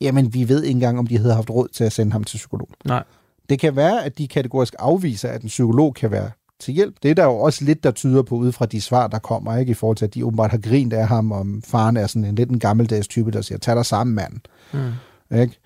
Jamen, 0.00 0.34
vi 0.34 0.48
ved 0.48 0.62
ikke 0.62 0.74
engang, 0.76 0.98
om 0.98 1.06
de 1.06 1.18
havde 1.18 1.34
haft 1.34 1.50
råd 1.50 1.68
til 1.68 1.84
at 1.84 1.92
sende 1.92 2.12
ham 2.12 2.24
til 2.24 2.36
psykolog. 2.36 2.68
Nej. 2.84 3.04
Det 3.48 3.58
kan 3.58 3.76
være, 3.76 4.04
at 4.04 4.18
de 4.18 4.28
kategorisk 4.28 4.74
afviser, 4.78 5.28
at 5.28 5.42
en 5.42 5.48
psykolog 5.48 5.94
kan 5.94 6.10
være 6.10 6.30
til 6.60 6.74
hjælp. 6.74 6.94
Det 7.02 7.10
er 7.10 7.14
der 7.14 7.24
jo 7.24 7.36
også 7.36 7.64
lidt, 7.64 7.84
der 7.84 7.90
tyder 7.90 8.22
på, 8.22 8.34
ud 8.34 8.52
fra 8.52 8.66
de 8.66 8.80
svar, 8.80 9.06
der 9.06 9.18
kommer, 9.18 9.56
ikke 9.56 9.70
i 9.70 9.74
forhold 9.74 9.96
til, 9.96 10.04
at 10.04 10.14
de 10.14 10.24
åbenbart 10.24 10.50
har 10.50 10.58
grint 10.58 10.92
af 10.92 11.08
ham, 11.08 11.32
om 11.32 11.62
faren 11.62 11.96
er 11.96 12.06
sådan 12.06 12.24
en 12.24 12.34
lidt 12.34 12.50
en 12.50 12.58
gammeldags 12.58 13.08
type, 13.08 13.30
der 13.30 13.40
siger, 13.40 13.58
tag 13.58 13.76
dig 13.76 13.86
sammen, 13.86 14.16
mand. 14.16 14.32
Mm. 14.72 15.36
Ikke? 15.36 15.58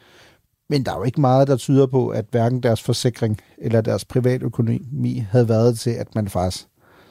Men 0.70 0.84
der 0.84 0.92
er 0.92 0.96
jo 0.96 1.02
ikke 1.02 1.20
meget, 1.20 1.48
der 1.48 1.56
tyder 1.56 1.86
på, 1.86 2.08
at 2.08 2.24
hverken 2.30 2.62
deres 2.62 2.82
forsikring 2.82 3.38
eller 3.58 3.80
deres 3.80 4.04
privatøkonomi 4.04 5.26
havde 5.30 5.48
været 5.48 5.78
til, 5.78 5.90
at 5.90 6.14
man 6.14 6.28
faktisk... 6.28 6.66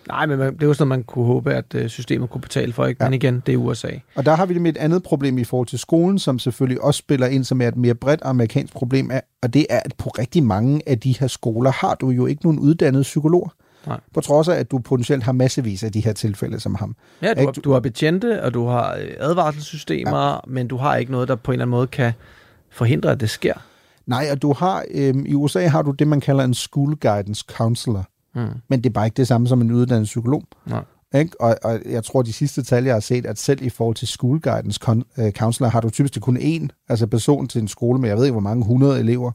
Nej, 0.09 0.25
men 0.25 0.39
det 0.39 0.63
er 0.63 0.67
jo 0.67 0.73
sådan, 0.73 0.87
man 0.87 1.03
kunne 1.03 1.25
håbe, 1.25 1.53
at 1.53 1.75
øh, 1.75 1.89
systemet 1.89 2.29
kunne 2.29 2.41
betale 2.41 2.73
for, 2.73 2.85
ikke? 2.85 3.03
Men 3.03 3.13
igen, 3.13 3.43
det 3.45 3.53
er 3.53 3.57
USA. 3.57 3.89
Og 4.15 4.25
der 4.25 4.35
har 4.35 4.45
vi 4.45 4.53
det 4.53 4.61
med 4.61 4.71
et 4.71 4.77
andet 4.77 5.03
problem 5.03 5.37
i 5.37 5.43
forhold 5.43 5.67
til 5.67 5.79
skolen, 5.79 6.19
som 6.19 6.39
selvfølgelig 6.39 6.81
også 6.81 6.97
spiller 6.97 7.27
ind, 7.27 7.43
som 7.43 7.61
er 7.61 7.67
et 7.67 7.75
mere 7.75 7.95
bredt 7.95 8.21
amerikansk 8.23 8.73
problem, 8.73 9.11
er, 9.11 9.21
og 9.41 9.53
det 9.53 9.65
er, 9.69 9.79
at 9.85 9.93
på 9.97 10.09
rigtig 10.09 10.43
mange 10.43 10.81
af 10.87 10.99
de 10.99 11.15
her 11.19 11.27
skoler 11.27 11.71
har 11.71 11.95
du 11.95 12.09
jo 12.09 12.25
ikke 12.25 12.43
nogen 12.43 12.59
uddannede 12.59 13.03
psykologer. 13.03 13.49
Nej. 13.87 13.99
På 14.13 14.21
trods 14.21 14.47
af, 14.47 14.55
at 14.55 14.71
du 14.71 14.79
potentielt 14.79 15.23
har 15.23 15.31
massevis 15.31 15.83
af 15.83 15.91
de 15.91 15.99
her 15.99 16.13
tilfælde 16.13 16.59
som 16.59 16.75
ham. 16.75 16.95
Ja, 17.21 17.33
du 17.33 17.45
har, 17.45 17.51
du 17.51 17.71
har 17.71 17.79
betjente, 17.79 18.43
og 18.43 18.53
du 18.53 18.67
har 18.67 18.95
øh, 18.95 19.09
advarselssystemer, 19.19 20.31
ja. 20.31 20.37
men 20.47 20.67
du 20.67 20.77
har 20.77 20.95
ikke 20.95 21.11
noget, 21.11 21.27
der 21.27 21.35
på 21.35 21.51
en 21.51 21.53
eller 21.53 21.65
anden 21.65 21.71
måde 21.71 21.87
kan 21.87 22.13
forhindre, 22.69 23.11
at 23.11 23.19
det 23.19 23.29
sker. 23.29 23.53
Nej, 24.05 24.27
og 24.31 24.41
du 24.41 24.53
har, 24.53 24.83
øhm, 24.91 25.25
i 25.25 25.33
USA 25.33 25.67
har 25.67 25.81
du 25.81 25.91
det, 25.91 26.07
man 26.07 26.21
kalder 26.21 26.43
en 26.43 26.53
school 26.53 26.95
guidance 26.95 27.45
counselor. 27.47 28.05
Mm. 28.35 28.47
Men 28.67 28.83
det 28.83 28.89
er 28.89 28.93
bare 28.93 29.05
ikke 29.05 29.17
det 29.17 29.27
samme 29.27 29.47
som 29.47 29.61
en 29.61 29.71
uddannet 29.71 30.05
psykolog. 30.05 30.43
Nej. 30.65 30.83
Ikke? 31.15 31.41
Og, 31.41 31.55
og 31.63 31.79
jeg 31.85 32.03
tror, 32.03 32.21
de 32.21 32.33
sidste 32.33 32.63
tal, 32.63 32.83
jeg 32.83 32.95
har 32.95 32.99
set, 32.99 33.25
at 33.25 33.39
selv 33.39 33.63
i 33.63 33.69
forhold 33.69 33.95
til 33.95 34.07
school 34.07 34.39
guidance 34.39 34.79
øh, 35.17 35.31
counselor, 35.31 35.69
har 35.69 35.81
du 35.81 35.89
typisk 35.89 36.21
kun 36.21 36.37
én 36.37 36.67
altså 36.89 37.07
person 37.07 37.47
til 37.47 37.61
en 37.61 37.67
skole 37.67 37.99
med, 37.99 38.09
jeg 38.09 38.17
ved 38.17 38.25
ikke, 38.25 38.31
hvor 38.31 38.41
mange 38.41 38.65
hundrede 38.65 38.99
elever. 38.99 39.31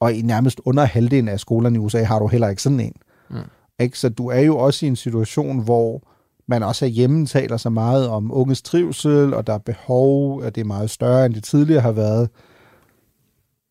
Og 0.00 0.12
i 0.12 0.22
nærmest 0.22 0.60
under 0.64 0.84
halvdelen 0.84 1.28
af 1.28 1.40
skolerne 1.40 1.76
i 1.76 1.78
USA 1.78 2.02
har 2.02 2.18
du 2.18 2.26
heller 2.26 2.48
ikke 2.48 2.62
sådan 2.62 2.80
en. 2.80 2.96
Mm. 3.30 3.36
Ikke? 3.78 3.98
Så 3.98 4.08
du 4.08 4.28
er 4.28 4.40
jo 4.40 4.58
også 4.58 4.86
i 4.86 4.88
en 4.88 4.96
situation, 4.96 5.58
hvor 5.64 6.02
man 6.48 6.62
også 6.62 6.86
hjemme 6.86 7.26
taler 7.26 7.56
så 7.56 7.70
meget 7.70 8.08
om 8.08 8.32
unges 8.34 8.62
trivsel, 8.62 9.34
og 9.34 9.46
der 9.46 9.52
er 9.52 9.58
behov, 9.58 10.42
at 10.42 10.54
det 10.54 10.60
er 10.60 10.64
meget 10.64 10.90
større, 10.90 11.26
end 11.26 11.34
det 11.34 11.44
tidligere 11.44 11.80
har 11.80 11.92
været. 11.92 12.30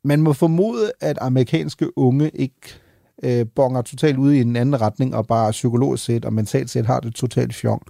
man 0.04 0.22
må 0.22 0.34
formode, 0.34 0.92
at 1.02 1.18
amerikanske 1.22 1.98
unge 1.98 2.30
ikke 2.30 2.80
øh, 3.24 3.46
bonger 3.56 3.82
totalt 3.82 4.18
ud 4.18 4.34
i 4.34 4.42
en 4.42 4.56
anden 4.56 4.82
retning, 4.82 5.16
og 5.16 5.28
bare 5.28 5.52
psykologisk 5.52 6.06
set 6.06 6.26
og 6.26 6.34
mentalt 6.34 6.70
set 6.70 6.86
har 6.86 7.00
det 7.00 7.16
totalt 7.16 7.56
fjong. 7.56 7.82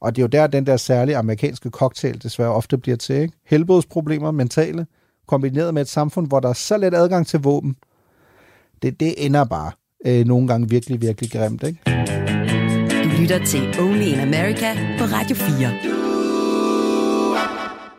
Og 0.00 0.16
det 0.16 0.22
er 0.22 0.24
jo 0.24 0.28
der, 0.28 0.46
den 0.46 0.66
der 0.66 0.76
særlige 0.76 1.16
amerikanske 1.16 1.70
cocktail 1.70 2.22
desværre 2.22 2.52
ofte 2.52 2.78
bliver 2.78 2.96
til. 2.96 3.16
Ikke? 3.16 3.34
Helbredsproblemer, 3.46 4.30
mentale, 4.30 4.86
kombineret 5.28 5.74
med 5.74 5.82
et 5.82 5.88
samfund, 5.88 6.26
hvor 6.28 6.40
der 6.40 6.48
er 6.48 6.52
så 6.52 6.76
let 6.76 6.94
adgang 6.94 7.26
til 7.26 7.40
våben. 7.40 7.76
Det, 8.82 9.00
det 9.00 9.26
ender 9.26 9.44
bare 9.44 9.72
øh, 10.06 10.26
nogle 10.26 10.48
gange 10.48 10.68
virkelig, 10.68 11.00
virkelig 11.00 11.30
grimt. 11.30 11.62
Ikke? 11.62 11.80
Du 13.04 13.20
lytter 13.20 13.44
til 13.44 13.80
Only 13.80 14.02
in 14.02 14.20
America 14.20 14.74
på 14.98 15.04
Radio 15.04 15.36
4. 15.36 16.05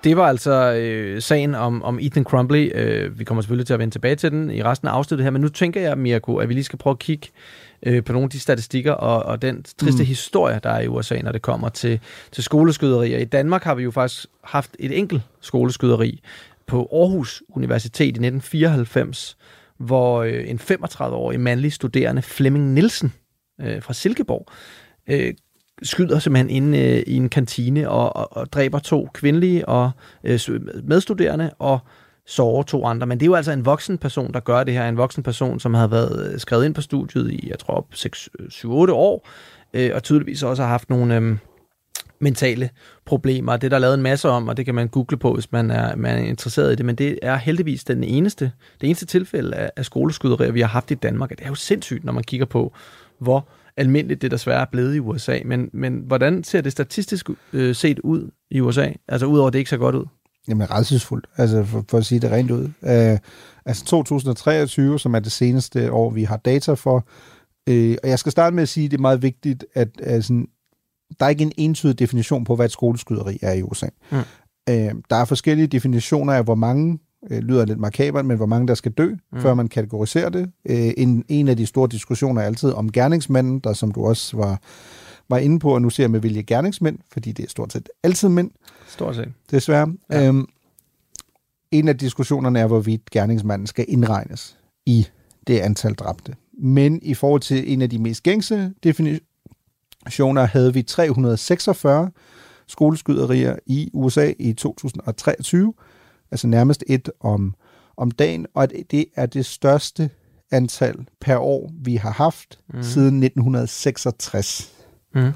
Det 0.07 0.17
var 0.17 0.27
altså 0.27 0.73
øh, 0.73 1.21
sagen 1.21 1.55
om, 1.55 1.83
om 1.83 1.99
Ethan 2.01 2.23
Crumbley. 2.23 2.71
Øh, 2.75 3.19
vi 3.19 3.23
kommer 3.23 3.41
selvfølgelig 3.41 3.67
til 3.67 3.73
at 3.73 3.79
vende 3.79 3.93
tilbage 3.93 4.15
til 4.15 4.31
den 4.31 4.51
i 4.51 4.63
resten 4.63 4.87
af 4.87 4.91
afsnittet 4.91 5.23
her, 5.23 5.31
men 5.31 5.41
nu 5.41 5.49
tænker 5.49 5.81
jeg, 5.81 5.97
Mirko, 5.97 6.35
at 6.35 6.49
vi 6.49 6.53
lige 6.53 6.63
skal 6.63 6.79
prøve 6.79 6.91
at 6.91 6.99
kigge 6.99 7.27
øh, 7.83 8.03
på 8.03 8.13
nogle 8.13 8.23
af 8.23 8.29
de 8.29 8.39
statistikker 8.39 8.91
og, 8.91 9.23
og 9.23 9.41
den 9.41 9.63
triste 9.77 10.03
mm. 10.03 10.07
historie, 10.07 10.59
der 10.63 10.69
er 10.69 10.79
i 10.79 10.87
USA, 10.87 11.21
når 11.21 11.31
det 11.31 11.41
kommer 11.41 11.69
til, 11.69 11.99
til 12.31 12.43
skoleskyderier. 12.43 13.17
I 13.17 13.25
Danmark 13.25 13.63
har 13.63 13.75
vi 13.75 13.83
jo 13.83 13.91
faktisk 13.91 14.25
haft 14.43 14.75
et 14.79 14.97
enkelt 14.97 15.21
skoleskyderi 15.41 16.21
på 16.67 16.89
Aarhus 16.93 17.43
Universitet 17.49 18.05
i 18.05 18.09
1994, 18.09 19.37
hvor 19.77 20.23
øh, 20.23 20.49
en 20.49 20.59
35-årig 20.59 21.39
mandlig 21.39 21.73
studerende, 21.73 22.21
Flemming 22.21 22.73
Nielsen 22.73 23.13
øh, 23.61 23.81
fra 23.81 23.93
Silkeborg, 23.93 24.47
øh, 25.09 25.33
skyder 25.83 26.19
simpelthen 26.19 26.49
inde 26.49 26.79
øh, 26.79 27.03
i 27.07 27.15
en 27.15 27.29
kantine 27.29 27.89
og, 27.89 28.15
og, 28.15 28.37
og 28.37 28.53
dræber 28.53 28.79
to 28.79 29.09
kvindelige 29.13 29.69
og 29.69 29.91
øh, 30.23 30.39
medstuderende 30.83 31.51
og 31.59 31.79
sårer 32.27 32.63
to 32.63 32.85
andre. 32.85 33.07
Men 33.07 33.19
det 33.19 33.25
er 33.25 33.27
jo 33.27 33.35
altså 33.35 33.51
en 33.51 33.65
voksen 33.65 33.97
person, 33.97 34.33
der 34.33 34.39
gør 34.39 34.63
det 34.63 34.73
her. 34.73 34.89
En 34.89 34.97
voksen 34.97 35.23
person, 35.23 35.59
som 35.59 35.73
har 35.73 35.87
været 35.87 36.33
øh, 36.33 36.39
skrevet 36.39 36.65
ind 36.65 36.73
på 36.73 36.81
studiet 36.81 37.31
i, 37.31 37.47
jeg 37.49 37.59
tror, 37.59 37.87
6-7-8 37.93 38.67
øh, 38.67 38.95
år, 38.95 39.27
øh, 39.73 39.91
og 39.93 40.03
tydeligvis 40.03 40.43
også 40.43 40.63
har 40.63 40.69
haft 40.69 40.89
nogle 40.89 41.15
øh, 41.15 41.37
mentale 42.19 42.69
problemer. 43.05 43.57
Det 43.57 43.63
er 43.67 43.69
der 43.69 43.79
lavet 43.79 43.93
en 43.93 44.01
masse 44.01 44.29
om, 44.29 44.47
og 44.47 44.57
det 44.57 44.65
kan 44.65 44.75
man 44.75 44.87
google 44.87 45.17
på, 45.17 45.33
hvis 45.33 45.51
man 45.51 45.71
er, 45.71 45.95
man 45.95 46.17
er 46.17 46.23
interesseret 46.23 46.71
i 46.71 46.75
det. 46.75 46.85
Men 46.85 46.95
det 46.95 47.19
er 47.21 47.35
heldigvis 47.35 47.83
den 47.83 48.03
eneste, 48.03 48.51
det 48.81 48.87
eneste 48.87 49.05
tilfælde 49.05 49.55
af, 49.55 49.71
af 49.75 49.85
skoleskyderier, 49.85 50.51
vi 50.51 50.61
har 50.61 50.67
haft 50.67 50.91
i 50.91 50.95
Danmark. 50.95 51.29
Det 51.29 51.41
er 51.41 51.47
jo 51.47 51.55
sindssygt, 51.55 52.03
når 52.03 52.13
man 52.13 52.23
kigger 52.23 52.45
på, 52.45 52.73
hvor 53.19 53.47
almindeligt 53.77 54.21
det 54.21 54.31
desværre 54.31 54.61
er 54.61 54.65
blevet 54.71 54.95
i 54.95 54.99
USA. 54.99 55.39
Men, 55.45 55.69
men 55.73 56.03
hvordan 56.07 56.43
ser 56.43 56.61
det 56.61 56.71
statistisk 56.71 57.29
øh, 57.53 57.75
set 57.75 57.99
ud 57.99 58.31
i 58.51 58.59
USA? 58.59 58.91
Altså 59.07 59.25
udover 59.25 59.47
at 59.47 59.53
det 59.53 59.59
ikke 59.59 59.69
ser 59.69 59.77
godt 59.77 59.95
ud? 59.95 60.05
Jamen 60.47 60.71
redselsfuldt, 60.71 61.27
altså 61.37 61.63
for, 61.63 61.85
for 61.89 61.97
at 61.97 62.05
sige 62.05 62.19
det 62.19 62.31
rent 62.31 62.51
ud. 62.51 62.63
Uh, 62.63 63.19
altså 63.65 63.85
2023, 63.85 64.99
som 64.99 65.15
er 65.15 65.19
det 65.19 65.31
seneste 65.31 65.91
år, 65.91 66.09
vi 66.09 66.23
har 66.23 66.37
data 66.37 66.73
for. 66.73 66.95
Uh, 67.69 67.95
og 68.03 68.09
jeg 68.09 68.19
skal 68.19 68.31
starte 68.31 68.55
med 68.55 68.63
at 68.63 68.69
sige, 68.69 68.85
at 68.85 68.91
det 68.91 68.97
er 68.97 69.01
meget 69.01 69.21
vigtigt, 69.21 69.65
at 69.73 69.89
altså, 70.03 70.45
der 71.19 71.25
er 71.25 71.29
ikke 71.29 71.43
en 71.43 71.51
entydig 71.57 71.99
definition 71.99 72.43
på, 72.43 72.55
hvad 72.55 72.65
et 72.65 72.71
skoleskyderi 72.71 73.39
er 73.41 73.53
i 73.53 73.61
USA. 73.61 73.87
Mm. 74.11 74.17
Uh, 74.17 75.01
der 75.09 75.15
er 75.15 75.25
forskellige 75.25 75.67
definitioner 75.67 76.33
af, 76.33 76.43
hvor 76.43 76.55
mange 76.55 76.99
øh, 77.31 77.39
lyder 77.39 77.65
lidt 77.65 77.79
markabert, 77.79 78.25
men 78.25 78.37
hvor 78.37 78.45
mange 78.45 78.67
der 78.67 78.73
skal 78.73 78.91
dø, 78.91 79.13
mm. 79.31 79.41
før 79.41 79.53
man 79.53 79.67
kategoriserer 79.67 80.29
det. 80.29 80.51
Øh, 80.69 80.93
en, 80.97 81.25
en 81.27 81.47
af 81.47 81.57
de 81.57 81.65
store 81.65 81.87
diskussioner 81.87 82.41
er 82.41 82.45
altid 82.45 82.71
om 82.71 82.91
gerningsmanden, 82.91 83.59
der 83.59 83.73
som 83.73 83.91
du 83.91 84.05
også 84.05 84.37
var, 84.37 84.61
var 85.29 85.37
inde 85.37 85.59
på, 85.59 85.73
og 85.73 85.81
nu 85.81 85.89
ser 85.89 86.03
jeg 86.03 86.11
med 86.11 86.19
vilje 86.19 86.41
gerningsmænd, 86.41 86.99
fordi 87.11 87.31
det 87.31 87.45
er 87.45 87.49
stort 87.49 87.73
set 87.73 87.89
altid 88.03 88.29
mænd. 88.29 88.51
Stort 88.87 89.15
set. 89.15 89.31
Desværre. 89.51 89.93
Ja. 90.09 90.27
Øhm, 90.27 90.47
en 91.71 91.87
af 91.87 91.97
diskussionerne 91.97 92.59
er, 92.59 92.67
hvorvidt 92.67 93.09
gerningsmanden 93.09 93.67
skal 93.67 93.85
indregnes 93.87 94.57
i 94.85 95.07
det 95.47 95.59
antal 95.59 95.93
dræbte. 95.93 96.35
Men 96.59 96.99
i 97.01 97.13
forhold 97.13 97.41
til 97.41 97.73
en 97.73 97.81
af 97.81 97.89
de 97.89 97.99
mest 97.99 98.23
gængse 98.23 98.73
definitioner, 98.83 100.45
havde 100.45 100.73
vi 100.73 100.81
346 100.81 102.11
skoleskyderier 102.67 103.55
i 103.65 103.89
USA 103.93 104.33
i 104.39 104.53
2023, 104.53 105.73
altså 106.31 106.47
nærmest 106.47 106.83
et 106.87 107.09
om, 107.19 107.55
om 107.97 108.11
dagen, 108.11 108.45
og 108.53 108.69
det 108.91 109.05
er 109.15 109.25
det 109.25 109.45
største 109.45 110.09
antal 110.51 111.07
per 111.21 111.37
år, 111.37 111.71
vi 111.83 111.95
har 111.95 112.11
haft 112.11 112.59
mm. 112.73 112.83
siden 112.83 113.23
1966. 113.23 114.71
Mm. 115.15 115.31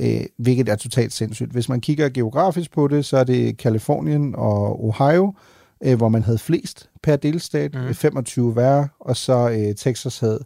Øh, 0.00 0.20
hvilket 0.38 0.68
er 0.68 0.76
totalt 0.76 1.12
sindssygt. 1.12 1.52
Hvis 1.52 1.68
man 1.68 1.80
kigger 1.80 2.08
geografisk 2.08 2.70
på 2.70 2.88
det, 2.88 3.04
så 3.04 3.16
er 3.16 3.24
det 3.24 3.56
Kalifornien 3.56 4.34
og 4.34 4.84
Ohio, 4.84 5.34
øh, 5.84 5.96
hvor 5.96 6.08
man 6.08 6.22
havde 6.22 6.38
flest 6.38 6.90
per 7.02 7.16
delstat, 7.16 7.74
mm. 7.74 7.94
25 7.94 8.52
hver, 8.52 8.86
og 9.00 9.16
så 9.16 9.50
øh, 9.50 9.74
Texas 9.74 10.18
havde 10.18 10.44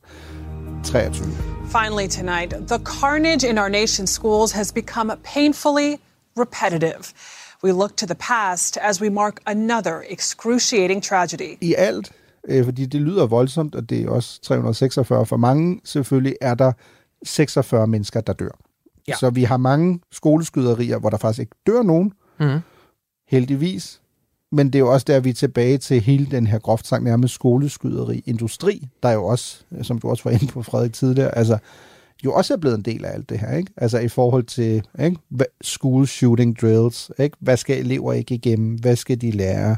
23. 0.84 1.26
Finally 1.70 2.08
tonight, 2.08 2.54
the 2.68 2.78
carnage 2.84 3.48
in 3.48 3.58
our 3.58 3.68
nation's 3.68 4.12
schools 4.12 4.52
has 4.52 4.72
become 4.72 5.12
painfully 5.24 5.94
repetitive. 6.38 7.04
We 7.64 7.72
look 7.72 7.96
to 7.96 8.06
the 8.06 8.14
past 8.14 8.78
as 8.82 9.02
we 9.02 9.10
mark 9.10 9.40
another 9.46 10.02
excruciating 10.10 11.04
tragedy. 11.04 11.58
I 11.60 11.74
alt, 11.78 12.12
øh, 12.48 12.64
fordi 12.64 12.86
det 12.86 13.00
lyder 13.00 13.26
voldsomt, 13.26 13.74
og 13.74 13.90
det 13.90 14.02
er 14.02 14.10
også 14.10 14.40
346 14.42 15.26
for 15.26 15.36
mange, 15.36 15.80
selvfølgelig 15.84 16.36
er 16.40 16.54
der 16.54 16.72
46 17.22 17.86
mennesker, 17.86 18.20
der 18.20 18.32
dør. 18.32 18.58
Ja. 19.08 19.14
Så 19.14 19.30
vi 19.30 19.44
har 19.44 19.56
mange 19.56 20.00
skoleskyderier, 20.12 20.98
hvor 20.98 21.10
der 21.10 21.16
faktisk 21.16 21.40
ikke 21.40 21.56
dør 21.66 21.82
nogen, 21.82 22.12
mm. 22.40 22.60
heldigvis. 23.28 24.00
Men 24.52 24.66
det 24.66 24.74
er 24.74 24.78
jo 24.78 24.92
også 24.92 25.04
der, 25.04 25.20
vi 25.20 25.30
er 25.30 25.34
tilbage 25.34 25.78
til 25.78 26.00
hele 26.00 26.26
den 26.26 26.46
her 26.46 26.58
groft 26.58 26.86
sagt 26.86 27.04
nærmest 27.04 27.34
skoleskyderi-industri, 27.34 28.88
der 29.02 29.08
er 29.08 29.12
jo 29.12 29.24
også, 29.24 29.62
som 29.82 29.98
du 29.98 30.10
også 30.10 30.24
var 30.24 30.30
inde 30.30 30.46
på, 30.46 30.62
Frederik, 30.62 30.92
tidligere, 30.92 31.38
altså 31.38 31.58
jo 32.24 32.32
også 32.32 32.54
er 32.54 32.58
blevet 32.58 32.76
en 32.76 32.82
del 32.84 33.04
af 33.04 33.14
alt 33.14 33.28
det 33.28 33.38
her, 33.38 33.56
ikke? 33.56 33.72
Altså 33.76 33.98
i 33.98 34.08
forhold 34.08 34.44
til 34.44 34.82
ikke? 35.00 35.18
school 35.62 36.06
shooting 36.06 36.60
drills, 36.60 37.10
ikke? 37.18 37.36
Hvad 37.40 37.56
skal 37.56 37.78
elever 37.78 38.12
ikke 38.12 38.34
igennem? 38.34 38.74
Hvad 38.74 38.96
skal 38.96 39.20
de 39.20 39.30
lære? 39.30 39.76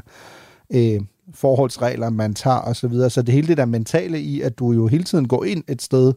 Øh, 0.73 1.01
forholdsregler, 1.33 2.09
man 2.09 2.33
tager 2.33 2.57
og 2.57 2.75
så 2.75 2.87
videre. 2.87 3.09
Så 3.09 3.21
det 3.21 3.33
hele 3.33 3.47
det 3.47 3.57
der 3.57 3.65
mentale 3.65 4.19
i, 4.19 4.41
at 4.41 4.59
du 4.59 4.71
jo 4.71 4.87
hele 4.87 5.03
tiden 5.03 5.27
går 5.27 5.43
ind 5.43 5.63
et 5.67 5.81
sted, 5.81 6.13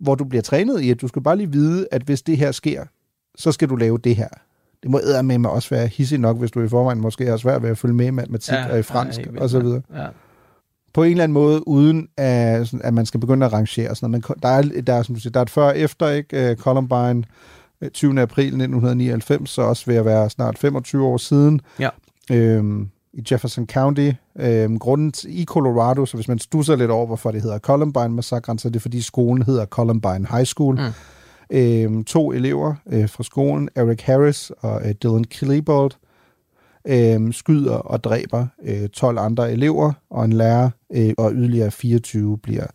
hvor 0.00 0.14
du 0.14 0.24
bliver 0.24 0.42
trænet 0.42 0.80
i, 0.80 0.90
at 0.90 1.00
du 1.00 1.08
skal 1.08 1.22
bare 1.22 1.36
lige 1.36 1.52
vide, 1.52 1.86
at 1.90 2.02
hvis 2.02 2.22
det 2.22 2.36
her 2.36 2.52
sker, 2.52 2.84
så 3.36 3.52
skal 3.52 3.68
du 3.68 3.76
lave 3.76 3.98
det 3.98 4.16
her. 4.16 4.28
Det 4.82 4.90
må 4.90 5.00
med 5.22 5.38
mig 5.38 5.50
også 5.50 5.70
være 5.70 5.86
hissig 5.86 6.18
nok, 6.18 6.38
hvis 6.38 6.50
du 6.50 6.62
i 6.62 6.68
forvejen 6.68 7.00
måske 7.00 7.26
har 7.26 7.36
svært 7.36 7.62
ved 7.62 7.70
at 7.70 7.78
følge 7.78 7.94
med 7.94 8.06
i 8.06 8.10
matematik 8.10 8.54
ja, 8.54 8.72
og 8.72 8.78
i 8.78 8.82
fransk 8.82 9.20
ja, 9.20 9.40
og 9.40 9.50
så 9.50 9.60
videre. 9.60 9.82
Ja 9.94 10.06
på 10.96 11.02
en 11.02 11.10
eller 11.10 11.24
anden 11.24 11.34
måde, 11.34 11.68
uden 11.68 12.08
at, 12.16 12.74
at 12.80 12.94
man 12.94 13.06
skal 13.06 13.20
begynde 13.20 13.46
at 13.46 13.52
rangere. 13.52 13.94
Sådan. 13.94 14.10
Men 14.10 14.24
der, 14.42 14.48
er, 14.48 14.62
der, 14.86 14.94
er, 14.94 15.02
som 15.02 15.14
du 15.14 15.20
siger, 15.20 15.32
der 15.32 15.40
er 15.40 15.42
et 15.42 15.50
før 15.50 15.64
og 15.64 15.78
efter, 15.78 16.08
ikke? 16.08 16.50
Øh, 16.50 16.56
Columbine, 16.56 17.24
20. 17.92 18.12
Øh, 18.12 18.20
april 18.22 18.44
1999, 18.44 19.50
så 19.50 19.62
også 19.62 19.86
ved 19.86 19.96
at 19.96 20.04
være 20.04 20.30
snart 20.30 20.58
25 20.58 21.06
år 21.06 21.16
siden. 21.16 21.60
Ja. 21.80 21.88
Øhm, 22.32 22.88
i 23.12 23.22
Jefferson 23.30 23.66
County, 23.66 24.10
øhm, 24.38 24.78
grundet 24.78 25.24
i 25.24 25.44
Colorado, 25.44 26.06
så 26.06 26.16
hvis 26.16 26.28
man 26.28 26.38
stusser 26.38 26.76
lidt 26.76 26.90
over, 26.90 27.06
hvorfor 27.06 27.30
det 27.30 27.42
hedder 27.42 27.58
Columbine 27.58 28.08
Massacre, 28.08 28.58
så 28.58 28.68
er 28.68 28.72
det 28.72 28.82
fordi 28.82 29.00
skolen 29.00 29.42
hedder 29.42 29.66
Columbine 29.66 30.26
High 30.30 30.46
School. 30.46 30.74
Mm. 30.74 31.56
Øhm, 31.56 32.04
to 32.04 32.32
elever 32.32 32.74
øh, 32.92 33.08
fra 33.08 33.22
skolen, 33.22 33.68
Eric 33.74 34.02
Harris 34.02 34.50
og 34.50 34.88
øh, 34.88 34.94
Dylan 35.02 35.24
Klebold, 35.24 35.90
øh, 36.88 37.32
skyder 37.32 37.74
og 37.74 38.04
dræber 38.04 38.46
øh, 38.64 38.88
12 38.88 39.18
andre 39.18 39.52
elever 39.52 39.92
og 40.10 40.24
en 40.24 40.32
lærer, 40.32 40.70
øh, 40.94 41.12
og 41.18 41.32
yderligere 41.34 41.70
24 41.70 42.38
bliver 42.38 42.66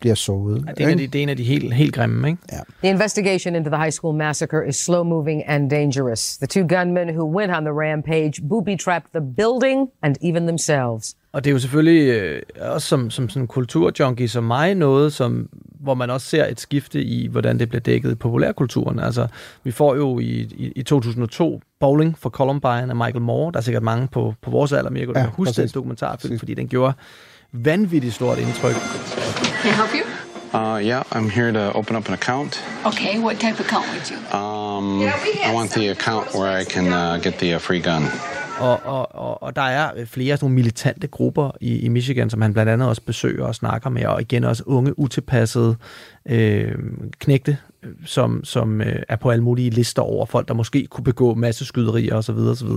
bliver 0.00 0.14
såret. 0.14 0.64
Ja, 0.66 0.72
det, 0.72 0.80
er 0.80 0.88
en 0.88 0.90
af 0.90 0.98
de, 0.98 1.06
det 1.06 1.18
er 1.18 1.22
en 1.22 1.28
af 1.28 1.36
de 1.36 1.44
helt, 1.44 1.74
helt 1.74 1.94
grimme, 1.94 2.28
ikke? 2.28 2.42
Ja. 2.52 2.58
The 2.82 2.90
investigation 2.90 3.54
into 3.54 3.70
the 3.70 3.78
high 3.78 3.92
school 3.92 4.16
massacre 4.16 4.68
is 4.68 4.76
slow-moving 4.88 5.42
and 5.46 5.70
dangerous. 5.70 6.36
The 6.36 6.46
two 6.46 6.66
gunmen 6.76 7.08
who 7.08 7.38
went 7.38 7.52
on 7.56 7.64
the 7.64 7.72
rampage 7.72 8.32
booby-trapped 8.48 9.10
the 9.14 9.24
building 9.36 9.88
and 10.02 10.16
even 10.22 10.46
themselves. 10.46 11.16
Og 11.32 11.44
det 11.44 11.50
er 11.50 11.52
jo 11.52 11.58
selvfølgelig 11.58 12.08
øh, 12.08 12.42
også 12.60 12.88
som, 12.88 13.10
som 13.10 13.28
sådan 13.28 13.42
en 13.42 13.46
kulturjunkie 13.46 14.28
som 14.28 14.44
mig 14.44 14.74
noget, 14.74 15.12
som, 15.12 15.48
hvor 15.86 15.94
man 15.94 16.10
også 16.10 16.26
ser 16.26 16.46
et 16.46 16.60
skifte 16.60 17.02
i, 17.02 17.26
hvordan 17.26 17.58
det 17.58 17.68
bliver 17.68 17.80
dækket 17.80 18.12
i 18.12 18.14
populærkulturen. 18.14 18.98
Altså, 18.98 19.26
vi 19.64 19.70
får 19.70 19.96
jo 19.96 20.18
i, 20.18 20.24
i, 20.24 20.72
i 20.76 20.82
2002 20.82 21.60
Bowling 21.80 22.18
for 22.18 22.30
Columbine 22.30 22.90
af 22.90 22.96
Michael 22.96 23.20
Moore. 23.20 23.52
Der 23.52 23.58
er 23.58 23.62
sikkert 23.62 23.82
mange 23.82 24.08
på, 24.08 24.34
på 24.42 24.50
vores 24.50 24.72
alder, 24.72 24.90
men 24.90 24.98
jeg 24.98 25.06
kunne 25.06 25.20
ja, 25.20 25.26
huske 25.26 25.62
den 25.62 25.70
dokumentarfilm, 25.74 26.38
fordi 26.38 26.54
den 26.54 26.68
gjorde 26.68 26.92
vanvittigt 27.52 28.14
stort 28.14 28.38
indtryk. 28.38 28.74
Can 28.74 29.70
I 29.70 29.74
help 29.74 29.94
you? 29.94 30.06
Uh, 30.54 30.78
yeah, 30.86 31.02
I'm 31.12 31.28
here 31.28 31.52
to 31.52 31.72
open 31.78 31.96
up 31.96 32.08
an 32.08 32.14
account. 32.14 32.64
Okay, 32.84 33.18
what 33.18 33.36
type 33.38 33.60
of 33.60 33.60
account 33.60 33.86
would 33.92 34.10
you? 34.10 34.38
Um, 34.38 35.02
I 35.02 35.54
want 35.54 35.70
the 35.70 35.90
account 35.90 36.34
where 36.34 36.60
I 36.60 36.64
can 36.64 36.86
uh, 36.86 37.22
get 37.22 37.38
the 37.38 37.54
uh, 37.54 37.58
free 37.58 37.80
gun. 37.80 38.02
Og, 38.60 38.80
og, 38.84 39.14
og, 39.14 39.42
og 39.42 39.56
der 39.56 39.62
er 39.62 39.92
øh, 39.96 40.06
flere 40.06 40.36
sådan 40.36 40.44
nogle 40.44 40.54
militante 40.54 41.06
grupper 41.06 41.50
i, 41.60 41.78
i 41.78 41.88
Michigan, 41.88 42.30
som 42.30 42.42
han 42.42 42.52
blandt 42.52 42.72
andet 42.72 42.88
også 42.88 43.02
besøger 43.02 43.44
og 43.44 43.54
snakker 43.54 43.90
med, 43.90 44.06
og 44.06 44.20
igen 44.20 44.44
også 44.44 44.62
unge, 44.66 44.98
utilpassede 44.98 45.76
øh, 46.28 46.74
knægte, 47.18 47.58
øh, 47.82 47.92
som, 48.04 48.44
som 48.44 48.80
øh, 48.80 49.02
er 49.08 49.16
på 49.16 49.30
alle 49.30 49.44
mulige 49.44 49.70
lister 49.70 50.02
over 50.02 50.26
folk, 50.26 50.48
der 50.48 50.54
måske 50.54 50.86
kunne 50.86 51.04
begå 51.04 51.34
masse 51.34 51.64
skyderier 51.64 52.14
osv. 52.14 52.36
osv. 52.36 52.68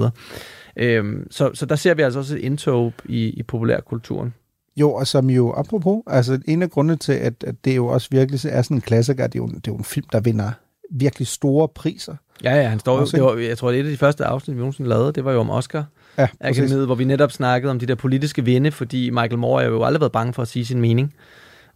Øh, 0.78 1.26
så, 1.32 1.52
så 1.54 1.66
der 1.66 1.76
ser 1.76 1.94
vi 1.94 2.02
altså 2.02 2.20
også 2.20 2.36
et 2.36 2.42
indtog 2.42 2.94
i, 3.06 3.30
i 3.30 3.44
populærkulturen. 3.44 4.34
Jo, 4.78 4.94
og 4.94 5.08
som 5.08 5.30
jo, 5.30 5.54
apropos, 5.58 6.04
altså 6.08 6.40
en 6.48 6.62
af 6.62 6.70
grundene 6.70 6.98
til, 6.98 7.14
at, 7.14 7.44
at 7.48 7.56
det 7.66 7.76
jo 7.76 7.88
også 7.88 8.08
virkelig 8.12 8.52
er 8.52 8.62
sådan 8.62 8.78
en 8.78 8.82
klassiker, 8.82 9.28
det 9.28 9.40
er, 9.40 9.44
jo, 9.44 9.48
det 9.48 9.68
er 9.68 9.72
jo 9.72 9.76
en 9.76 9.84
film, 9.84 10.06
der 10.12 10.20
vinder 10.20 10.52
virkelig 10.92 11.28
store 11.28 11.68
priser. 11.68 12.16
Ja, 12.44 12.56
ja, 12.56 12.68
han 12.68 12.80
står 12.80 13.00
jo, 13.00 13.06
det 13.06 13.24
var, 13.24 13.36
jeg 13.36 13.58
tror, 13.58 13.70
det 13.70 13.78
er 13.78 13.82
et 13.84 13.86
af 13.86 13.92
de 13.92 13.98
første 13.98 14.26
afsnit, 14.26 14.56
vi 14.56 14.60
nogensinde 14.60 14.90
lavede, 14.90 15.14
det 15.14 15.26
var 15.26 15.32
jo 15.32 15.40
om 15.40 15.50
Oscar. 15.50 15.86
Ja, 16.18 16.28
Akademiet, 16.42 16.86
hvor 16.86 16.96
vi 16.96 17.04
netop 17.04 17.32
snakkede 17.32 17.72
om 17.72 17.80
de 17.80 17.86
der 17.86 17.96
politiske 17.96 18.46
vinde, 18.46 18.72
fordi 18.72 19.10
Michael 19.10 19.38
Moore 19.38 19.64
har 19.64 19.70
jo 19.70 19.84
aldrig 19.84 20.02
været 20.02 20.12
bange 20.12 20.34
for 20.34 20.42
at 20.42 20.48
sige 20.48 20.66
sin 20.66 20.82
mening. 20.82 21.14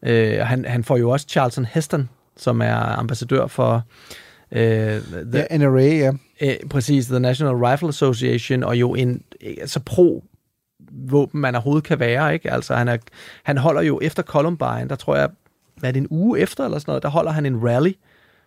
Øh, 0.06 0.38
og 0.40 0.48
han, 0.48 0.66
han 0.66 0.84
får 0.84 0.98
jo 0.98 1.10
også 1.10 1.26
Charlton 1.30 1.66
Heston, 1.66 2.10
som 2.38 2.62
er 2.62 2.76
ambassadør 2.76 3.48
for... 3.48 3.84
Øh, 4.52 4.62
the, 5.32 5.48
Ja, 5.52 5.58
NRA, 5.58 5.82
ja. 5.82 6.12
øh, 6.42 6.56
præcis, 6.70 7.06
The 7.06 7.20
National 7.20 7.56
Rifle 7.56 7.88
Association, 7.88 8.64
og 8.64 8.76
jo 8.76 8.96
en 8.96 9.22
altså 9.42 9.80
pro 9.80 10.24
våben, 10.92 11.42
man 11.42 11.56
overhovedet 11.56 11.84
kan 11.84 12.00
være, 12.00 12.34
ikke? 12.34 12.52
Altså, 12.52 12.76
han, 12.76 12.88
er, 12.88 12.98
han 13.44 13.58
holder 13.58 13.82
jo 13.82 14.00
efter 14.02 14.24
Columbine, 14.24 14.86
der 14.90 14.96
tror 14.96 15.16
jeg, 15.16 15.30
hvad 15.78 15.90
er 15.90 15.92
det, 15.92 16.00
en 16.00 16.08
uge 16.10 16.40
efter 16.40 16.66
eller 16.66 16.80
sådan 16.80 16.92
noget, 16.92 17.04
der 17.04 17.10
holder 17.10 17.32
han 17.32 17.46
en 17.46 17.68
rally, 17.70 17.92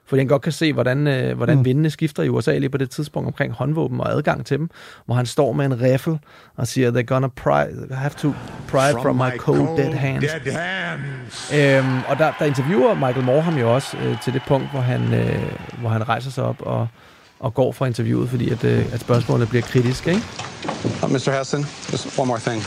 fordi 0.07 0.21
han 0.21 0.27
godt 0.29 0.43
kan 0.43 0.53
se, 0.53 0.73
hvordan, 0.73 1.07
øh, 1.07 1.37
hvordan 1.37 1.57
Mm. 1.59 1.65
vindene 1.65 1.91
skifter 1.91 2.23
i 2.23 2.29
USA 2.29 2.59
lige 2.59 2.71
på 2.71 2.79
det 2.79 2.91
tidspunkt 2.91 3.27
omkring 3.27 3.53
håndvåben 3.53 4.01
og 4.01 4.13
adgang 4.13 4.47
til 4.47 4.59
dem, 4.59 4.71
hvor 5.07 5.15
han 5.15 5.27
står 5.27 5.53
med 5.53 5.67
en 5.67 5.81
riffel 5.81 6.19
og 6.57 6.67
siger, 6.67 6.91
they're 6.93 7.03
gonna 7.03 7.29
pry, 7.29 7.65
have 7.95 8.11
to 8.19 8.33
pry 8.69 8.89
it 8.91 8.97
from, 9.03 9.17
my 9.17 9.37
cold, 9.39 9.77
dead 9.79 9.95
hands. 9.95 10.25
Dead 10.45 10.53
hands. 10.53 11.53
Øhm, 11.55 11.99
og 12.09 12.19
der, 12.19 12.33
der 12.39 12.45
interviewer 12.45 12.95
Michael 12.95 13.25
Moore 13.25 13.43
ham 13.43 13.59
jo 13.59 13.75
også 13.75 13.97
øh, 13.97 14.23
til 14.23 14.33
det 14.33 14.43
punkt, 14.49 14.71
hvor 14.71 14.81
han, 14.81 15.15
øh, 15.15 15.43
hvor 15.81 15.89
han 15.91 16.09
rejser 16.09 16.31
sig 16.31 16.45
op 16.45 16.57
og, 16.63 16.89
og 17.41 17.55
går 17.55 17.73
fra 17.73 17.87
interviewet, 17.87 18.29
fordi 18.31 18.51
at, 18.51 18.65
øh, 18.65 18.93
at 18.95 19.01
spørgsmålet 19.01 19.49
bliver 19.49 19.63
kritisk, 19.63 20.07
ikke? 20.09 20.23
Uh, 21.03 21.11
Mr. 21.13 21.39
Heston, 21.39 21.67
just 21.93 22.19
one 22.19 22.29
more 22.29 22.39
thing. 22.41 22.63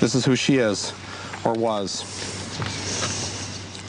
This 0.00 0.14
is 0.14 0.26
who 0.28 0.36
she 0.36 0.70
is, 0.72 0.94
or 1.44 1.58
was. 1.58 2.04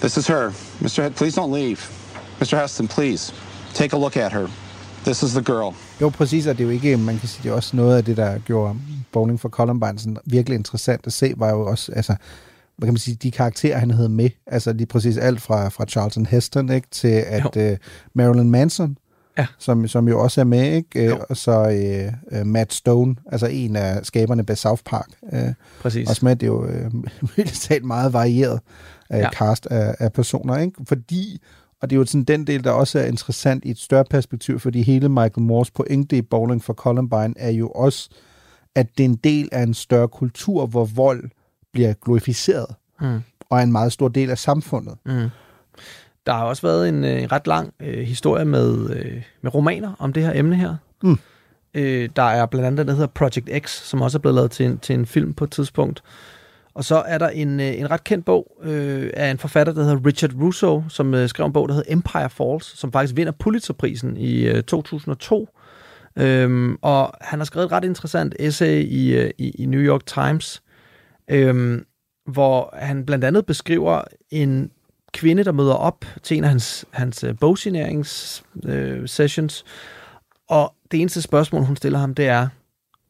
This 0.01 0.17
is 0.17 0.27
her. 0.27 0.51
Mr. 0.81 1.01
Hed- 1.01 1.11
please 1.15 1.41
don't 1.41 1.51
leave. 1.55 1.77
Mr. 2.39 2.61
Heston, 2.61 2.87
please. 2.87 3.33
Take 3.73 3.95
a 3.95 3.99
look 3.99 4.17
at 4.17 4.33
her. 4.33 4.47
This 5.03 5.23
is 5.23 5.31
the 5.31 5.41
girl. 5.41 5.75
Jo, 6.01 6.09
præcis, 6.09 6.47
og 6.47 6.57
det 6.57 6.63
er 6.63 6.67
jo 6.67 6.73
ikke, 6.73 6.97
man 6.97 7.19
kan 7.19 7.27
sige, 7.27 7.43
det 7.43 7.49
er 7.49 7.53
også 7.53 7.75
noget 7.75 7.97
af 7.97 8.05
det, 8.05 8.17
der 8.17 8.37
gjorde 8.39 8.75
Bowling 9.11 9.39
for 9.39 9.49
Columbine 9.49 9.99
sådan 9.99 10.17
virkelig 10.25 10.55
interessant 10.55 11.07
at 11.07 11.13
se, 11.13 11.33
var 11.37 11.49
jo 11.49 11.65
også, 11.65 11.91
altså, 11.91 12.15
hvad 12.77 12.87
kan 12.87 12.93
man 12.93 12.99
sige, 12.99 13.15
de 13.15 13.31
karakterer, 13.31 13.77
han 13.77 13.91
havde 13.91 14.09
med, 14.09 14.29
altså 14.47 14.73
lige 14.73 14.87
præcis 14.87 15.17
alt 15.17 15.41
fra, 15.41 15.69
fra 15.69 15.85
Charlton 15.85 16.25
Heston, 16.25 16.71
ikke, 16.71 16.87
til 16.91 17.23
at 17.27 17.55
uh, 17.55 17.77
Marilyn 18.13 18.49
Manson, 18.49 18.97
ja. 19.37 19.45
som, 19.59 19.87
som 19.87 20.07
jo 20.07 20.23
også 20.23 20.41
er 20.41 20.45
med, 20.45 20.73
ikke, 20.73 21.13
uh, 21.13 21.19
og 21.29 21.37
så 21.37 21.61
uh, 22.31 22.39
uh, 22.39 22.47
Matt 22.47 22.73
Stone, 22.73 23.15
altså 23.31 23.47
en 23.47 23.75
af 23.75 24.05
skaberne 24.05 24.43
bag 24.43 24.57
South 24.57 24.81
Park. 24.85 25.09
Uh, 25.21 25.39
Præcis. 25.81 26.09
Også 26.09 26.25
med, 26.25 26.35
det 26.35 26.43
er 26.43 26.51
jo 26.51 26.63
uh, 27.37 27.45
talt 27.45 27.85
meget 27.85 28.13
varieret 28.13 28.59
uh, 29.09 29.17
ja. 29.17 29.29
cast 29.29 29.65
af, 29.65 29.95
af 29.99 30.13
personer, 30.13 30.57
ikke, 30.57 30.73
fordi 30.87 31.41
og 31.81 31.89
det 31.89 31.95
er 31.95 31.99
jo 31.99 32.05
sådan 32.05 32.23
den 32.23 32.47
del, 32.47 32.63
der 32.63 32.71
også 32.71 32.99
er 32.99 33.05
interessant 33.05 33.65
i 33.65 33.71
et 33.71 33.77
større 33.79 34.05
perspektiv, 34.09 34.59
fordi 34.59 34.81
hele 34.81 35.09
Michael 35.09 35.41
Moores 35.41 35.71
pointe 35.71 36.17
i 36.17 36.21
Bowling 36.21 36.63
for 36.63 36.73
Columbine 36.73 37.33
er 37.37 37.51
jo 37.51 37.69
også, 37.69 38.09
at 38.75 38.97
det 38.97 39.03
er 39.03 39.09
en 39.09 39.15
del 39.15 39.49
af 39.51 39.63
en 39.63 39.73
større 39.73 40.07
kultur, 40.07 40.65
hvor 40.65 40.85
vold 40.85 41.29
bliver 41.73 41.93
glorificeret, 41.93 42.75
Mm. 43.01 43.19
og 43.49 43.59
er 43.59 43.63
en 43.63 43.71
meget 43.71 43.91
stor 43.91 44.07
del 44.07 44.29
af 44.29 44.37
samfundet. 44.37 44.97
Mm. 45.05 45.29
Der 46.25 46.33
har 46.33 46.43
også 46.43 46.61
været 46.61 46.89
en, 46.89 47.03
øh, 47.03 47.21
en 47.23 47.31
ret 47.31 47.47
lang 47.47 47.73
øh, 47.79 47.99
historie 48.07 48.45
med, 48.45 48.89
øh, 48.89 49.21
med 49.41 49.53
romaner 49.53 49.93
om 49.99 50.13
det 50.13 50.23
her 50.23 50.31
emne 50.35 50.55
her. 50.55 50.75
Mm. 51.03 51.19
Øh, 51.73 52.09
der 52.15 52.23
er 52.23 52.45
blandt 52.45 52.67
andet 52.67 52.87
der 52.87 52.93
hedder 52.93 53.07
Project 53.07 53.49
X, 53.65 53.69
som 53.69 54.01
også 54.01 54.17
er 54.17 54.19
blevet 54.19 54.35
lavet 54.35 54.51
til 54.51 54.65
en, 54.65 54.77
til 54.77 54.95
en 54.95 55.05
film 55.05 55.33
på 55.33 55.43
et 55.43 55.51
tidspunkt. 55.51 56.03
Og 56.77 56.85
så 56.85 56.95
er 56.95 57.17
der 57.17 57.29
en, 57.29 57.59
øh, 57.59 57.79
en 57.79 57.91
ret 57.91 58.03
kendt 58.03 58.25
bog 58.25 58.57
øh, 58.63 59.09
af 59.13 59.31
en 59.31 59.37
forfatter, 59.37 59.73
der 59.73 59.83
hedder 59.83 60.05
Richard 60.05 60.31
Russo, 60.41 60.83
som 60.89 61.13
øh, 61.13 61.29
skrev 61.29 61.45
en 61.45 61.53
bog, 61.53 61.67
der 61.69 61.75
hedder 61.75 61.93
Empire 61.93 62.29
Falls, 62.29 62.79
som 62.79 62.91
faktisk 62.91 63.15
vinder 63.15 63.33
Pulitzerprisen 63.39 64.17
i 64.17 64.47
øh, 64.47 64.63
2002. 64.63 65.49
Øhm, 66.17 66.77
og 66.81 67.13
han 67.21 67.39
har 67.39 67.45
skrevet 67.45 67.65
et 67.65 67.71
ret 67.71 67.83
interessant 67.83 68.35
essay 68.39 68.83
i, 68.83 69.15
øh, 69.15 69.31
i, 69.37 69.49
i 69.49 69.65
New 69.65 69.81
York 69.81 70.05
Times, 70.05 70.63
øhm, 71.29 71.85
hvor 72.25 72.75
han 72.77 73.05
blandt 73.05 73.25
andet 73.25 73.45
beskriver 73.45 74.01
en 74.31 74.71
kvinde, 75.13 75.43
der 75.43 75.51
møder 75.51 75.73
op 75.73 76.05
til 76.23 76.37
en 76.37 76.43
af 76.43 76.49
hans, 76.49 76.85
hans 76.91 77.23
øh, 77.23 77.35
øh, 78.65 79.07
sessions, 79.07 79.65
og 80.49 80.73
det 80.91 81.01
eneste 81.01 81.21
spørgsmål, 81.21 81.63
hun 81.63 81.75
stiller 81.75 81.99
ham, 81.99 82.13
det 82.13 82.27
er, 82.27 82.47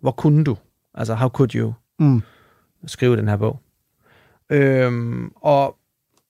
hvor 0.02 0.12
kunne 0.12 0.44
du? 0.44 0.58
Altså, 0.94 1.14
how 1.14 1.30
could 1.30 1.56
you 1.56 1.74
Mm 2.00 2.22
skrive 2.88 3.18
den 3.18 3.28
her 3.28 3.38
bog? 3.38 3.60
Øhm, 4.50 5.32
og 5.36 5.76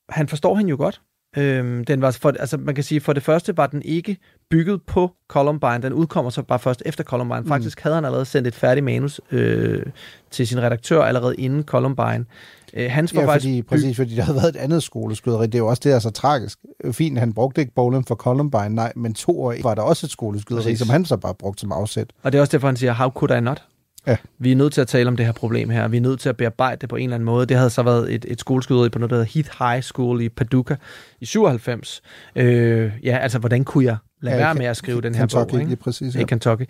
han 0.09 0.27
forstår 0.27 0.55
hende 0.55 0.69
jo 0.69 0.75
godt. 0.77 1.01
Øhm, 1.37 1.85
den 1.85 2.01
var 2.01 2.11
for, 2.11 2.33
altså 2.39 2.57
man 2.57 2.75
kan 2.75 2.83
sige, 2.83 3.01
for 3.01 3.13
det 3.13 3.23
første 3.23 3.57
var 3.57 3.67
den 3.67 3.81
ikke 3.81 4.17
bygget 4.49 4.81
på 4.83 5.11
Columbine. 5.27 5.81
Den 5.81 5.93
udkommer 5.93 6.31
så 6.31 6.41
bare 6.41 6.59
først 6.59 6.83
efter 6.85 7.03
Columbine. 7.03 7.41
Mm. 7.41 7.47
Faktisk 7.47 7.79
havde 7.79 7.95
han 7.95 8.05
allerede 8.05 8.25
sendt 8.25 8.47
et 8.47 8.55
færdigt 8.55 8.83
manus 8.83 9.21
øh, 9.31 9.85
til 10.31 10.47
sin 10.47 10.61
redaktør 10.61 11.01
allerede 11.01 11.35
inden 11.35 11.63
Columbine. 11.63 12.25
Øh, 12.73 12.91
hans 12.91 13.15
var 13.15 13.21
Ja, 13.21 13.33
fordi, 13.33 13.61
præcis, 13.61 13.95
fordi 13.95 14.15
der 14.15 14.21
havde 14.21 14.35
været 14.35 14.49
et 14.49 14.55
andet 14.55 14.83
skoleskyderi. 14.83 15.45
Det 15.45 15.55
er 15.55 15.59
jo 15.59 15.67
også 15.67 15.81
det, 15.83 15.89
der 15.89 15.95
er 15.95 15.99
så 15.99 16.09
tragisk. 16.09 16.59
Fint, 16.91 17.19
han 17.19 17.33
brugte 17.33 17.61
ikke 17.61 17.73
Bowling 17.73 18.07
for 18.07 18.15
Columbine, 18.15 18.69
nej, 18.69 18.93
men 18.95 19.13
to 19.13 19.41
år 19.41 19.55
var 19.63 19.75
der 19.75 19.81
også 19.81 20.05
et 20.05 20.11
skoleskyderi, 20.11 20.63
Præcis. 20.63 20.79
som 20.79 20.89
han 20.89 21.05
så 21.05 21.17
bare 21.17 21.33
brugte 21.33 21.61
som 21.61 21.71
afsæt. 21.71 22.13
Og 22.23 22.31
det 22.31 22.37
er 22.37 22.41
også 22.41 22.51
derfor, 22.51 22.67
han 22.67 22.77
siger, 22.77 22.93
how 22.93 23.09
could 23.09 23.37
I 23.37 23.39
not? 23.41 23.63
Ja. 24.07 24.17
Vi 24.39 24.51
er 24.51 24.55
nødt 24.55 24.73
til 24.73 24.81
at 24.81 24.87
tale 24.87 25.07
om 25.07 25.17
det 25.17 25.25
her 25.25 25.33
problem 25.33 25.69
her. 25.69 25.87
Vi 25.87 25.97
er 25.97 26.01
nødt 26.01 26.19
til 26.19 26.29
at 26.29 26.37
bearbejde 26.37 26.77
det 26.81 26.89
på 26.89 26.95
en 26.95 27.03
eller 27.03 27.15
anden 27.15 27.25
måde. 27.25 27.45
Det 27.45 27.57
havde 27.57 27.69
så 27.69 27.83
været 27.83 28.13
et, 28.13 28.25
et 28.27 28.39
skoleskyderi 28.39 28.89
på 28.89 28.99
noget, 28.99 29.09
der 29.09 29.15
hedder 29.15 29.31
Heath 29.33 29.49
High 29.59 29.83
School 29.83 30.21
i 30.21 30.29
Paducah 30.29 30.77
i 31.21 31.25
97. 31.25 32.01
Øh, 32.35 32.91
ja, 33.03 33.17
altså, 33.17 33.39
hvordan 33.39 33.63
kunne 33.63 33.85
jeg 33.85 33.97
lade 34.21 34.35
Ja, 34.35 34.41
i 34.41 34.45
være 34.45 34.55
med 34.55 34.65
at 34.65 34.77
skrive 34.77 35.01
den 35.01 35.15
her 35.15 35.21
Kentucky, 35.21 35.51
bog? 35.51 35.59
Ikke? 35.59 35.69
lige 35.69 35.79
præcis, 35.79 36.15
I 36.15 36.19
ja. 36.19 36.25
Kentucky. 36.25 36.63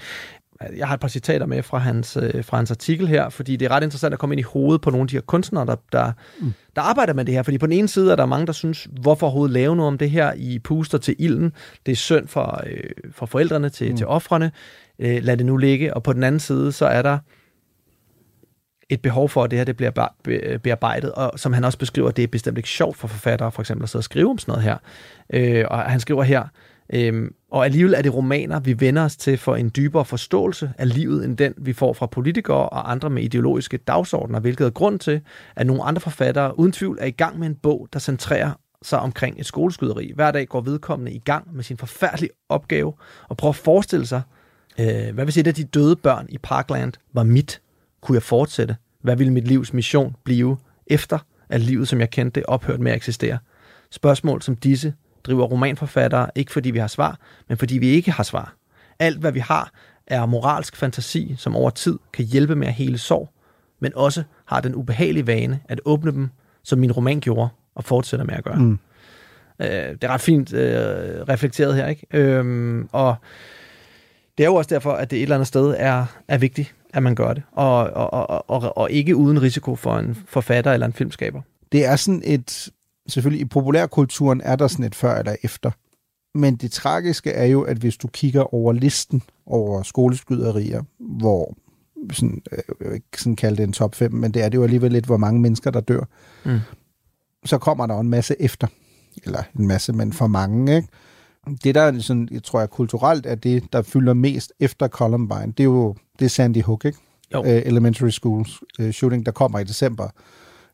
Jeg 0.78 0.88
har 0.88 0.94
et 0.94 1.00
par 1.00 1.08
citater 1.08 1.46
med 1.46 1.64
fra 1.64 1.78
hans, 1.78 2.18
øh, 2.22 2.44
fra 2.44 2.58
hans 2.58 2.72
artikel 2.72 3.08
her, 3.08 3.30
fordi 3.30 3.56
det 3.56 3.66
er 3.66 3.72
ret 3.72 3.84
interessant 3.84 4.14
at 4.14 4.20
komme 4.20 4.36
ind 4.36 4.40
i 4.40 4.44
hovedet 4.44 4.82
på 4.82 4.90
nogle 4.90 5.04
af 5.04 5.08
de 5.08 5.16
her 5.16 5.22
kunstnere, 5.22 5.66
der, 5.66 5.76
der, 5.92 6.12
mm. 6.40 6.54
der 6.76 6.82
arbejder 6.82 7.14
med 7.14 7.26
det 7.26 7.34
her. 7.34 7.44
Fordi 7.44 7.58
på 7.58 7.66
den 7.66 7.74
ene 7.74 7.88
side 7.88 8.12
er 8.12 8.16
der 8.16 8.26
mange, 8.26 8.48
der 8.48 8.54
synes, 8.54 8.88
hvorfor 9.02 9.26
overhovedet 9.26 9.54
lave 9.54 9.76
noget 9.76 9.88
om 9.88 9.98
det 9.98 10.10
her 10.10 10.34
i 10.36 10.60
puster 10.60 10.98
til 10.98 11.16
ilden? 11.20 11.54
Det 11.86 11.92
er 11.92 11.96
synd 11.96 12.28
for, 12.28 12.64
øh, 12.66 12.84
for 13.12 13.26
forældrene 13.26 13.70
til, 13.70 13.92
mm. 13.92 13.98
til 13.98 14.08
offrene. 14.08 14.52
Øh, 15.00 15.24
lad 15.24 15.38
det 15.38 15.46
nu 15.46 15.58
ligge. 15.58 15.94
Og 15.94 16.04
på 16.04 16.14
den 16.14 16.24
anden 16.24 16.40
side, 16.40 16.72
så 16.72 16.86
er 16.86 17.02
der 17.02 17.18
et 18.90 19.02
behov 19.02 19.30
for, 19.30 19.44
at 19.44 19.52
det 19.52 19.60
her 19.60 19.64
det 19.64 19.78
bliver 19.78 20.58
bearbejdet, 20.64 21.12
og 21.12 21.40
som 21.40 21.54
han 21.54 21.64
også 21.64 21.78
beskriver, 21.78 22.12
det 22.12 22.24
er 22.24 22.28
bestemt 22.28 22.58
ikke 22.58 22.70
sjovt 22.70 22.98
for 22.98 23.08
forfattere 23.08 23.52
for 23.52 23.62
eksempel 23.62 23.84
at 23.84 23.90
sidde 23.90 24.00
og 24.00 24.04
skrive 24.04 24.30
om 24.30 24.38
sådan 24.38 24.52
noget 24.52 24.64
her. 24.64 24.78
Øh, 25.34 25.66
og 25.68 25.80
han 25.80 26.00
skriver 26.00 26.24
her, 26.24 26.44
øh, 26.94 27.32
og 27.52 27.66
alligevel 27.66 27.94
er 27.94 28.02
det 28.02 28.14
romaner, 28.14 28.60
vi 28.60 28.80
vender 28.80 29.04
os 29.04 29.18
til 29.18 29.38
for 29.38 29.56
en 29.56 29.72
dybere 29.76 30.06
forståelse 30.06 30.72
af 30.78 30.94
livet, 30.94 31.26
end 31.26 31.38
den 31.38 31.54
vi 31.58 31.74
får 31.74 31.94
fra 31.94 32.06
politikere 32.06 32.70
og 32.70 32.92
andre 32.92 33.10
med 33.10 33.24
ideologiske 33.24 33.78
dagsordner, 33.78 34.40
hvilket 34.40 34.66
er 34.66 34.70
grund 34.70 35.00
til, 35.00 35.22
at 35.56 35.68
nogle 35.68 35.84
andre 35.84 36.02
forfattere 36.02 36.60
uden 36.60 36.72
tvivl 36.72 36.98
er 37.02 37.06
i 37.06 37.12
gang 37.12 37.40
med 37.40 37.48
en 37.48 37.56
bog, 37.56 37.88
der 37.94 38.00
centrerer 38.00 38.52
sig 38.82 39.00
omkring 39.00 39.40
et 39.40 39.46
skoleskyderi. 39.46 40.12
Hver 40.16 40.32
dag 40.32 40.48
går 40.48 40.62
vedkommende 40.62 41.12
i 41.12 41.20
gang 41.20 41.56
med 41.56 41.64
sin 41.64 41.78
forfærdelige 41.78 42.32
opgave 42.50 42.94
og 43.30 43.38
prøver 43.38 43.52
at 43.52 43.56
forestille 43.56 44.06
sig, 44.06 44.22
øh, 44.80 45.14
hvad 45.14 45.24
hvis 45.24 45.38
et 45.38 45.48
af 45.48 45.54
de 45.54 45.64
døde 45.64 45.96
børn 45.96 46.26
i 46.30 46.38
Parkland 46.38 46.94
var 47.14 47.24
mit? 47.24 47.62
Kunne 48.02 48.16
jeg 48.16 48.24
fortsætte? 48.24 48.76
Hvad 49.02 49.16
ville 49.16 49.34
mit 49.34 49.48
livs 49.48 49.74
mission 49.74 50.16
blive 50.24 50.58
efter, 50.88 51.20
at 51.50 51.62
livet, 51.62 51.88
som 51.88 52.00
jeg 52.00 52.10
kendte 52.10 52.40
det, 52.40 52.46
ophørt 52.46 52.80
med 52.80 52.92
at 52.92 52.96
eksistere? 52.96 53.38
Spørgsmål 53.92 54.42
som 54.42 54.56
disse 54.56 54.94
driver 55.24 55.46
romanforfattere 55.46 56.30
ikke 56.36 56.52
fordi 56.52 56.72
vi 56.72 56.80
har 56.80 56.88
svar, 56.88 57.20
men 57.48 57.58
fordi 57.58 57.78
vi 57.78 57.88
ikke 57.88 58.12
har 58.12 58.24
svar. 58.24 58.56
Alt, 59.00 59.20
hvad 59.20 59.32
vi 59.32 59.40
har, 59.40 59.72
er 60.08 60.26
moralsk 60.26 60.76
fantasi, 60.76 61.36
som 61.38 61.56
over 61.56 61.70
tid 61.70 62.00
kan 62.14 62.26
hjælpe 62.26 62.56
med 62.56 62.68
at 62.68 62.74
hele 62.74 62.98
sorg, 62.98 63.30
men 63.80 63.92
også 63.96 64.24
har 64.46 64.62
den 64.62 64.76
ubehagelige 64.76 65.28
vane 65.28 65.60
at 65.70 65.82
åbne 65.86 66.12
dem, 66.12 66.30
som 66.64 66.80
min 66.80 66.92
roman 66.92 67.20
gjorde, 67.20 67.50
og 67.76 67.84
fortsætter 67.84 68.26
med 68.26 68.36
at 68.36 68.44
gøre. 68.44 68.60
Mm. 68.60 68.80
Øh, 69.60 69.68
det 69.70 70.04
er 70.04 70.08
ret 70.08 70.22
fint 70.22 70.54
øh, 70.54 71.22
reflekteret 71.30 71.76
her, 71.76 71.88
ikke? 71.88 72.08
Øhm, 72.12 72.90
og 72.92 73.16
det 74.38 74.44
er 74.44 74.48
jo 74.48 74.56
også 74.56 74.70
derfor, 74.70 74.92
at 74.92 75.12
det 75.12 75.18
et 75.18 75.24
eller 75.24 75.36
andet 75.36 75.48
sted 75.48 75.76
er, 75.78 76.06
er 76.28 76.38
vigtigt, 76.38 76.76
at 76.94 77.04
man 77.04 77.16
gør 77.16 77.34
det, 77.34 77.44
og, 77.52 77.78
og, 77.78 78.14
og, 78.14 78.50
og, 78.50 78.78
og 78.78 78.92
ikke 78.92 79.16
uden 79.16 79.42
risiko 79.42 79.76
for 79.76 79.98
en 79.98 80.18
forfatter 80.28 80.74
eller 80.74 80.86
en 80.86 80.94
filmskaber. 80.94 81.42
Det 81.72 81.86
er 81.86 81.96
sådan 81.96 82.22
et, 82.26 82.70
selvfølgelig 83.08 83.42
i 83.42 83.46
populærkulturen 83.46 84.42
er 84.42 84.56
der 84.56 84.68
sådan 84.68 84.86
et 84.86 84.96
før 84.96 85.20
eller 85.20 85.36
efter. 85.44 85.72
Men 86.38 86.56
det 86.56 86.72
tragiske 86.72 87.32
er 87.32 87.46
jo, 87.46 87.62
at 87.62 87.78
hvis 87.78 87.98
du 87.98 88.08
kigger 88.08 88.54
over 88.54 88.74
listen 88.74 89.24
over 89.46 89.84
skoleskyderier, 89.84 90.84
hvor 91.00 91.58
sådan, 92.12 92.42
øh, 92.52 92.58
jeg 92.80 92.88
vil 92.88 92.94
ikke 92.94 93.22
sådan 93.22 93.36
kalde 93.36 93.58
det 93.58 93.64
en 93.64 93.74
top 93.74 93.96
5, 93.96 94.14
men 94.14 94.32
det 94.32 94.44
er 94.44 94.50
det 94.50 94.58
jo 94.58 94.64
alligevel 94.64 94.92
lidt, 94.92 95.06
hvor 95.06 95.18
mange 95.18 95.42
mennesker, 95.42 95.72
der 95.72 95.80
dør. 95.80 96.04
Mm. 96.46 96.60
Så 97.46 97.58
kommer 97.58 97.88
der 97.88 97.94
jo 97.94 98.00
en 98.00 98.10
masse 98.10 98.42
efter. 98.42 98.68
Eller 99.24 99.44
en 99.60 99.68
masse, 99.68 99.94
men 99.94 100.14
for 100.14 100.28
mange, 100.28 100.76
ikke? 100.76 100.88
Det 101.64 101.76
der 101.76 101.82
er 101.82 102.00
sådan, 102.00 102.28
jeg 102.32 102.44
tror 102.44 102.60
jeg 102.60 102.70
kulturelt 102.70 103.26
er 103.26 103.36
det, 103.36 103.64
der 103.74 103.82
fylder 103.82 104.14
mest 104.14 104.54
efter 104.60 104.88
Columbine, 104.88 105.48
det 105.58 105.60
er 105.60 105.64
jo 105.64 105.96
det 106.20 106.26
er 106.26 106.30
Sandy 106.30 106.62
Hook, 106.64 106.86
ikke? 106.86 106.98
Jo. 107.34 107.40
Uh, 107.40 107.48
elementary 107.48 108.10
School 108.10 108.46
uh, 108.80 108.92
shooting, 108.92 109.26
der 109.26 109.32
kommer 109.32 109.60
i 109.60 109.64
december. 109.64 110.10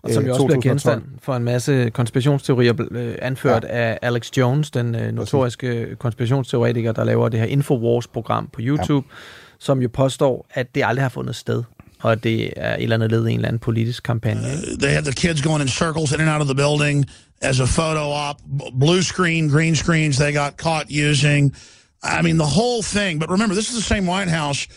Og 0.04 0.12
som 0.12 0.24
øh, 0.24 0.28
jo 0.28 0.34
også 0.34 0.46
bliver 0.46 0.56
2012. 0.56 0.72
genstand 0.72 1.02
for 1.22 1.36
en 1.36 1.44
masse 1.44 1.90
konspirationsteorier, 1.90 2.74
øh, 2.92 3.16
anført 3.22 3.64
Ja. 3.64 3.70
af 3.78 4.00
Alex 4.02 4.30
Jones, 4.38 4.72
den 4.72 4.96
øh, 4.96 5.12
notoriske 5.14 5.96
konspirationsteoretiker, 6.00 6.92
der 6.92 7.04
laver 7.04 7.30
det 7.30 7.40
her 7.40 7.48
Infowars-program 7.48 8.50
på 8.54 8.60
YouTube, 8.64 9.08
ja. 9.10 9.16
som 9.60 9.82
jo 9.82 9.90
påstår, 9.94 10.48
at 10.54 10.76
det 10.76 10.84
aldrig 10.86 11.04
har 11.04 11.10
fundet 11.10 11.36
sted, 11.36 11.64
og 12.02 12.12
at 12.12 12.24
det 12.24 12.54
er 12.56 12.76
et 12.76 12.84
eller 12.84 12.96
andet 12.96 13.12
led 13.12 13.28
i 13.28 13.32
en 13.32 13.36
eller 13.38 13.48
anden 13.48 13.60
politisk 13.60 14.04
kampagne. 14.04 14.42
ikke? 14.42 14.80
They 14.82 14.90
had 14.94 15.04
the 15.04 15.14
kids 15.14 15.42
going 15.42 15.62
in 15.62 15.68
circles 15.68 16.12
in 16.12 16.20
and 16.22 16.30
out 16.30 16.42
of 16.42 16.48
the 16.48 16.56
building 16.56 17.06
as 17.44 17.60
a 17.60 17.68
photo 17.68 18.10
op, 18.10 18.42
blue 18.44 19.02
screen, 19.02 19.48
green 19.50 19.76
screens 19.76 20.18
they 20.18 20.32
got 20.32 20.58
caught 20.58 20.90
using. 20.90 21.54
I 22.02 22.22
mean, 22.22 22.38
the 22.38 22.46
whole 22.46 22.82
thing. 22.82 23.20
But 23.20 23.30
remember, 23.30 23.54
this 23.54 23.70
is 23.70 23.76
the 23.76 23.82
same 23.82 24.06
White 24.06 24.30
House 24.30 24.68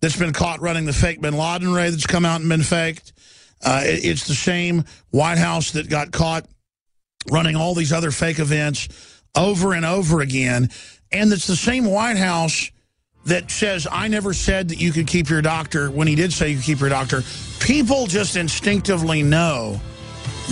that's 0.00 0.16
been 0.16 0.32
caught 0.32 0.60
running 0.60 0.84
the 0.84 0.92
fake 0.92 1.20
bin 1.20 1.36
Laden 1.36 1.72
raid 1.72 1.92
that's 1.92 2.06
come 2.06 2.24
out 2.24 2.40
and 2.40 2.48
been 2.48 2.62
faked. 2.62 3.12
Uh, 3.64 3.82
it- 3.84 4.04
it's 4.04 4.26
the 4.26 4.34
same 4.34 4.84
White 5.10 5.38
House 5.38 5.72
that 5.72 5.88
got 5.88 6.12
caught 6.12 6.46
running 7.30 7.56
all 7.56 7.74
these 7.74 7.92
other 7.92 8.10
fake 8.10 8.38
events 8.38 8.88
over 9.34 9.74
and 9.74 9.84
over 9.84 10.20
again. 10.20 10.70
And 11.10 11.32
it's 11.32 11.46
the 11.46 11.56
same 11.56 11.84
White 11.84 12.16
House 12.16 12.70
that 13.26 13.50
says, 13.50 13.86
I 13.90 14.08
never 14.08 14.32
said 14.32 14.68
that 14.68 14.80
you 14.80 14.92
could 14.92 15.06
keep 15.06 15.28
your 15.28 15.42
doctor 15.42 15.90
when 15.90 16.06
he 16.06 16.14
did 16.14 16.32
say 16.32 16.50
you 16.50 16.56
could 16.56 16.64
keep 16.64 16.80
your 16.80 16.88
doctor. 16.88 17.22
People 17.60 18.06
just 18.06 18.36
instinctively 18.36 19.22
know 19.22 19.80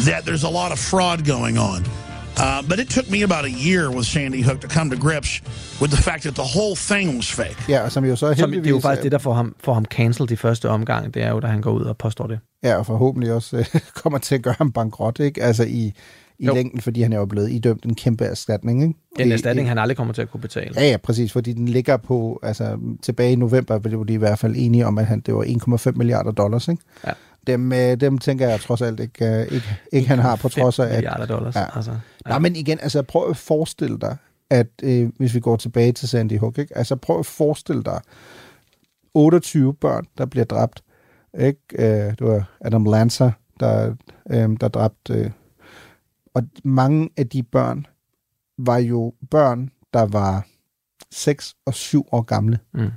that 0.08 0.24
there's 0.24 0.44
a 0.44 0.50
lot 0.50 0.72
of 0.72 0.78
fraud 0.78 1.18
going 1.34 1.58
on. 1.58 1.80
Uh, 2.38 2.60
but 2.68 2.78
it 2.78 2.88
took 2.90 3.10
me 3.10 3.22
about 3.22 3.44
a 3.44 3.54
year 3.68 3.88
with 3.96 4.06
Sandy 4.06 4.42
Hook 4.42 4.60
to 4.60 4.68
come 4.68 4.90
to 4.90 4.96
grips 5.06 5.40
with 5.80 5.90
the 5.96 6.02
fact 6.02 6.22
that 6.22 6.34
the 6.34 6.48
whole 6.56 6.76
thing 6.76 7.16
was 7.16 7.30
fake. 7.32 7.56
Ja, 7.68 7.82
og 7.84 7.92
som 7.92 8.04
jo 8.04 8.16
så 8.16 8.18
Som, 8.20 8.30
det 8.34 8.38
er 8.42 8.46
jo 8.46 8.52
heldigvis 8.52 8.82
faktisk 8.82 9.02
det, 9.02 9.12
der 9.12 9.18
får 9.18 9.34
ham, 9.34 9.54
får 9.64 9.74
ham 9.74 9.84
cancelled 9.84 10.30
i 10.30 10.36
første 10.36 10.68
omgang, 10.68 11.14
det 11.14 11.22
er 11.22 11.30
jo, 11.30 11.40
da 11.40 11.46
han 11.46 11.60
går 11.60 11.70
ud 11.70 11.82
og 11.84 11.96
påstår 11.98 12.26
det. 12.26 12.38
Ja, 12.62 12.76
og 12.76 12.86
forhåbentlig 12.86 13.32
også 13.32 13.56
øh, 13.56 13.64
kommer 14.02 14.18
til 14.18 14.34
at 14.34 14.42
gøre 14.42 14.54
ham 14.58 14.72
bankrot, 14.72 15.18
ikke? 15.20 15.42
Altså 15.42 15.64
i, 15.64 15.92
i 16.38 16.46
Jo. 16.46 16.54
længden, 16.54 16.80
fordi 16.80 17.02
han 17.02 17.12
er 17.12 17.16
jo 17.18 17.26
blevet 17.26 17.50
idømt 17.50 17.84
en 17.84 17.94
kæmpe 17.94 18.24
erstatning, 18.24 18.82
ikke? 18.82 18.94
Det 19.16 19.22
en 19.22 19.28
I- 19.28 19.32
erstatning, 19.32 19.66
i- 19.66 19.68
han 19.68 19.78
aldrig 19.78 19.96
kommer 19.96 20.14
til 20.14 20.22
at 20.22 20.30
kunne 20.30 20.40
betale. 20.40 20.70
Ja, 20.76 20.90
ja, 20.90 20.96
præcis, 20.96 21.32
fordi 21.32 21.52
den 21.52 21.68
ligger 21.68 21.96
på, 21.96 22.40
altså 22.42 22.78
tilbage 23.02 23.32
i 23.32 23.36
november 23.36 23.78
blev 23.78 24.06
de 24.06 24.12
i 24.12 24.16
hvert 24.16 24.38
fald 24.38 24.54
enige 24.56 24.86
om, 24.86 24.98
at 24.98 25.06
han, 25.06 25.20
det 25.20 25.34
var 25.34 25.44
1,5 25.88 25.92
milliarder 25.96 26.30
dollars, 26.30 26.68
ikke? 26.68 26.82
Ja. 27.06 27.12
Dem, 27.46 27.72
øh, 27.72 28.00
dem 28.00 28.18
tænker 28.18 28.48
jeg 28.48 28.60
trods 28.60 28.82
alt 28.82 29.00
ikke, 29.00 29.26
øh, 29.26 29.42
ikke, 29.42 29.78
ikke 29.92 30.08
han 30.08 30.18
har, 30.18 30.36
på 30.36 30.48
1,5 30.48 30.60
trods 30.60 30.78
af, 30.78 31.02
at... 31.20 31.28
dollars, 31.28 31.56
altså. 31.56 31.90
Ja. 31.90 32.28
Nej, 32.28 32.38
men 32.38 32.56
igen, 32.56 32.78
altså 32.82 33.02
prøv 33.02 33.30
at 33.30 33.36
forestille 33.36 33.98
dig, 33.98 34.16
at 34.50 34.66
øh, 34.82 35.10
hvis 35.16 35.34
vi 35.34 35.40
går 35.40 35.56
tilbage 35.56 35.92
til 35.92 36.08
Sandy 36.08 36.38
Hook, 36.38 36.58
ikke? 36.58 36.76
altså 36.78 36.96
prøv 36.96 37.18
at 37.18 37.26
forestille 37.26 37.82
dig 37.82 38.00
28 39.14 39.74
børn, 39.74 40.04
der 40.18 40.26
bliver 40.26 40.44
dræbt. 40.44 40.82
Ikke? 41.38 41.60
Øh, 41.78 42.10
det 42.10 42.20
var 42.20 42.56
Adam 42.60 42.84
Lancer, 42.84 43.30
der, 43.60 43.94
øh, 44.30 44.50
der 44.60 44.68
dræbte. 44.68 45.14
Øh. 45.14 45.30
Og 46.34 46.42
mange 46.64 47.10
af 47.16 47.28
de 47.28 47.42
børn 47.42 47.86
var 48.58 48.78
jo 48.78 49.14
børn, 49.30 49.70
der 49.92 50.06
var 50.06 50.46
6 51.12 51.54
og 51.66 51.74
7 51.74 52.06
år 52.12 52.22
gamle. 52.22 52.58
Mm. 52.72 52.90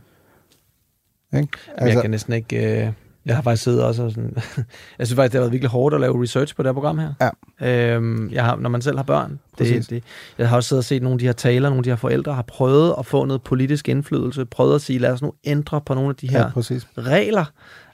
Ikke? 1.38 1.58
Altså, 1.68 1.93
jeg 1.93 2.02
kan 2.02 2.12
næsten 2.12 2.34
ikke... 2.34 2.86
Øh, 2.86 2.93
jeg 3.30 3.38
har 3.38 3.44
faktisk 3.44 3.64
siddet 3.64 3.84
også 3.84 4.04
og 4.04 4.12
sådan... 4.12 4.34
jeg 5.00 5.08
synes 5.08 5.16
faktisk, 5.16 5.32
det 5.32 5.34
har 5.34 5.40
været 5.40 5.52
virkelig 5.52 5.70
hårdt 5.70 5.96
at 5.96 6.02
lave 6.02 6.24
research 6.24 6.56
på 6.56 6.64
det 6.64 6.68
her 6.70 6.74
program 6.74 7.00
her. 7.00 7.14
Ja. 7.62 7.96
Øhm, 7.96 8.30
jeg 8.32 8.46
har, 8.46 8.56
når 8.56 8.70
man 8.70 8.82
selv 8.82 8.98
har 8.98 9.04
børn. 9.04 9.40
Præcis. 9.58 9.88
Det, 9.88 9.90
det, 9.96 10.04
jeg 10.38 10.50
har 10.50 10.56
også 10.56 10.68
siddet 10.68 10.82
og 10.82 10.86
set 10.86 11.02
nogle 11.04 11.14
af 11.14 11.20
de 11.20 11.26
her 11.26 11.34
taler, 11.34 11.70
nogle 11.70 11.80
af 11.80 11.84
de 11.84 11.90
her 11.90 11.98
forældre 11.98 12.34
har 12.34 12.42
prøvet 12.42 12.96
at 13.00 13.06
få 13.06 13.26
noget 13.26 13.42
politisk 13.42 13.90
indflydelse, 13.90 14.46
prøvet 14.46 14.76
at 14.76 14.82
sige, 14.82 15.00
lad 15.00 15.12
os 15.12 15.22
nu 15.22 15.34
ændre 15.44 15.82
på 15.82 15.94
nogle 15.94 16.10
af 16.10 16.16
de 16.16 16.30
her 16.30 16.40
Ja, 16.40 16.50
præcis. 16.50 16.88
regler. 16.98 17.46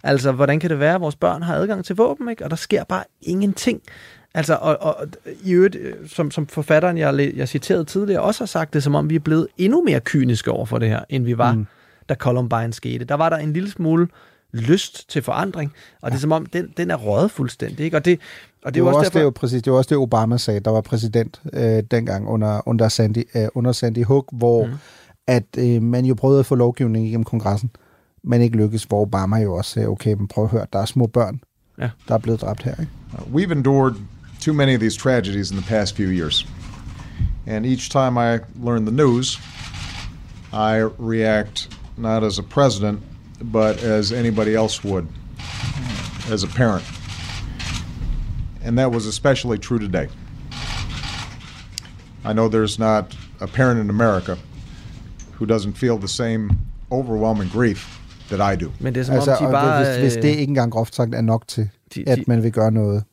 Altså, 0.04 0.32
hvordan 0.32 0.60
kan 0.60 0.70
det 0.70 0.80
være, 0.80 0.96
at 0.96 1.02
vores 1.02 1.16
børn 1.16 1.42
har 1.42 1.56
adgang 1.56 1.86
til 1.86 1.96
våben, 1.96 2.30
ikke? 2.30 2.44
Og 2.44 2.50
der 2.50 2.56
sker 2.56 2.84
bare 2.84 3.04
ingenting. 3.22 3.82
Altså, 4.34 4.58
og, 4.62 4.78
og 4.82 4.96
i 5.44 5.52
øvrigt, 5.52 5.76
øh, 5.76 5.94
som, 6.08 6.32
som 6.32 6.48
forfatteren, 6.48 6.98
jeg, 6.98 7.32
jeg 7.36 7.48
citerede 7.48 7.86
tidligere, 7.86 8.22
også 8.22 8.42
har 8.42 8.46
sagt 8.46 8.74
det, 8.74 8.84
som 8.84 8.96
om 8.96 9.10
vi 9.10 9.16
er 9.16 9.20
blevet 9.20 9.48
endnu 9.58 9.84
mere 9.84 10.00
kyniske 10.00 10.52
over 10.52 10.66
for 10.66 10.78
det 10.78 10.90
her, 10.90 11.00
end 11.10 11.26
vi 11.26 11.38
var, 11.38 11.54
mm. 11.54 11.68
da 12.10 12.16
Columbine 12.16 12.74
skete. 12.74 13.06
Der 13.06 13.16
var 13.16 13.30
der 13.30 13.38
en 13.38 13.54
lille 13.54 13.72
smule 13.72 14.08
lyst 14.56 15.10
til 15.10 15.22
forandring, 15.22 15.74
og 16.02 16.12
det 16.12 16.18
er 16.18 16.22
som 16.22 16.32
om, 16.32 16.46
den, 16.46 16.74
den 16.78 16.92
er 16.92 16.96
røget 16.96 17.32
fuldstændig, 17.32 17.86
ikke? 17.86 17.98
Og 17.98 18.06
det, 18.06 18.20
og 18.64 18.74
det, 18.74 18.76
det 18.76 18.86
var 18.86 18.94
også, 18.94 19.10
det, 19.10 19.20
er 19.20 19.24
jo 19.24 19.30
præcis, 19.30 19.62
det 19.62 19.72
var 19.72 19.78
også 19.78 19.90
det, 19.90 19.98
Obama 19.98 20.38
sagde, 20.38 20.60
der 20.60 20.72
var 20.72 20.82
præsident 20.82 21.42
øh, 21.54 21.84
dengang 21.92 22.28
under, 22.28 22.68
under, 22.68 22.90
Sandy, 22.90 23.24
øh, 23.36 23.48
under 23.56 23.72
Sandy 23.72 24.06
Hook, 24.06 24.26
hvor 24.32 24.66
mm. 24.66 24.74
at 25.28 25.44
øh, 25.58 25.82
man 25.82 26.06
jo 26.06 26.14
prøvede 26.14 26.40
at 26.40 26.46
få 26.46 26.56
lovgivning 26.56 27.08
igennem 27.08 27.24
kongressen, 27.24 27.70
men 28.24 28.42
ikke 28.42 28.58
lykkedes, 28.58 28.84
hvor 28.84 29.02
Obama 29.02 29.38
jo 29.38 29.54
også 29.54 29.72
sagde, 29.72 29.88
okay, 29.88 30.14
men 30.14 30.28
prøv 30.28 30.44
at 30.44 30.50
høre, 30.50 30.66
der 30.74 30.80
er 30.80 30.86
små 30.86 31.08
børn, 31.08 31.40
ja. 31.80 31.90
der 32.08 32.14
er 32.14 32.20
blevet 32.20 32.42
dræbt 32.42 32.64
her. 32.64 32.76
Ikke? 32.80 32.92
Uh, 33.14 33.36
we've 33.36 33.52
endured 33.52 33.96
too 34.42 34.54
many 34.54 34.74
of 34.74 34.80
these 34.80 34.98
tragedies 34.98 35.52
in 35.52 35.58
the 35.58 35.66
past 35.68 35.96
few 35.96 36.10
years. 36.10 36.48
And 37.48 37.66
each 37.66 37.90
time 37.92 38.18
I 38.18 38.40
learn 38.64 38.86
the 38.86 38.96
news, 38.96 39.40
I 40.54 40.82
react 41.00 41.70
not 41.98 42.24
as 42.24 42.40
a 42.40 42.44
president, 42.44 43.00
but 43.42 43.84
as 43.84 44.12
anybody 44.12 44.56
else 44.56 44.84
would, 44.84 45.06
as 46.32 46.44
a 46.44 46.48
parent. 46.48 46.84
And 48.64 48.78
that 48.78 48.92
was 48.92 49.06
especially 49.06 49.58
true 49.58 49.80
today. 49.80 50.08
I 52.26 52.34
know 52.34 52.48
there's 52.50 52.80
not 52.80 53.16
a 53.40 53.48
parent 53.48 53.80
in 53.80 53.90
America 53.90 54.38
who 55.40 55.46
doesn't 55.46 55.74
feel 55.78 55.98
the 55.98 56.08
same 56.08 56.50
overwhelming 56.92 57.50
grief 57.50 58.00
that 58.30 58.42
I 58.54 58.56
do. 58.66 58.72
Men 58.80 58.96
det 58.96 59.02
er 59.02 59.06
som 59.06 59.16
Altså, 59.16 59.32
om, 59.32 59.38
de 59.40 59.46
og 59.46 59.52
bare... 59.52 59.86
hvis, 59.86 59.98
hvis 59.98 60.16
øh, 60.18 60.22
det 60.24 60.30
ikke 60.30 60.44
engang 60.44 60.72
groft 60.72 60.96
sagt 60.96 61.16
er 61.16 61.22
nok 61.22 61.48
til, 61.48 61.70
de- 61.96 62.04
at 62.10 62.28
man 62.28 62.44
vil 62.44 62.52
gøre 62.52 62.72
noget, 62.72 63.04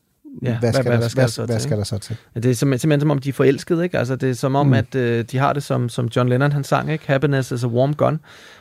Ja, 0.42 0.58
hvad 0.58 0.72
skal, 0.72 0.82
hvad, 0.84 0.92
der, 0.92 0.98
hvad, 0.98 1.10
hvad, 1.14 1.28
skal, 1.28 1.46
hvad, 1.46 1.54
der 1.54 1.58
så 1.58 1.62
skal 1.62 1.70
til? 1.70 1.78
der 1.78 1.84
så 1.84 1.98
til? 1.98 2.16
Ja, 2.34 2.40
Det 2.40 2.50
er 2.50 2.54
simpelthen, 2.54 2.78
simpelthen 2.78 3.00
som 3.00 3.10
om, 3.10 3.18
de 3.18 3.28
er 3.28 3.32
forelskede, 3.32 3.84
ikke? 3.84 3.98
Altså, 3.98 4.16
det 4.16 4.30
er 4.30 4.34
som 4.34 4.54
om, 4.54 4.66
Mm. 4.66 4.72
at 4.72 4.94
øh, 4.94 5.24
de 5.24 5.38
har 5.38 5.52
det 5.52 5.62
som, 5.62 5.88
som 5.88 6.06
John 6.16 6.28
Lennon, 6.28 6.52
han 6.52 6.64
sang, 6.64 6.92
ikke? 6.92 7.04
Happiness 7.06 7.50
is 7.52 7.64
a 7.64 7.66
warm 7.66 7.94
gun. 7.94 8.20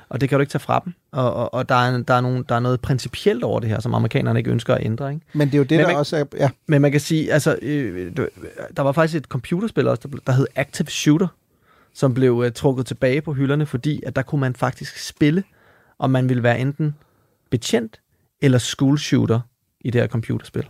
Og 0.10 0.22
det 0.22 0.30
kan 0.30 0.38
du 0.38 0.42
ikke 0.42 0.52
tage 0.52 0.60
fra 0.60 0.82
dem. 0.86 0.94
Og, 1.12 1.34
og, 1.34 1.54
og 1.54 1.70
der, 1.70 1.76
er, 1.76 1.98
der, 2.04 2.14
er 2.14 2.22
nogle, 2.22 2.44
der 2.50 2.56
er 2.56 2.60
noget 2.60 2.82
principielt 2.82 3.44
over 3.44 3.60
det 3.60 3.70
her, 3.70 3.80
som 3.80 3.94
amerikanerne 3.94 4.40
ikke 4.40 4.52
ønsker 4.52 4.76
at 4.76 4.86
ændre, 4.86 5.14
ikke? 5.14 5.26
Men 5.34 5.48
det 5.48 5.54
er 5.54 5.58
jo 5.58 5.64
det, 5.64 5.72
Men 5.72 5.80
der 5.80 5.88
man- 5.88 5.96
også 5.96 6.18
er... 6.18 6.24
Ja, 6.38 6.50
Men 6.68 6.82
man 6.82 6.92
kan 6.92 7.00
sige, 7.02 7.34
altså, 7.34 7.58
øh, 7.62 8.12
der 8.78 8.82
var 8.84 8.92
faktisk 8.92 9.18
et 9.18 9.26
computerspil 9.26 9.88
også, 9.88 10.08
der, 10.12 10.18
der 10.28 10.34
hed 10.34 10.48
Active 10.56 10.88
Shooter, 10.88 11.28
som 11.94 12.14
blev 12.14 12.44
øh, 12.46 12.52
trukket 12.52 12.86
tilbage 12.86 13.22
på 13.22 13.34
hylderne, 13.34 13.66
fordi 13.66 14.04
at 14.06 14.16
der 14.16 14.22
kunne 14.22 14.42
man 14.42 14.56
faktisk 14.56 14.98
spille, 15.08 15.44
om 16.00 16.10
man 16.10 16.30
ville 16.30 16.44
være 16.44 16.60
enten 16.60 16.96
betjent 17.50 18.00
eller 18.42 18.58
school 18.58 19.00
shooter 19.00 19.40
i 19.82 19.90
det 19.90 20.02
her 20.02 20.08
computerspil. 20.08 20.64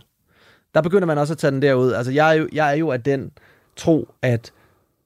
Der 0.74 0.82
begynder 0.82 1.06
man 1.06 1.18
også 1.18 1.34
at 1.34 1.38
tage 1.38 1.50
den 1.50 1.62
derud. 1.62 1.92
Altså, 1.92 2.12
jeg 2.12 2.30
er 2.30 2.32
jo, 2.32 2.48
jeg 2.52 2.70
er 2.70 2.74
jo 2.74 2.90
af 2.90 3.02
den 3.02 3.30
tro, 3.76 4.08
at 4.22 4.52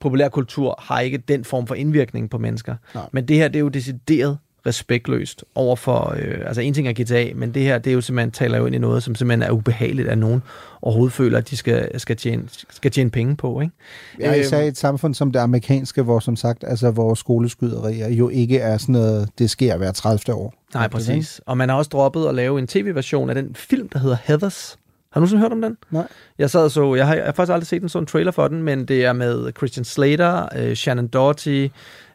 populærkultur 0.01 0.79
har 0.83 1.01
ikke 1.01 1.19
den 1.19 1.45
form 1.45 1.67
for 1.67 1.75
indvirkning 1.75 2.31
på 2.31 2.39
mennesker. 2.39 2.75
Nej. 2.95 3.05
Men 3.13 3.29
det 3.29 3.37
her, 3.37 3.49
det 3.49 3.57
er 3.57 3.61
jo 3.61 3.69
decideret 3.69 4.39
respektløst 4.67 5.45
over 5.55 5.77
for, 5.77 6.15
øh, 6.19 6.39
altså 6.47 6.61
en 6.61 6.75
ting 6.75 6.89
er 6.89 6.93
GTA, 6.93 7.35
men 7.35 7.55
det 7.55 7.63
her, 7.63 7.79
det 7.79 7.91
er 7.91 7.95
jo 7.95 8.01
simpelthen, 8.01 8.31
taler 8.31 8.59
jo 8.59 8.67
ind 8.67 8.75
i 8.75 8.79
noget, 8.79 9.03
som 9.03 9.15
simpelthen 9.15 9.43
er 9.43 9.51
ubehageligt, 9.51 10.09
at 10.09 10.19
nogen 10.19 10.43
overhovedet 10.83 11.13
føler, 11.13 11.39
at 11.39 11.51
de 11.51 11.57
skal, 11.57 12.01
skal, 12.01 12.17
tjene, 12.17 12.43
skal 12.71 12.91
tjene 12.91 13.11
penge 13.11 13.37
på, 13.37 13.61
ikke? 13.61 13.73
Ja, 14.21 14.33
især 14.33 14.61
i 14.61 14.69
et 14.69 14.77
samfund 14.77 15.15
som 15.15 15.33
det 15.33 15.41
amerikanske, 15.41 16.03
hvor 16.03 16.19
som 16.19 16.37
sagt, 16.37 16.65
altså 16.67 16.91
hvor 16.91 17.15
skoleskyderier 17.15 18.09
jo 18.09 18.29
ikke 18.29 18.59
er 18.59 18.79
sådan 18.79 18.93
noget, 18.93 19.29
det 19.39 19.51
sker 19.51 19.77
hver 19.77 19.93
30. 19.93 20.35
år. 20.37 20.55
Nej, 20.75 20.89
præcis. 20.89 21.41
Og 21.47 21.59
man 21.59 21.69
har 21.69 21.77
også 21.77 21.89
droppet 21.89 22.27
at 22.29 22.35
lave 22.35 22.59
en 22.59 22.67
tv-version 22.67 23.29
af 23.29 23.35
den 23.35 23.55
film, 23.55 23.89
der 23.89 23.99
hedder 23.99 24.17
Heathers. 24.25 24.79
Har 25.17 25.21
du 25.21 25.23
nogensinde 25.23 25.43
hørt 25.43 25.53
om 25.53 25.63
den? 25.63 25.77
Nej. 25.91 26.09
Jeg 26.39 26.51
sad 26.51 26.71
så, 26.71 26.95
jeg 26.95 27.07
har, 27.07 27.15
jeg 27.15 27.25
har 27.25 27.33
faktisk 27.33 27.53
aldrig 27.53 27.67
set 27.67 27.83
en 27.83 27.89
sådan 27.89 28.07
trailer 28.07 28.33
for 28.33 28.49
den, 28.49 28.63
men 28.63 28.85
det 28.85 29.05
er 29.05 29.13
med 29.13 29.53
Christian 29.57 29.85
Slater, 29.85 30.49
øh, 30.57 30.75
Shannon 30.75 31.07
Doherty, 31.07 31.69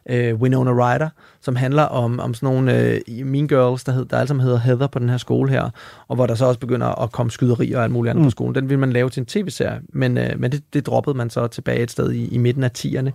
øh, 0.08 0.34
Winona 0.34 0.70
Ryder, 0.70 1.08
som 1.40 1.56
handler 1.56 1.82
om, 1.82 2.20
om 2.20 2.34
sådan 2.34 2.46
nogle 2.46 2.78
øh, 2.78 3.26
Mean 3.26 3.48
Girls, 3.48 3.84
der, 3.84 3.92
hed, 3.92 4.04
der 4.04 4.16
alle 4.16 4.28
sammen 4.28 4.44
hedder 4.44 4.58
Heather 4.58 4.86
på 4.86 4.98
den 4.98 5.08
her 5.08 5.16
skole 5.16 5.50
her, 5.50 5.70
og 6.08 6.16
hvor 6.16 6.26
der 6.26 6.34
så 6.34 6.44
også 6.44 6.60
begynder 6.60 7.02
at 7.02 7.12
komme 7.12 7.30
skyderier 7.30 7.78
og 7.78 7.84
alt 7.84 7.92
muligt 7.92 8.10
andet 8.10 8.22
mm. 8.22 8.26
på 8.26 8.30
skolen. 8.30 8.54
Den 8.54 8.68
ville 8.68 8.80
man 8.80 8.92
lave 8.92 9.10
til 9.10 9.20
en 9.20 9.26
tv-serie, 9.26 9.80
men, 9.88 10.18
øh, 10.18 10.40
men 10.40 10.52
det, 10.52 10.62
det 10.72 10.86
droppede 10.86 11.16
man 11.16 11.30
så 11.30 11.46
tilbage 11.46 11.82
et 11.82 11.90
sted 11.90 12.12
i, 12.12 12.34
i 12.34 12.38
midten 12.38 12.64
af 12.64 12.70
10'erne. 12.78 13.10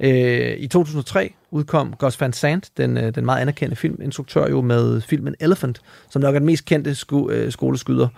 Øh, 0.00 0.56
I 0.58 0.66
2003 0.66 1.34
udkom 1.50 1.94
Gus 1.98 2.20
Van 2.20 2.32
Sant, 2.32 2.70
den, 2.76 2.96
øh, 2.96 3.14
den 3.14 3.24
meget 3.24 3.40
anerkendte 3.40 3.76
filminstruktør 3.76 4.48
jo 4.48 4.60
med 4.60 5.00
filmen 5.00 5.34
Elephant, 5.40 5.80
som 6.10 6.22
nok 6.22 6.34
er 6.34 6.38
den 6.38 6.46
mest 6.46 6.64
kendte 6.64 6.94
sko, 6.94 7.30
øh, 7.30 7.52
skoleskyder 7.52 8.08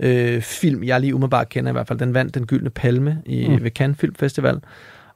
øh, 0.00 0.42
film, 0.42 0.84
jeg 0.84 1.00
lige 1.00 1.14
umiddelbart 1.14 1.48
kender 1.48 1.70
i 1.70 1.72
hvert 1.72 1.88
fald. 1.88 1.98
Den 1.98 2.14
vandt 2.14 2.34
den 2.34 2.46
gyldne 2.46 2.70
palme 2.70 3.18
i, 3.26 3.48
Mm. 3.48 3.64
ved 3.64 3.70
Cannes 3.70 3.98
Film 3.98 4.14
Festival. 4.14 4.60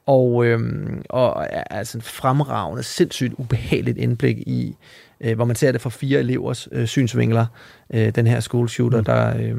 Og, 0.06 0.44
øhm, 0.46 1.02
og 1.10 1.46
er 1.50 1.62
altså 1.70 1.98
en 1.98 2.02
fremragende, 2.02 2.82
sindssygt 2.82 3.34
ubehageligt 3.38 3.98
indblik 3.98 4.36
i, 4.38 4.76
øh, 5.20 5.34
hvor 5.36 5.44
man 5.44 5.56
ser 5.56 5.72
det 5.72 5.80
fra 5.80 5.90
fire 5.90 6.18
elevers 6.18 6.68
øh, 6.72 6.86
synsvinkler. 6.86 7.46
Øh, 7.94 8.08
den 8.14 8.26
her 8.26 8.40
school 8.40 8.68
shooter, 8.68 8.98
mm. 8.98 9.04
der, 9.04 9.36
øh, 9.38 9.56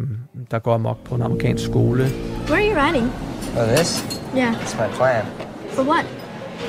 der 0.51 0.59
går 0.59 0.73
amok 0.73 1.03
på 1.03 1.15
en 1.15 1.21
amerikansk 1.21 1.63
skole. 1.65 2.03
Where 2.49 2.55
are 2.55 2.69
you 2.71 2.87
riding? 2.93 3.11
Oh, 3.57 3.75
this? 3.75 4.05
Yeah. 4.37 4.53
It's 4.53 4.87
my 4.87 4.93
plan. 4.95 5.25
For 5.69 5.83
what? 5.83 6.05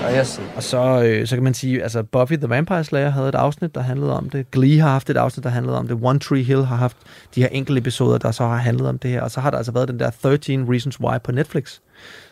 Ah, 0.01 0.27
og 0.57 0.63
så, 0.63 1.03
øh, 1.05 1.27
så 1.27 1.37
kan 1.37 1.43
man 1.43 1.55
sige, 1.55 1.83
altså 1.83 2.03
Buffy 2.03 2.35
the 2.35 2.49
Vampire 2.49 2.85
Slayer 2.85 3.11
havde 3.11 3.29
et 3.29 3.35
afsnit, 3.35 3.75
der 3.75 3.81
handlede 3.81 4.17
om 4.17 4.31
det. 4.31 4.51
Glee 4.51 4.81
har 4.81 4.89
haft 4.89 5.11
et 5.11 5.17
afsnit, 5.17 5.45
der 5.45 5.51
handlede 5.51 5.79
om 5.79 5.89
det. 5.89 5.99
One 6.03 6.19
Tree 6.19 6.43
Hill 6.43 6.65
har 6.65 6.77
haft 6.77 6.97
de 7.35 7.41
her 7.41 7.49
enkelte 7.49 7.79
episoder, 7.79 8.19
der 8.19 8.31
så 8.31 8.43
har 8.47 8.57
handlet 8.57 8.89
om 8.89 8.99
det 8.99 9.11
her. 9.11 9.23
Og 9.23 9.31
så 9.31 9.41
har 9.41 9.51
der 9.51 9.57
altså 9.57 9.73
været 9.73 9.89
den 9.89 9.99
der 9.99 10.11
13 10.23 10.73
Reasons 10.73 11.01
Why 11.01 11.19
på 11.25 11.33
Netflix, 11.33 11.79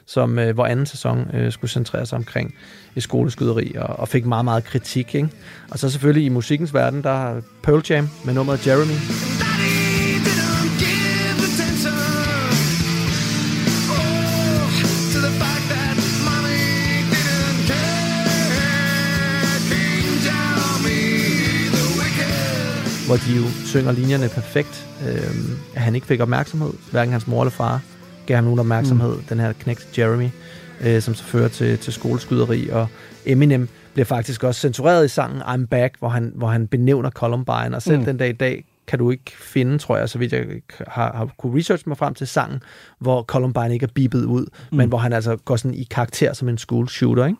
som, 0.06 0.38
øh, 0.38 0.54
hvor 0.54 0.66
anden 0.66 0.86
sæson 0.86 1.30
øh, 1.34 1.52
skulle 1.52 1.70
centrere 1.70 2.06
sig 2.06 2.16
omkring 2.18 2.54
et 2.96 3.02
skoleskyderi, 3.02 3.74
og, 3.78 3.98
og 3.98 4.08
fik 4.08 4.26
meget, 4.26 4.44
meget 4.44 4.64
kritik. 4.64 5.14
Ikke? 5.14 5.28
Og 5.70 5.78
så 5.78 5.90
selvfølgelig 5.90 6.24
i 6.24 6.28
musikkens 6.28 6.74
verden, 6.74 7.02
der 7.02 7.12
har 7.12 7.42
Pearl 7.62 7.82
Jam 7.90 8.08
med 8.24 8.34
nummeret 8.34 8.66
Jeremy. 8.66 9.49
Hvor 23.10 23.16
de 23.16 23.36
jo 23.36 23.44
synger 23.66 23.92
linjerne 23.92 24.28
perfekt. 24.28 24.88
Øh, 25.08 25.34
at 25.74 25.82
han 25.82 25.94
ikke 25.94 26.06
fik 26.06 26.20
opmærksomhed. 26.20 26.72
Hverken 26.90 27.12
hans 27.12 27.26
mor 27.26 27.42
eller 27.42 27.50
far 27.50 27.80
gav 28.26 28.34
ham 28.34 28.44
nogen 28.44 28.58
opmærksomhed. 28.58 29.16
Mm. 29.16 29.22
Den 29.22 29.40
her 29.40 29.52
knægt 29.52 29.98
Jeremy, 29.98 30.28
øh, 30.80 31.02
som 31.02 31.14
så 31.14 31.24
fører 31.24 31.48
til, 31.48 31.78
til 31.78 31.92
skoleskyderi. 31.92 32.68
Og 32.68 32.88
Eminem 33.26 33.68
bliver 33.92 34.04
faktisk 34.04 34.44
også 34.44 34.60
censureret 34.60 35.04
i 35.04 35.08
sangen 35.08 35.42
I'm 35.42 35.66
Back, 35.66 35.94
hvor 35.98 36.08
han, 36.08 36.32
hvor 36.34 36.48
han 36.48 36.66
benævner 36.66 37.10
Columbine. 37.10 37.76
Og 37.76 37.82
selv 37.82 37.98
mm. 37.98 38.04
den 38.04 38.16
dag 38.16 38.28
i 38.28 38.32
dag 38.32 38.64
kan 38.86 38.98
du 38.98 39.10
ikke 39.10 39.32
finde, 39.40 39.78
tror 39.78 39.96
jeg, 39.96 40.08
så 40.08 40.18
vidt 40.18 40.32
jeg 40.32 40.46
har, 40.86 41.12
har 41.16 41.30
kunne 41.38 41.58
research 41.58 41.88
mig 41.88 41.96
frem 41.96 42.14
til 42.14 42.26
sangen, 42.26 42.62
hvor 42.98 43.22
Columbine 43.22 43.72
ikke 43.74 43.84
er 43.84 43.92
bibet 43.94 44.24
ud, 44.24 44.46
mm. 44.70 44.76
men 44.76 44.88
hvor 44.88 44.98
han 44.98 45.12
altså 45.12 45.36
går 45.36 45.56
sådan 45.56 45.74
i 45.74 45.86
karakter 45.90 46.32
som 46.32 46.48
en 46.48 46.58
school 46.58 46.88
shooter. 46.88 47.26
Ikke? 47.26 47.38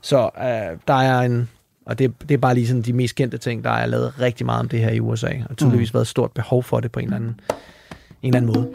Så 0.00 0.30
øh, 0.38 0.78
der 0.88 0.94
er 0.94 1.20
en, 1.20 1.48
og 1.86 1.98
det, 1.98 2.22
det 2.28 2.34
er 2.34 2.38
bare 2.38 2.54
lige 2.54 2.66
sådan 2.66 2.82
de 2.82 2.92
mest 2.92 3.14
kendte 3.14 3.38
ting, 3.38 3.64
der 3.64 3.70
er 3.70 3.86
lavet 3.86 4.20
rigtig 4.20 4.46
meget 4.46 4.60
om 4.60 4.68
det 4.68 4.80
her 4.80 4.90
i 4.90 5.00
USA, 5.00 5.30
og 5.50 5.56
tydeligvis 5.56 5.92
mm. 5.92 5.94
været 5.94 6.04
et 6.04 6.08
stort 6.08 6.32
behov 6.32 6.62
for 6.62 6.80
det 6.80 6.92
på 6.92 7.00
en 7.00 7.04
eller 7.04 7.16
anden, 7.16 7.40
en 8.22 8.34
eller 8.34 8.36
anden 8.36 8.52
måde. 8.54 8.66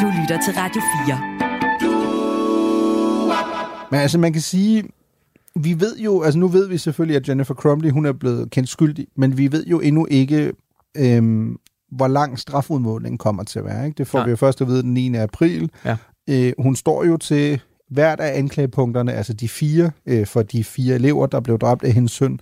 Du 0.00 0.06
lytter 0.20 0.38
til 0.44 0.54
Radio 0.56 0.80
4. 1.06 1.36
Men 3.90 4.00
altså, 4.00 4.18
man 4.18 4.32
kan 4.32 4.42
sige, 4.42 4.84
vi 5.56 5.80
ved 5.80 5.98
jo, 5.98 6.22
altså 6.22 6.38
nu 6.38 6.48
ved 6.48 6.68
vi 6.68 6.78
selvfølgelig, 6.78 7.16
at 7.16 7.28
Jennifer 7.28 7.54
Crumley, 7.54 7.90
hun 7.90 8.06
er 8.06 8.12
blevet 8.12 8.50
kendt 8.50 8.68
skyldig, 8.68 9.06
men 9.16 9.38
vi 9.38 9.52
ved 9.52 9.66
jo 9.66 9.80
endnu 9.80 10.06
ikke, 10.10 10.52
øhm, 10.96 11.56
hvor 11.92 12.08
lang 12.08 12.38
strafudmålingen 12.38 13.18
kommer 13.18 13.44
til 13.44 13.58
at 13.58 13.64
være. 13.64 13.86
Ikke? 13.86 13.98
Det 13.98 14.06
får 14.06 14.18
Nej. 14.18 14.26
vi 14.26 14.30
jo 14.30 14.36
først 14.36 14.60
at 14.60 14.68
vide 14.68 14.82
den 14.82 14.94
9. 14.94 15.14
april. 15.14 15.70
Ja. 15.84 15.96
Øh, 16.28 16.52
hun 16.58 16.76
står 16.76 17.04
jo 17.04 17.16
til 17.16 17.60
hvert 17.88 18.20
af 18.20 18.38
anklagepunkterne, 18.38 19.12
altså 19.12 19.32
de 19.32 19.48
fire 19.48 19.90
øh, 20.06 20.26
for 20.26 20.42
de 20.42 20.64
fire 20.64 20.94
elever, 20.94 21.26
der 21.26 21.40
blev 21.40 21.58
dræbt 21.58 21.84
af 21.84 21.92
hendes 21.92 22.12
søn, 22.12 22.40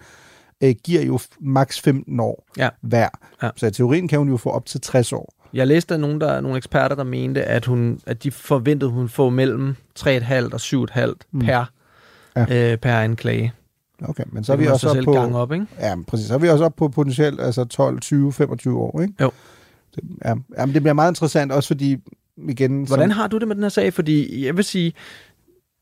øh, 0.63 0.75
giver 0.85 1.03
jo 1.03 1.19
maks 1.41 1.81
15 1.81 2.21
år 2.21 2.47
ja. 2.59 2.69
hver. 2.81 3.09
Ja. 3.43 3.51
Så 3.57 3.67
i 3.67 3.71
teorien 3.71 4.09
kan 4.09 4.19
hun 4.19 4.29
jo 4.29 4.37
få 4.37 4.51
op 4.51 4.67
til 4.67 4.81
60 4.81 5.13
år. 5.13 5.35
Jeg 5.53 5.67
læste 5.67 5.95
af 5.95 6.01
nogen, 6.01 6.21
der, 6.21 6.41
nogle 6.41 6.57
eksperter, 6.57 6.97
der 6.97 7.05
mente, 7.05 7.45
at, 7.45 7.65
hun, 7.65 8.01
at 8.07 8.23
de 8.23 8.31
forventede, 8.31 8.89
at 8.91 8.95
hun 8.95 9.09
får 9.09 9.31
mellem 9.31 9.77
3,5 9.99 10.09
og 10.53 10.61
7,5 10.61 11.15
mm. 11.33 11.41
per, 11.41 11.65
ja. 12.37 12.73
øh, 12.73 12.79
per 12.79 12.99
anklage. 12.99 13.53
Okay, 14.03 14.25
men 14.33 14.45
så 14.45 14.53
er 14.53 14.57
vi 14.57 14.67
også 14.67 14.89
op 14.89 15.05
på... 15.05 15.13
Gang 15.13 15.37
op, 15.37 15.53
ikke? 15.53 15.67
Ja, 15.81 15.95
præcis. 16.07 16.27
Så 16.27 16.35
er 16.35 16.39
vi 16.39 16.49
også 16.49 16.65
op 16.65 16.77
på 16.77 16.89
potentielt 16.89 17.41
altså 17.41 17.65
12, 17.65 18.01
20, 18.01 18.33
25 18.33 18.79
år, 18.79 19.01
ikke? 19.01 19.15
Jo. 19.21 19.31
Det, 19.95 20.05
ja, 20.25 20.35
jamen, 20.59 20.75
det 20.75 20.83
bliver 20.83 20.93
meget 20.93 21.11
interessant, 21.11 21.53
også 21.53 21.67
fordi 21.67 21.97
igen... 22.49 22.85
Hvordan 22.85 23.11
som... 23.11 23.19
har 23.19 23.27
du 23.27 23.39
det 23.39 23.49
med 23.49 23.57
den 23.57 23.65
her 23.65 23.69
sag? 23.69 23.93
Fordi 23.93 24.47
jeg 24.47 24.57
vil 24.57 24.65
sige, 24.65 24.93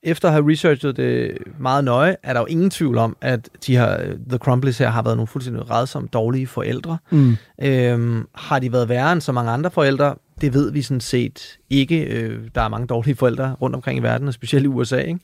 efter 0.03 0.29
at 0.29 0.35
have 0.35 0.51
researchet 0.51 0.97
det 0.97 1.39
meget 1.59 1.85
nøje, 1.85 2.17
er 2.23 2.33
der 2.33 2.41
jo 2.41 2.47
ingen 2.47 2.71
tvivl 2.71 2.99
om, 2.99 3.17
at 3.21 3.49
de 3.67 3.77
her, 3.77 3.97
The 4.29 4.39
Crumbleys 4.39 4.79
her 4.79 4.89
har 4.89 5.03
været 5.03 5.17
nogle 5.17 5.27
fuldstændig 5.27 5.71
redsomme, 5.71 6.09
dårlige 6.13 6.47
forældre. 6.47 6.99
Mm. 7.11 7.37
Øhm, 7.63 8.29
har 8.35 8.59
de 8.59 8.73
været 8.73 8.89
værre 8.89 9.13
end 9.13 9.21
så 9.21 9.33
mange 9.33 9.51
andre 9.51 9.71
forældre? 9.71 10.15
Det 10.41 10.55
ved 10.55 10.73
vi 10.73 10.83
sådan 10.83 11.01
set 11.01 11.59
ikke. 11.71 12.05
Øh, 12.05 12.41
der 12.55 12.61
er 12.61 12.69
mange 12.69 12.87
dårlige 12.87 13.15
forældre 13.15 13.53
rundt 13.53 13.77
omkring 13.77 13.99
i 13.99 14.03
verden, 14.03 14.29
og 14.29 14.35
specielt 14.35 14.65
i 14.65 14.69
USA. 14.69 14.99
Ikke? 14.99 15.21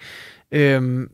Øhm, 0.53 1.09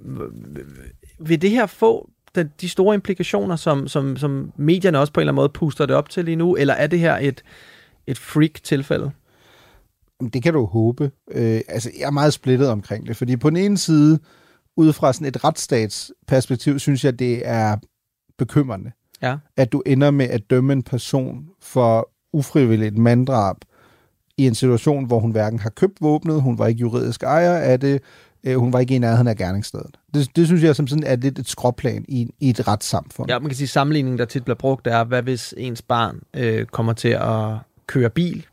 vil 1.21 1.43
det 1.43 1.51
her 1.51 1.67
få 1.67 2.11
den, 2.35 2.51
de 2.61 2.69
store 2.69 2.95
implikationer, 2.95 3.57
som, 3.57 3.89
som, 3.89 4.17
som 4.17 4.53
medierne 4.57 4.99
også 4.99 5.12
på 5.12 5.21
en 5.21 5.23
eller 5.23 5.33
anden 5.33 5.41
måde 5.41 5.49
puster 5.49 5.87
det 5.87 5.97
op 5.97 6.09
til 6.09 6.25
lige 6.25 6.37
nu, 6.37 6.57
eller 6.57 6.75
er 6.75 6.87
det 6.87 6.99
her 6.99 7.19
et, 7.21 7.43
et 8.07 8.19
freak-tilfælde? 8.19 9.11
Det 10.31 10.43
kan 10.43 10.53
du 10.53 10.64
håbe. 10.64 11.11
Øh, 11.31 11.61
altså, 11.68 11.91
jeg 11.99 12.07
er 12.07 12.11
meget 12.11 12.33
splittet 12.33 12.68
omkring 12.68 13.07
det, 13.07 13.16
fordi 13.16 13.37
på 13.37 13.51
den 13.51 13.57
ene 13.57 13.79
side, 13.79 14.18
ud 14.77 14.93
fra 14.93 15.12
sådan 15.12 15.27
et 15.27 15.45
retsstatsperspektiv, 15.45 16.79
synes 16.79 17.05
jeg, 17.05 17.18
det 17.18 17.49
er 17.49 17.77
bekymrende, 18.39 18.91
ja. 19.22 19.37
at 19.57 19.72
du 19.72 19.83
ender 19.87 20.11
med 20.11 20.27
at 20.27 20.51
dømme 20.51 20.72
en 20.72 20.83
person 20.83 21.45
for 21.62 22.11
ufrivilligt 22.33 22.99
manddrab 22.99 23.57
i 24.37 24.47
en 24.47 24.55
situation, 24.55 25.05
hvor 25.07 25.20
hun 25.20 25.31
hverken 25.31 25.59
har 25.59 25.70
købt 25.70 26.01
våbnet, 26.01 26.43
hun 26.43 26.59
var 26.59 26.66
ikke 26.66 26.81
juridisk 26.81 27.22
ejer 27.22 27.57
af 27.57 27.81
det, 27.81 28.03
øh, 28.45 28.57
hun 28.57 28.72
var 28.72 28.79
ikke 28.79 28.95
i 28.95 28.99
nærheden 28.99 29.29
af 29.29 29.37
gerningsstedet. 29.37 29.97
Det, 30.14 30.37
det 30.37 30.47
synes 30.47 30.62
jeg 30.62 30.77
som 30.77 30.87
sådan 30.87 31.05
er 31.05 31.16
lidt 31.16 31.39
et 31.39 31.49
skråplan 31.49 32.05
i, 32.09 32.29
i 32.41 32.51
et 32.51 32.68
retssamfund. 32.68 33.31
Ja, 33.31 33.39
man 33.39 33.49
kan 33.49 33.57
sige, 33.57 33.66
at 33.66 33.70
sammenligningen, 33.70 34.18
der 34.18 34.25
tit 34.25 34.45
bliver 34.45 34.57
brugt, 34.57 34.87
er, 34.87 35.05
hvad 35.05 35.22
hvis 35.22 35.55
ens 35.57 35.83
barn 35.83 36.20
øh, 36.37 36.66
kommer 36.66 36.93
til 36.93 37.09
at 37.09 37.57
køre 37.87 38.11
bil. 38.11 38.47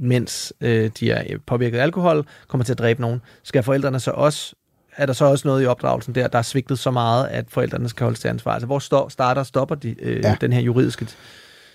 Mens 0.00 0.52
øh, 0.60 0.90
de 1.00 1.10
er 1.10 1.38
påvirket 1.46 1.78
af 1.78 1.82
alkohol, 1.82 2.26
kommer 2.48 2.64
til 2.64 2.72
at 2.72 2.78
dræbe 2.78 3.00
nogen. 3.00 3.20
Skal 3.42 3.62
forældrene 3.62 4.00
så 4.00 4.10
også 4.10 4.54
er 4.96 5.06
der 5.06 5.12
så 5.12 5.24
også 5.24 5.48
noget 5.48 5.62
i 5.62 5.66
opdragelsen 5.66 6.14
der, 6.14 6.28
der 6.28 6.38
er 6.38 6.42
svigtet 6.42 6.78
så 6.78 6.90
meget, 6.90 7.26
at 7.26 7.44
forældrene 7.48 7.88
skal 7.88 8.04
holdes 8.04 8.20
til 8.20 8.28
ansvar? 8.28 8.52
Altså, 8.52 8.66
hvor 8.66 8.78
står, 8.78 9.08
starter 9.08 9.40
og 9.40 9.46
stopper 9.46 9.74
de, 9.74 9.94
øh, 10.02 10.24
ja. 10.24 10.36
den 10.40 10.52
her 10.52 10.60
juridiske 10.60 11.06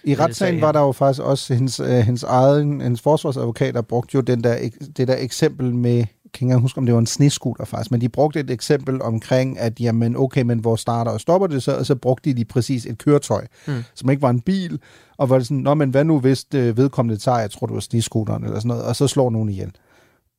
i 0.03 0.15
retssagen 0.15 0.61
var 0.61 0.71
der 0.71 0.79
jo 0.79 0.91
faktisk 0.91 1.21
også 1.21 1.53
hendes, 1.53 1.79
øh, 1.79 1.87
hendes 1.87 2.23
eget, 2.23 2.65
hendes 2.65 3.01
forsvarsadvokat, 3.01 3.73
der 3.73 3.81
brugte 3.81 4.15
jo 4.15 4.21
den 4.21 4.43
der, 4.43 4.69
det 4.97 5.07
der 5.07 5.15
eksempel 5.17 5.75
med, 5.75 6.05
kan 6.33 6.49
jeg 6.49 6.57
huske, 6.57 6.77
om 6.77 6.85
det 6.85 6.93
var 6.93 6.99
en 6.99 7.05
sneskuter 7.05 7.65
faktisk, 7.65 7.91
men 7.91 8.01
de 8.01 8.09
brugte 8.09 8.39
et 8.39 8.49
eksempel 8.49 9.01
omkring, 9.01 9.59
at 9.59 9.79
jamen 9.79 10.15
okay, 10.17 10.41
men 10.41 10.59
hvor 10.59 10.75
starter 10.75 11.11
og 11.11 11.21
stopper 11.21 11.47
det 11.47 11.63
så, 11.63 11.77
og 11.77 11.85
så 11.85 11.95
brugte 11.95 12.29
de, 12.29 12.37
de 12.37 12.45
præcis 12.45 12.85
et 12.85 12.97
køretøj, 12.97 13.45
mm. 13.67 13.83
som 13.95 14.09
ikke 14.09 14.21
var 14.21 14.29
en 14.29 14.41
bil, 14.41 14.79
og 15.19 15.29
var 15.29 15.37
det 15.37 15.47
sådan, 15.47 15.63
nå, 15.63 15.73
men 15.73 15.89
hvad 15.89 16.03
nu 16.03 16.19
hvis 16.19 16.43
det 16.43 16.77
vedkommende 16.77 17.19
tager, 17.19 17.39
jeg 17.39 17.51
tror 17.51 17.67
det 17.67 17.73
var 17.73 17.79
sneskuteren 17.79 18.43
eller 18.43 18.59
sådan 18.59 18.67
noget, 18.67 18.83
og 18.83 18.95
så 18.95 19.07
slår 19.07 19.29
nogen 19.29 19.49
ihjel. 19.49 19.71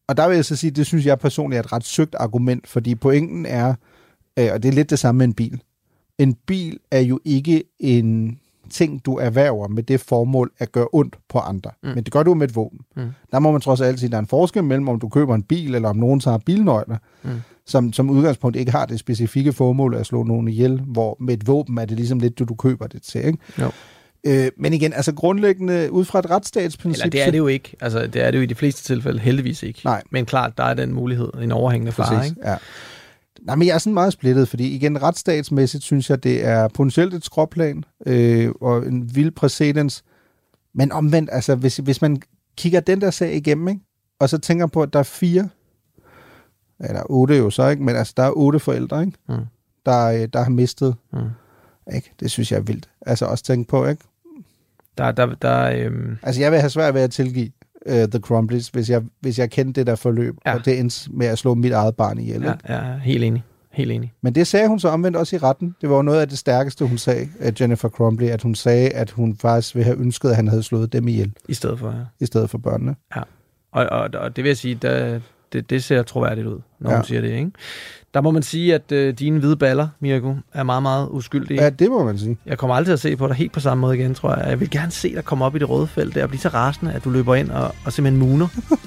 Og 0.09 0.17
der 0.17 0.29
vil 0.29 0.35
jeg 0.35 0.45
så 0.45 0.57
sige, 0.57 0.71
det 0.71 0.87
synes 0.87 1.07
jeg 1.07 1.19
personligt 1.19 1.59
er 1.59 1.63
et 1.63 1.73
ret 1.73 1.85
søgt 1.85 2.15
argument, 2.15 2.69
fordi 2.69 2.95
pointen 2.95 3.47
er, 3.47 3.75
øh, 4.39 4.49
og 4.53 4.63
det 4.63 4.69
er 4.69 4.73
lidt 4.73 4.91
det 4.91 4.99
samme 4.99 5.19
med 5.19 5.27
en 5.27 5.35
bil. 5.35 5.63
En 6.19 6.35
bil 6.47 6.79
er 6.91 7.01
jo 7.01 7.21
ikke 7.25 7.65
en 7.79 8.39
ting, 8.71 9.07
du 9.07 9.17
erhverver 9.17 9.69
med 9.69 9.83
det 9.83 10.01
formål 10.01 10.53
at 10.59 10.73
gøre 10.73 10.87
ondt 10.93 11.17
på 11.29 11.39
andre. 11.39 11.71
Mm. 11.83 11.89
Men 11.89 12.05
det 12.05 12.13
gør 12.13 12.23
du 12.23 12.35
med 12.35 12.49
et 12.49 12.57
våben. 12.57 12.81
Mm. 12.97 13.03
Der 13.33 13.39
må 13.39 13.53
man 13.53 13.61
trods 13.61 13.81
alt 13.81 13.99
sige, 13.99 14.09
at 14.09 14.13
der 14.13 14.19
er 14.19 14.23
en 14.23 14.27
forskel 14.27 14.65
mellem, 14.65 14.89
om 14.89 15.01
du 15.01 15.09
køber 15.09 15.35
en 15.35 15.43
bil, 15.43 15.75
eller 15.75 15.89
om 15.89 15.97
nogen 15.97 16.21
tager 16.21 16.39
bilnøgler, 16.39 16.97
mm. 17.23 17.31
som 17.67 17.93
som 17.93 18.11
udgangspunkt 18.11 18.57
ikke 18.57 18.73
har 18.73 18.87
det 18.87 18.99
specifikke 18.99 19.53
formål 19.53 19.95
at 19.95 20.07
slå 20.07 20.23
nogen 20.23 20.49
ihjel, 20.49 20.81
hvor 20.81 21.17
med 21.21 21.35
et 21.35 21.47
våben 21.47 21.79
er 21.79 21.85
det 21.85 21.97
ligesom 21.97 22.19
lidt, 22.19 22.39
du, 22.39 22.45
du 22.45 22.55
køber 22.55 22.87
det 22.87 23.03
til. 23.03 23.27
Ikke? 23.27 23.39
Jo. 23.59 23.71
Øh, 24.27 24.51
men 24.57 24.73
igen, 24.73 24.93
altså 24.93 25.15
grundlæggende, 25.15 25.93
ud 25.93 26.05
fra 26.05 26.19
et 26.19 26.31
retsstatsprincip... 26.31 27.05
Eller 27.05 27.11
det 27.11 27.23
er 27.23 27.31
det 27.31 27.39
jo 27.39 27.47
ikke. 27.47 27.77
Altså, 27.81 28.07
det 28.07 28.23
er 28.23 28.31
det 28.31 28.39
jo 28.39 28.43
i 28.43 28.47
de 28.47 28.55
fleste 28.55 28.83
tilfælde 28.83 29.19
heldigvis 29.19 29.63
ikke. 29.63 29.81
Nej. 29.85 30.03
Men 30.11 30.27
klart, 30.27 30.59
der 30.59 30.65
er 30.65 30.75
den 30.75 30.93
mulighed, 30.93 31.29
en 31.43 31.53
overhængende 31.53 31.93
fare. 31.93 32.25
Ikke? 32.25 32.37
Ja. 32.45 32.57
Nej, 33.43 33.57
men 33.57 33.69
jeg 33.69 33.75
er 33.75 33.79
sådan 33.79 33.95
meget 33.95 34.13
splittet, 34.13 34.49
fordi 34.49 34.75
igen, 34.75 35.03
retsstatsmæssigt 35.03 35.85
synes 35.85 36.11
jeg, 36.11 36.25
det 36.25 36.45
er 36.45 36.69
potentielt 36.69 37.15
et 37.15 37.25
skråplan 37.25 37.85
øh, 38.07 38.51
og 38.61 38.87
en 38.87 39.15
vild 39.15 39.31
præcedens. 39.31 40.05
Men 40.75 40.93
omvendt, 40.93 41.31
altså 41.33 41.55
hvis, 41.55 41.77
hvis 41.77 42.03
man 42.03 42.23
kigger 42.57 42.81
den 42.81 43.01
der 43.01 43.11
sag 43.11 43.35
igennem, 43.35 43.69
ikke? 43.69 43.81
og 44.19 44.29
så 44.29 44.39
tænker 44.39 44.67
på, 44.67 44.83
at 44.83 44.93
der 44.93 44.99
er 44.99 45.03
fire, 45.03 45.49
eller 46.81 47.03
otte 47.11 47.37
jo 47.37 47.51
så, 47.51 47.69
ikke? 47.69 47.83
men 47.83 47.97
altså 47.97 48.15
der 48.17 48.23
er 48.23 48.33
otte 48.37 48.59
forældre, 48.59 49.01
ikke? 49.01 49.19
Mm. 49.29 49.35
Der, 49.87 50.27
der 50.27 50.43
har 50.43 50.51
mistet. 50.51 50.95
Mm. 51.13 51.19
Ikke? 51.95 52.13
Det 52.21 52.31
synes 52.31 52.53
jeg 52.53 52.59
er 52.59 52.63
vildt. 52.63 52.91
Altså 53.07 53.27
også 53.27 53.45
tænke 53.45 53.69
på, 53.69 53.87
ikke? 53.87 54.03
Der, 55.01 55.13
der, 55.13 55.35
der, 55.43 55.71
øhm... 55.71 56.17
Altså 56.23 56.41
jeg 56.41 56.53
vil 56.53 56.61
have 56.61 56.71
svært 56.71 56.95
ved 56.95 57.01
at 57.01 57.11
tilgive 57.11 57.51
uh, 57.87 57.93
The 57.93 58.21
Crumblies, 58.21 58.69
hvis 58.69 58.91
jeg, 58.91 59.03
hvis 59.21 59.39
jeg 59.39 59.51
kendte 59.51 59.81
det 59.81 59.87
der 59.87 59.95
forløb, 59.95 60.35
ja. 60.47 60.55
og 60.55 60.65
det 60.65 60.79
endte 60.79 61.13
med 61.13 61.27
at 61.27 61.39
slå 61.39 61.55
mit 61.55 61.73
eget 61.73 61.97
barn 61.97 62.19
ihjel. 62.19 62.43
Ja, 62.43 62.55
ja, 62.69 62.99
helt 62.99 63.25
enig. 63.25 63.45
Helt 63.73 63.91
enig. 63.93 64.13
Men 64.23 64.35
det 64.35 64.47
sagde 64.47 64.69
hun 64.69 64.79
så 64.79 64.89
omvendt 64.89 65.17
også 65.17 65.37
i 65.37 65.39
retten. 65.39 65.77
Det 65.81 65.91
var 65.91 65.97
jo 65.97 66.03
noget 66.03 66.21
af 66.21 66.29
det 66.29 66.39
stærkeste, 66.39 66.85
hun 66.85 66.99
sagde, 66.99 67.29
at 67.41 67.61
Jennifer 67.61 67.89
Crumbley, 67.89 68.27
at 68.29 68.43
hun 68.43 68.55
sagde, 68.55 68.89
at 68.89 69.11
hun 69.11 69.37
faktisk 69.37 69.75
ville 69.75 69.85
have 69.85 69.99
ønsket, 69.99 70.29
at 70.29 70.37
han 70.37 70.49
havde 70.49 70.63
slået 70.63 70.93
dem 70.93 71.09
ihjel. 71.09 71.33
I 71.49 71.55
stedet 71.55 71.79
for, 71.79 71.89
ja. 71.89 72.05
I 72.21 72.27
stedet 72.27 72.51
for 72.51 72.59
børnene. 72.59 72.97
Ja. 73.17 73.23
Og, 73.73 73.87
og, 73.87 74.11
og 74.15 74.37
det 74.37 74.45
vil 74.45 74.51
jeg 74.51 74.57
sige, 74.57 74.75
der, 74.75 75.21
det, 75.53 75.71
det 75.71 75.85
ser 75.85 76.03
troværdigt 76.03 76.47
ud, 76.47 76.61
når. 76.81 76.91
Ja. 76.91 76.97
hun 76.97 77.05
siger 77.05 77.21
det, 77.21 77.31
ikke? 77.31 77.51
Der 78.15 78.21
må 78.21 78.31
man 78.31 78.43
sige, 78.43 78.75
at 78.75 78.93
øh, 78.93 79.15
dine 79.19 79.39
hvide 79.39 79.57
baller, 79.57 79.89
Mirko, 80.01 80.35
er 80.55 80.63
meget, 80.63 80.83
meget 80.83 81.09
uskyldige. 81.11 81.63
Ja, 81.63 81.71
det 81.71 81.91
må 81.91 82.05
man 82.05 82.19
sige. 82.19 82.39
Jeg 82.47 82.59
kommer 82.59 82.77
aldrig 82.77 82.87
til 82.87 82.93
at 82.93 83.01
se 83.01 83.17
på 83.17 83.27
dig 83.29 83.37
helt 83.37 83.53
på 83.53 83.61
samme 83.61 83.81
måde 83.81 83.99
igen, 83.99 84.15
tror 84.15 84.37
jeg. 84.37 84.49
Jeg 84.49 84.61
vil 84.61 84.71
gerne 84.71 84.91
se 84.93 85.15
dig 85.15 85.25
komme 85.25 85.45
op 85.45 85.57
i 85.57 85.59
det 85.59 85.69
røde 85.71 85.87
felt 85.87 86.15
der 86.15 86.23
og 86.23 86.29
blive 86.29 86.41
så 86.41 86.49
rasende, 86.49 86.93
at 86.93 87.05
du 87.05 87.11
løber 87.11 87.35
ind 87.35 87.51
og, 87.51 87.75
og 87.85 87.93
simpelthen 87.93 88.29
muner. 88.29 88.49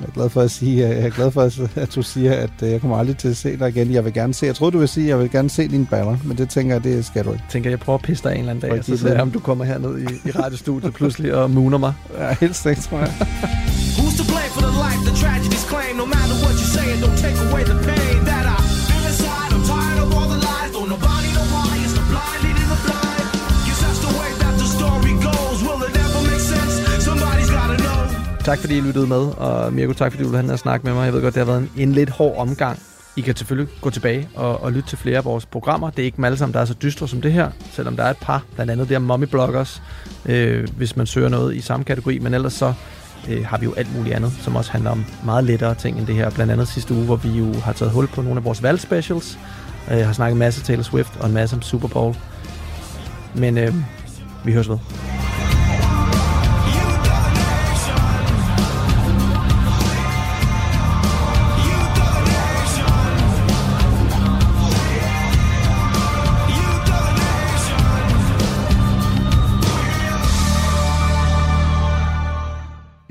Jeg 0.00 0.08
er 0.08 0.12
glad 0.12 0.28
for 0.28 0.40
at 0.40 0.50
sige, 0.50 0.88
jeg 0.88 0.98
er 1.06 1.10
glad 1.10 1.30
for, 1.30 1.42
at- 1.42 1.76
at 1.76 1.94
du 1.94 2.02
siger, 2.02 2.32
at 2.34 2.50
øh, 2.62 2.70
jeg 2.70 2.80
kommer 2.80 2.96
aldrig 2.96 3.16
til 3.16 3.28
at 3.28 3.36
se 3.36 3.56
dig 3.58 3.68
igen. 3.68 3.92
Jeg 3.92 4.04
vil 4.04 4.12
gerne 4.12 4.34
se, 4.34 4.46
jeg 4.46 4.54
troede, 4.54 4.72
du 4.72 4.78
ville 4.78 4.88
sige, 4.88 5.04
at 5.04 5.08
jeg 5.10 5.18
vil 5.18 5.30
gerne 5.30 5.50
se 5.50 5.68
dine 5.68 5.86
baller, 5.86 6.16
men 6.24 6.38
det 6.38 6.48
tænker 6.50 6.74
jeg, 6.74 6.84
det 6.84 7.04
skal 7.04 7.24
du 7.24 7.32
ikke. 7.32 7.44
tænker, 7.50 7.70
jeg 7.70 7.78
prøver 7.80 7.98
at 7.98 8.04
pisse 8.04 8.24
dig 8.24 8.32
en 8.32 8.38
eller 8.38 8.50
anden 8.50 8.70
dag, 8.70 8.78
og 8.78 8.84
så 8.84 8.96
ser 8.96 9.12
jeg, 9.12 9.22
om 9.22 9.30
du 9.30 9.38
kommer 9.40 9.64
herned 9.64 9.98
i, 9.98 10.28
i 10.28 10.30
radiostudiet 10.30 10.94
pludselig 10.94 11.34
og 11.34 11.50
muner 11.50 11.78
mig. 11.78 11.92
Ja, 12.18 12.34
helst 12.40 12.66
ikke, 12.66 12.80
tror 12.82 12.98
jeg. 12.98 13.08
Who's 13.98 14.16
to 14.18 14.24
blame 14.32 14.50
for 14.56 14.62
the 14.68 14.74
life 14.84 15.00
the 15.10 15.14
tragedies 15.26 15.64
claim? 15.70 15.92
No 16.02 16.06
matter 16.16 16.34
what 16.44 16.54
you 16.62 16.66
say, 16.76 16.88
don't 17.04 17.18
take 17.24 17.38
away 17.50 17.62
the 17.64 17.78
pain 17.88 18.11
Tak 28.44 28.58
fordi 28.58 28.78
I 28.78 28.80
lyttede 28.80 29.06
med, 29.06 29.18
og 29.36 29.72
Mirko, 29.72 29.92
tak 29.92 30.12
fordi 30.12 30.22
du 30.22 30.28
ville 30.28 30.42
have 30.48 30.58
den 30.58 30.80
med 30.84 30.94
mig. 30.94 31.04
Jeg 31.04 31.12
ved 31.12 31.22
godt, 31.22 31.34
det 31.34 31.46
har 31.46 31.52
været 31.52 31.62
en, 31.62 31.70
en 31.76 31.92
lidt 31.92 32.10
hård 32.10 32.38
omgang. 32.38 32.78
I 33.16 33.20
kan 33.20 33.36
selvfølgelig 33.36 33.74
gå 33.80 33.90
tilbage 33.90 34.28
og, 34.34 34.62
og 34.62 34.72
lytte 34.72 34.88
til 34.88 34.98
flere 34.98 35.16
af 35.16 35.24
vores 35.24 35.46
programmer. 35.46 35.90
Det 35.90 35.98
er 35.98 36.04
ikke 36.04 36.16
dem 36.16 36.24
alle 36.24 36.38
sammen, 36.38 36.54
der 36.54 36.60
er 36.60 36.64
så 36.64 36.74
dystre 36.82 37.08
som 37.08 37.20
det 37.20 37.32
her, 37.32 37.50
selvom 37.72 37.96
der 37.96 38.04
er 38.04 38.10
et 38.10 38.16
par, 38.20 38.44
blandt 38.54 38.72
andet 38.72 38.88
det 38.88 38.94
her 38.94 38.98
Mommy 38.98 39.24
Bloggers, 39.24 39.82
øh, 40.26 40.68
hvis 40.76 40.96
man 40.96 41.06
søger 41.06 41.28
noget 41.28 41.54
i 41.54 41.60
samme 41.60 41.84
kategori. 41.84 42.18
Men 42.18 42.34
ellers 42.34 42.52
så 42.52 42.74
øh, 43.28 43.46
har 43.46 43.58
vi 43.58 43.64
jo 43.64 43.72
alt 43.72 43.96
muligt 43.96 44.16
andet, 44.16 44.32
som 44.40 44.56
også 44.56 44.72
handler 44.72 44.90
om 44.90 45.04
meget 45.24 45.44
lettere 45.44 45.74
ting 45.74 45.98
end 45.98 46.06
det 46.06 46.14
her. 46.14 46.30
Blandt 46.30 46.52
andet 46.52 46.68
sidste 46.68 46.94
uge, 46.94 47.04
hvor 47.04 47.16
vi 47.16 47.28
jo 47.28 47.52
har 47.52 47.72
taget 47.72 47.92
hul 47.92 48.06
på 48.06 48.22
nogle 48.22 48.38
af 48.38 48.44
vores 48.44 48.62
valgspecials. 48.62 49.38
Øh, 49.90 49.98
har 49.98 50.12
snakket 50.12 50.32
en 50.32 50.38
masse 50.38 50.62
Taylor 50.62 50.82
Swift 50.82 51.16
og 51.20 51.26
en 51.26 51.34
masse 51.34 51.56
om 51.56 51.62
Super 51.62 51.88
Bowl. 51.88 52.16
Men 53.34 53.58
øh, 53.58 53.74
vi 54.44 54.52
høres 54.52 54.68
ved. 54.68 54.78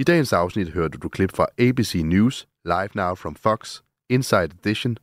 I 0.01 0.03
dagens 0.03 0.33
afsnit 0.33 0.69
hørte 0.69 0.97
du 0.97 1.09
klip 1.09 1.31
fra 1.35 1.45
ABC 1.59 2.01
News, 2.05 2.47
Live 2.65 2.89
Now 2.95 3.15
from 3.15 3.35
Fox, 3.35 3.81
Inside 4.09 4.49
Edition, 4.59 4.97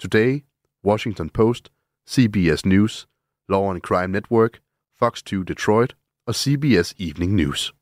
Today, 0.00 0.42
Washington 0.84 1.28
Post, 1.28 1.70
CBS 2.08 2.66
News, 2.66 3.06
Law 3.48 3.70
and 3.70 3.80
Crime 3.82 4.12
Network, 4.12 4.58
Fox 4.98 5.22
2 5.22 5.42
Detroit 5.44 5.94
og 6.26 6.34
CBS 6.34 6.94
Evening 6.98 7.34
News. 7.34 7.74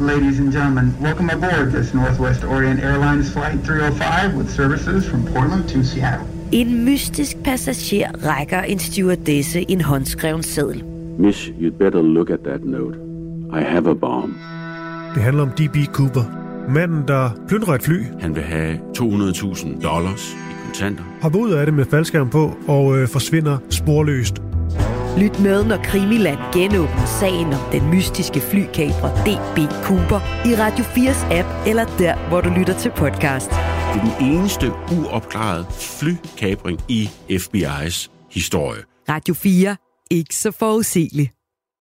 Ladies 0.00 0.40
and 0.40 0.52
gentlemen, 0.52 0.96
welcome 1.02 1.30
aboard 1.30 1.72
this 1.72 1.94
Northwest 1.94 2.44
Orient 2.44 2.80
Airlines 2.80 3.32
Flight 3.32 3.58
305 3.64 4.34
with 4.38 4.50
services 4.50 5.08
from 5.10 5.24
Portland 5.24 5.68
to 5.68 5.82
Seattle. 5.82 6.26
En 6.52 6.84
mystisk 6.84 7.36
passager 7.44 8.10
rækker 8.26 8.60
en 8.60 8.78
stewardesse 8.78 9.70
en 9.70 9.80
håndskreven 9.80 10.42
seddel. 10.42 10.84
Miss, 11.18 11.48
you'd 11.48 11.78
better 11.78 12.02
look 12.02 12.30
at 12.30 12.40
that 12.44 12.64
note. 12.64 13.13
I 13.60 13.62
have 13.62 13.90
a 13.90 13.94
bomb. 13.94 14.34
Det 15.14 15.22
handler 15.22 15.42
om 15.42 15.48
D.B. 15.50 15.76
Cooper. 15.92 16.22
Manden, 16.68 17.08
der 17.08 17.30
plyndrer 17.48 17.74
et 17.74 17.82
fly, 17.82 18.02
Han 18.20 18.34
vil 18.34 18.42
have 18.42 18.78
200.000 18.98 19.82
dollars 19.82 20.32
i 20.32 20.54
kontanter. 20.66 21.04
hopper 21.22 21.38
ud 21.38 21.50
af 21.52 21.66
det 21.66 21.74
med 21.74 21.84
faldskærm 21.90 22.30
på 22.30 22.52
og 22.68 22.98
øh, 22.98 23.08
forsvinder 23.08 23.58
sporløst. 23.70 24.34
Lyt 25.18 25.40
med, 25.40 25.64
når 25.64 25.76
Krimiland 25.84 26.38
genåbner 26.52 27.06
sagen 27.20 27.46
om 27.46 27.60
den 27.72 27.90
mystiske 27.90 28.40
flykabrer 28.40 29.14
D.B. 29.24 29.58
Cooper 29.84 30.20
i 30.46 30.54
Radio 30.56 30.84
4's 30.84 31.32
app 31.34 31.48
eller 31.68 31.84
der, 31.98 32.28
hvor 32.28 32.40
du 32.40 32.48
lytter 32.58 32.74
til 32.78 32.90
podcast. 32.96 33.50
Det 33.50 33.56
er 34.02 34.16
den 34.18 34.26
eneste 34.32 34.70
uopklarede 34.98 35.64
flykabring 36.00 36.80
i 36.88 37.08
FBI's 37.30 38.26
historie. 38.30 38.82
Radio 39.08 39.34
4. 39.34 39.76
Ikke 40.10 40.34
så 40.36 40.50
forudsigeligt. 40.50 41.30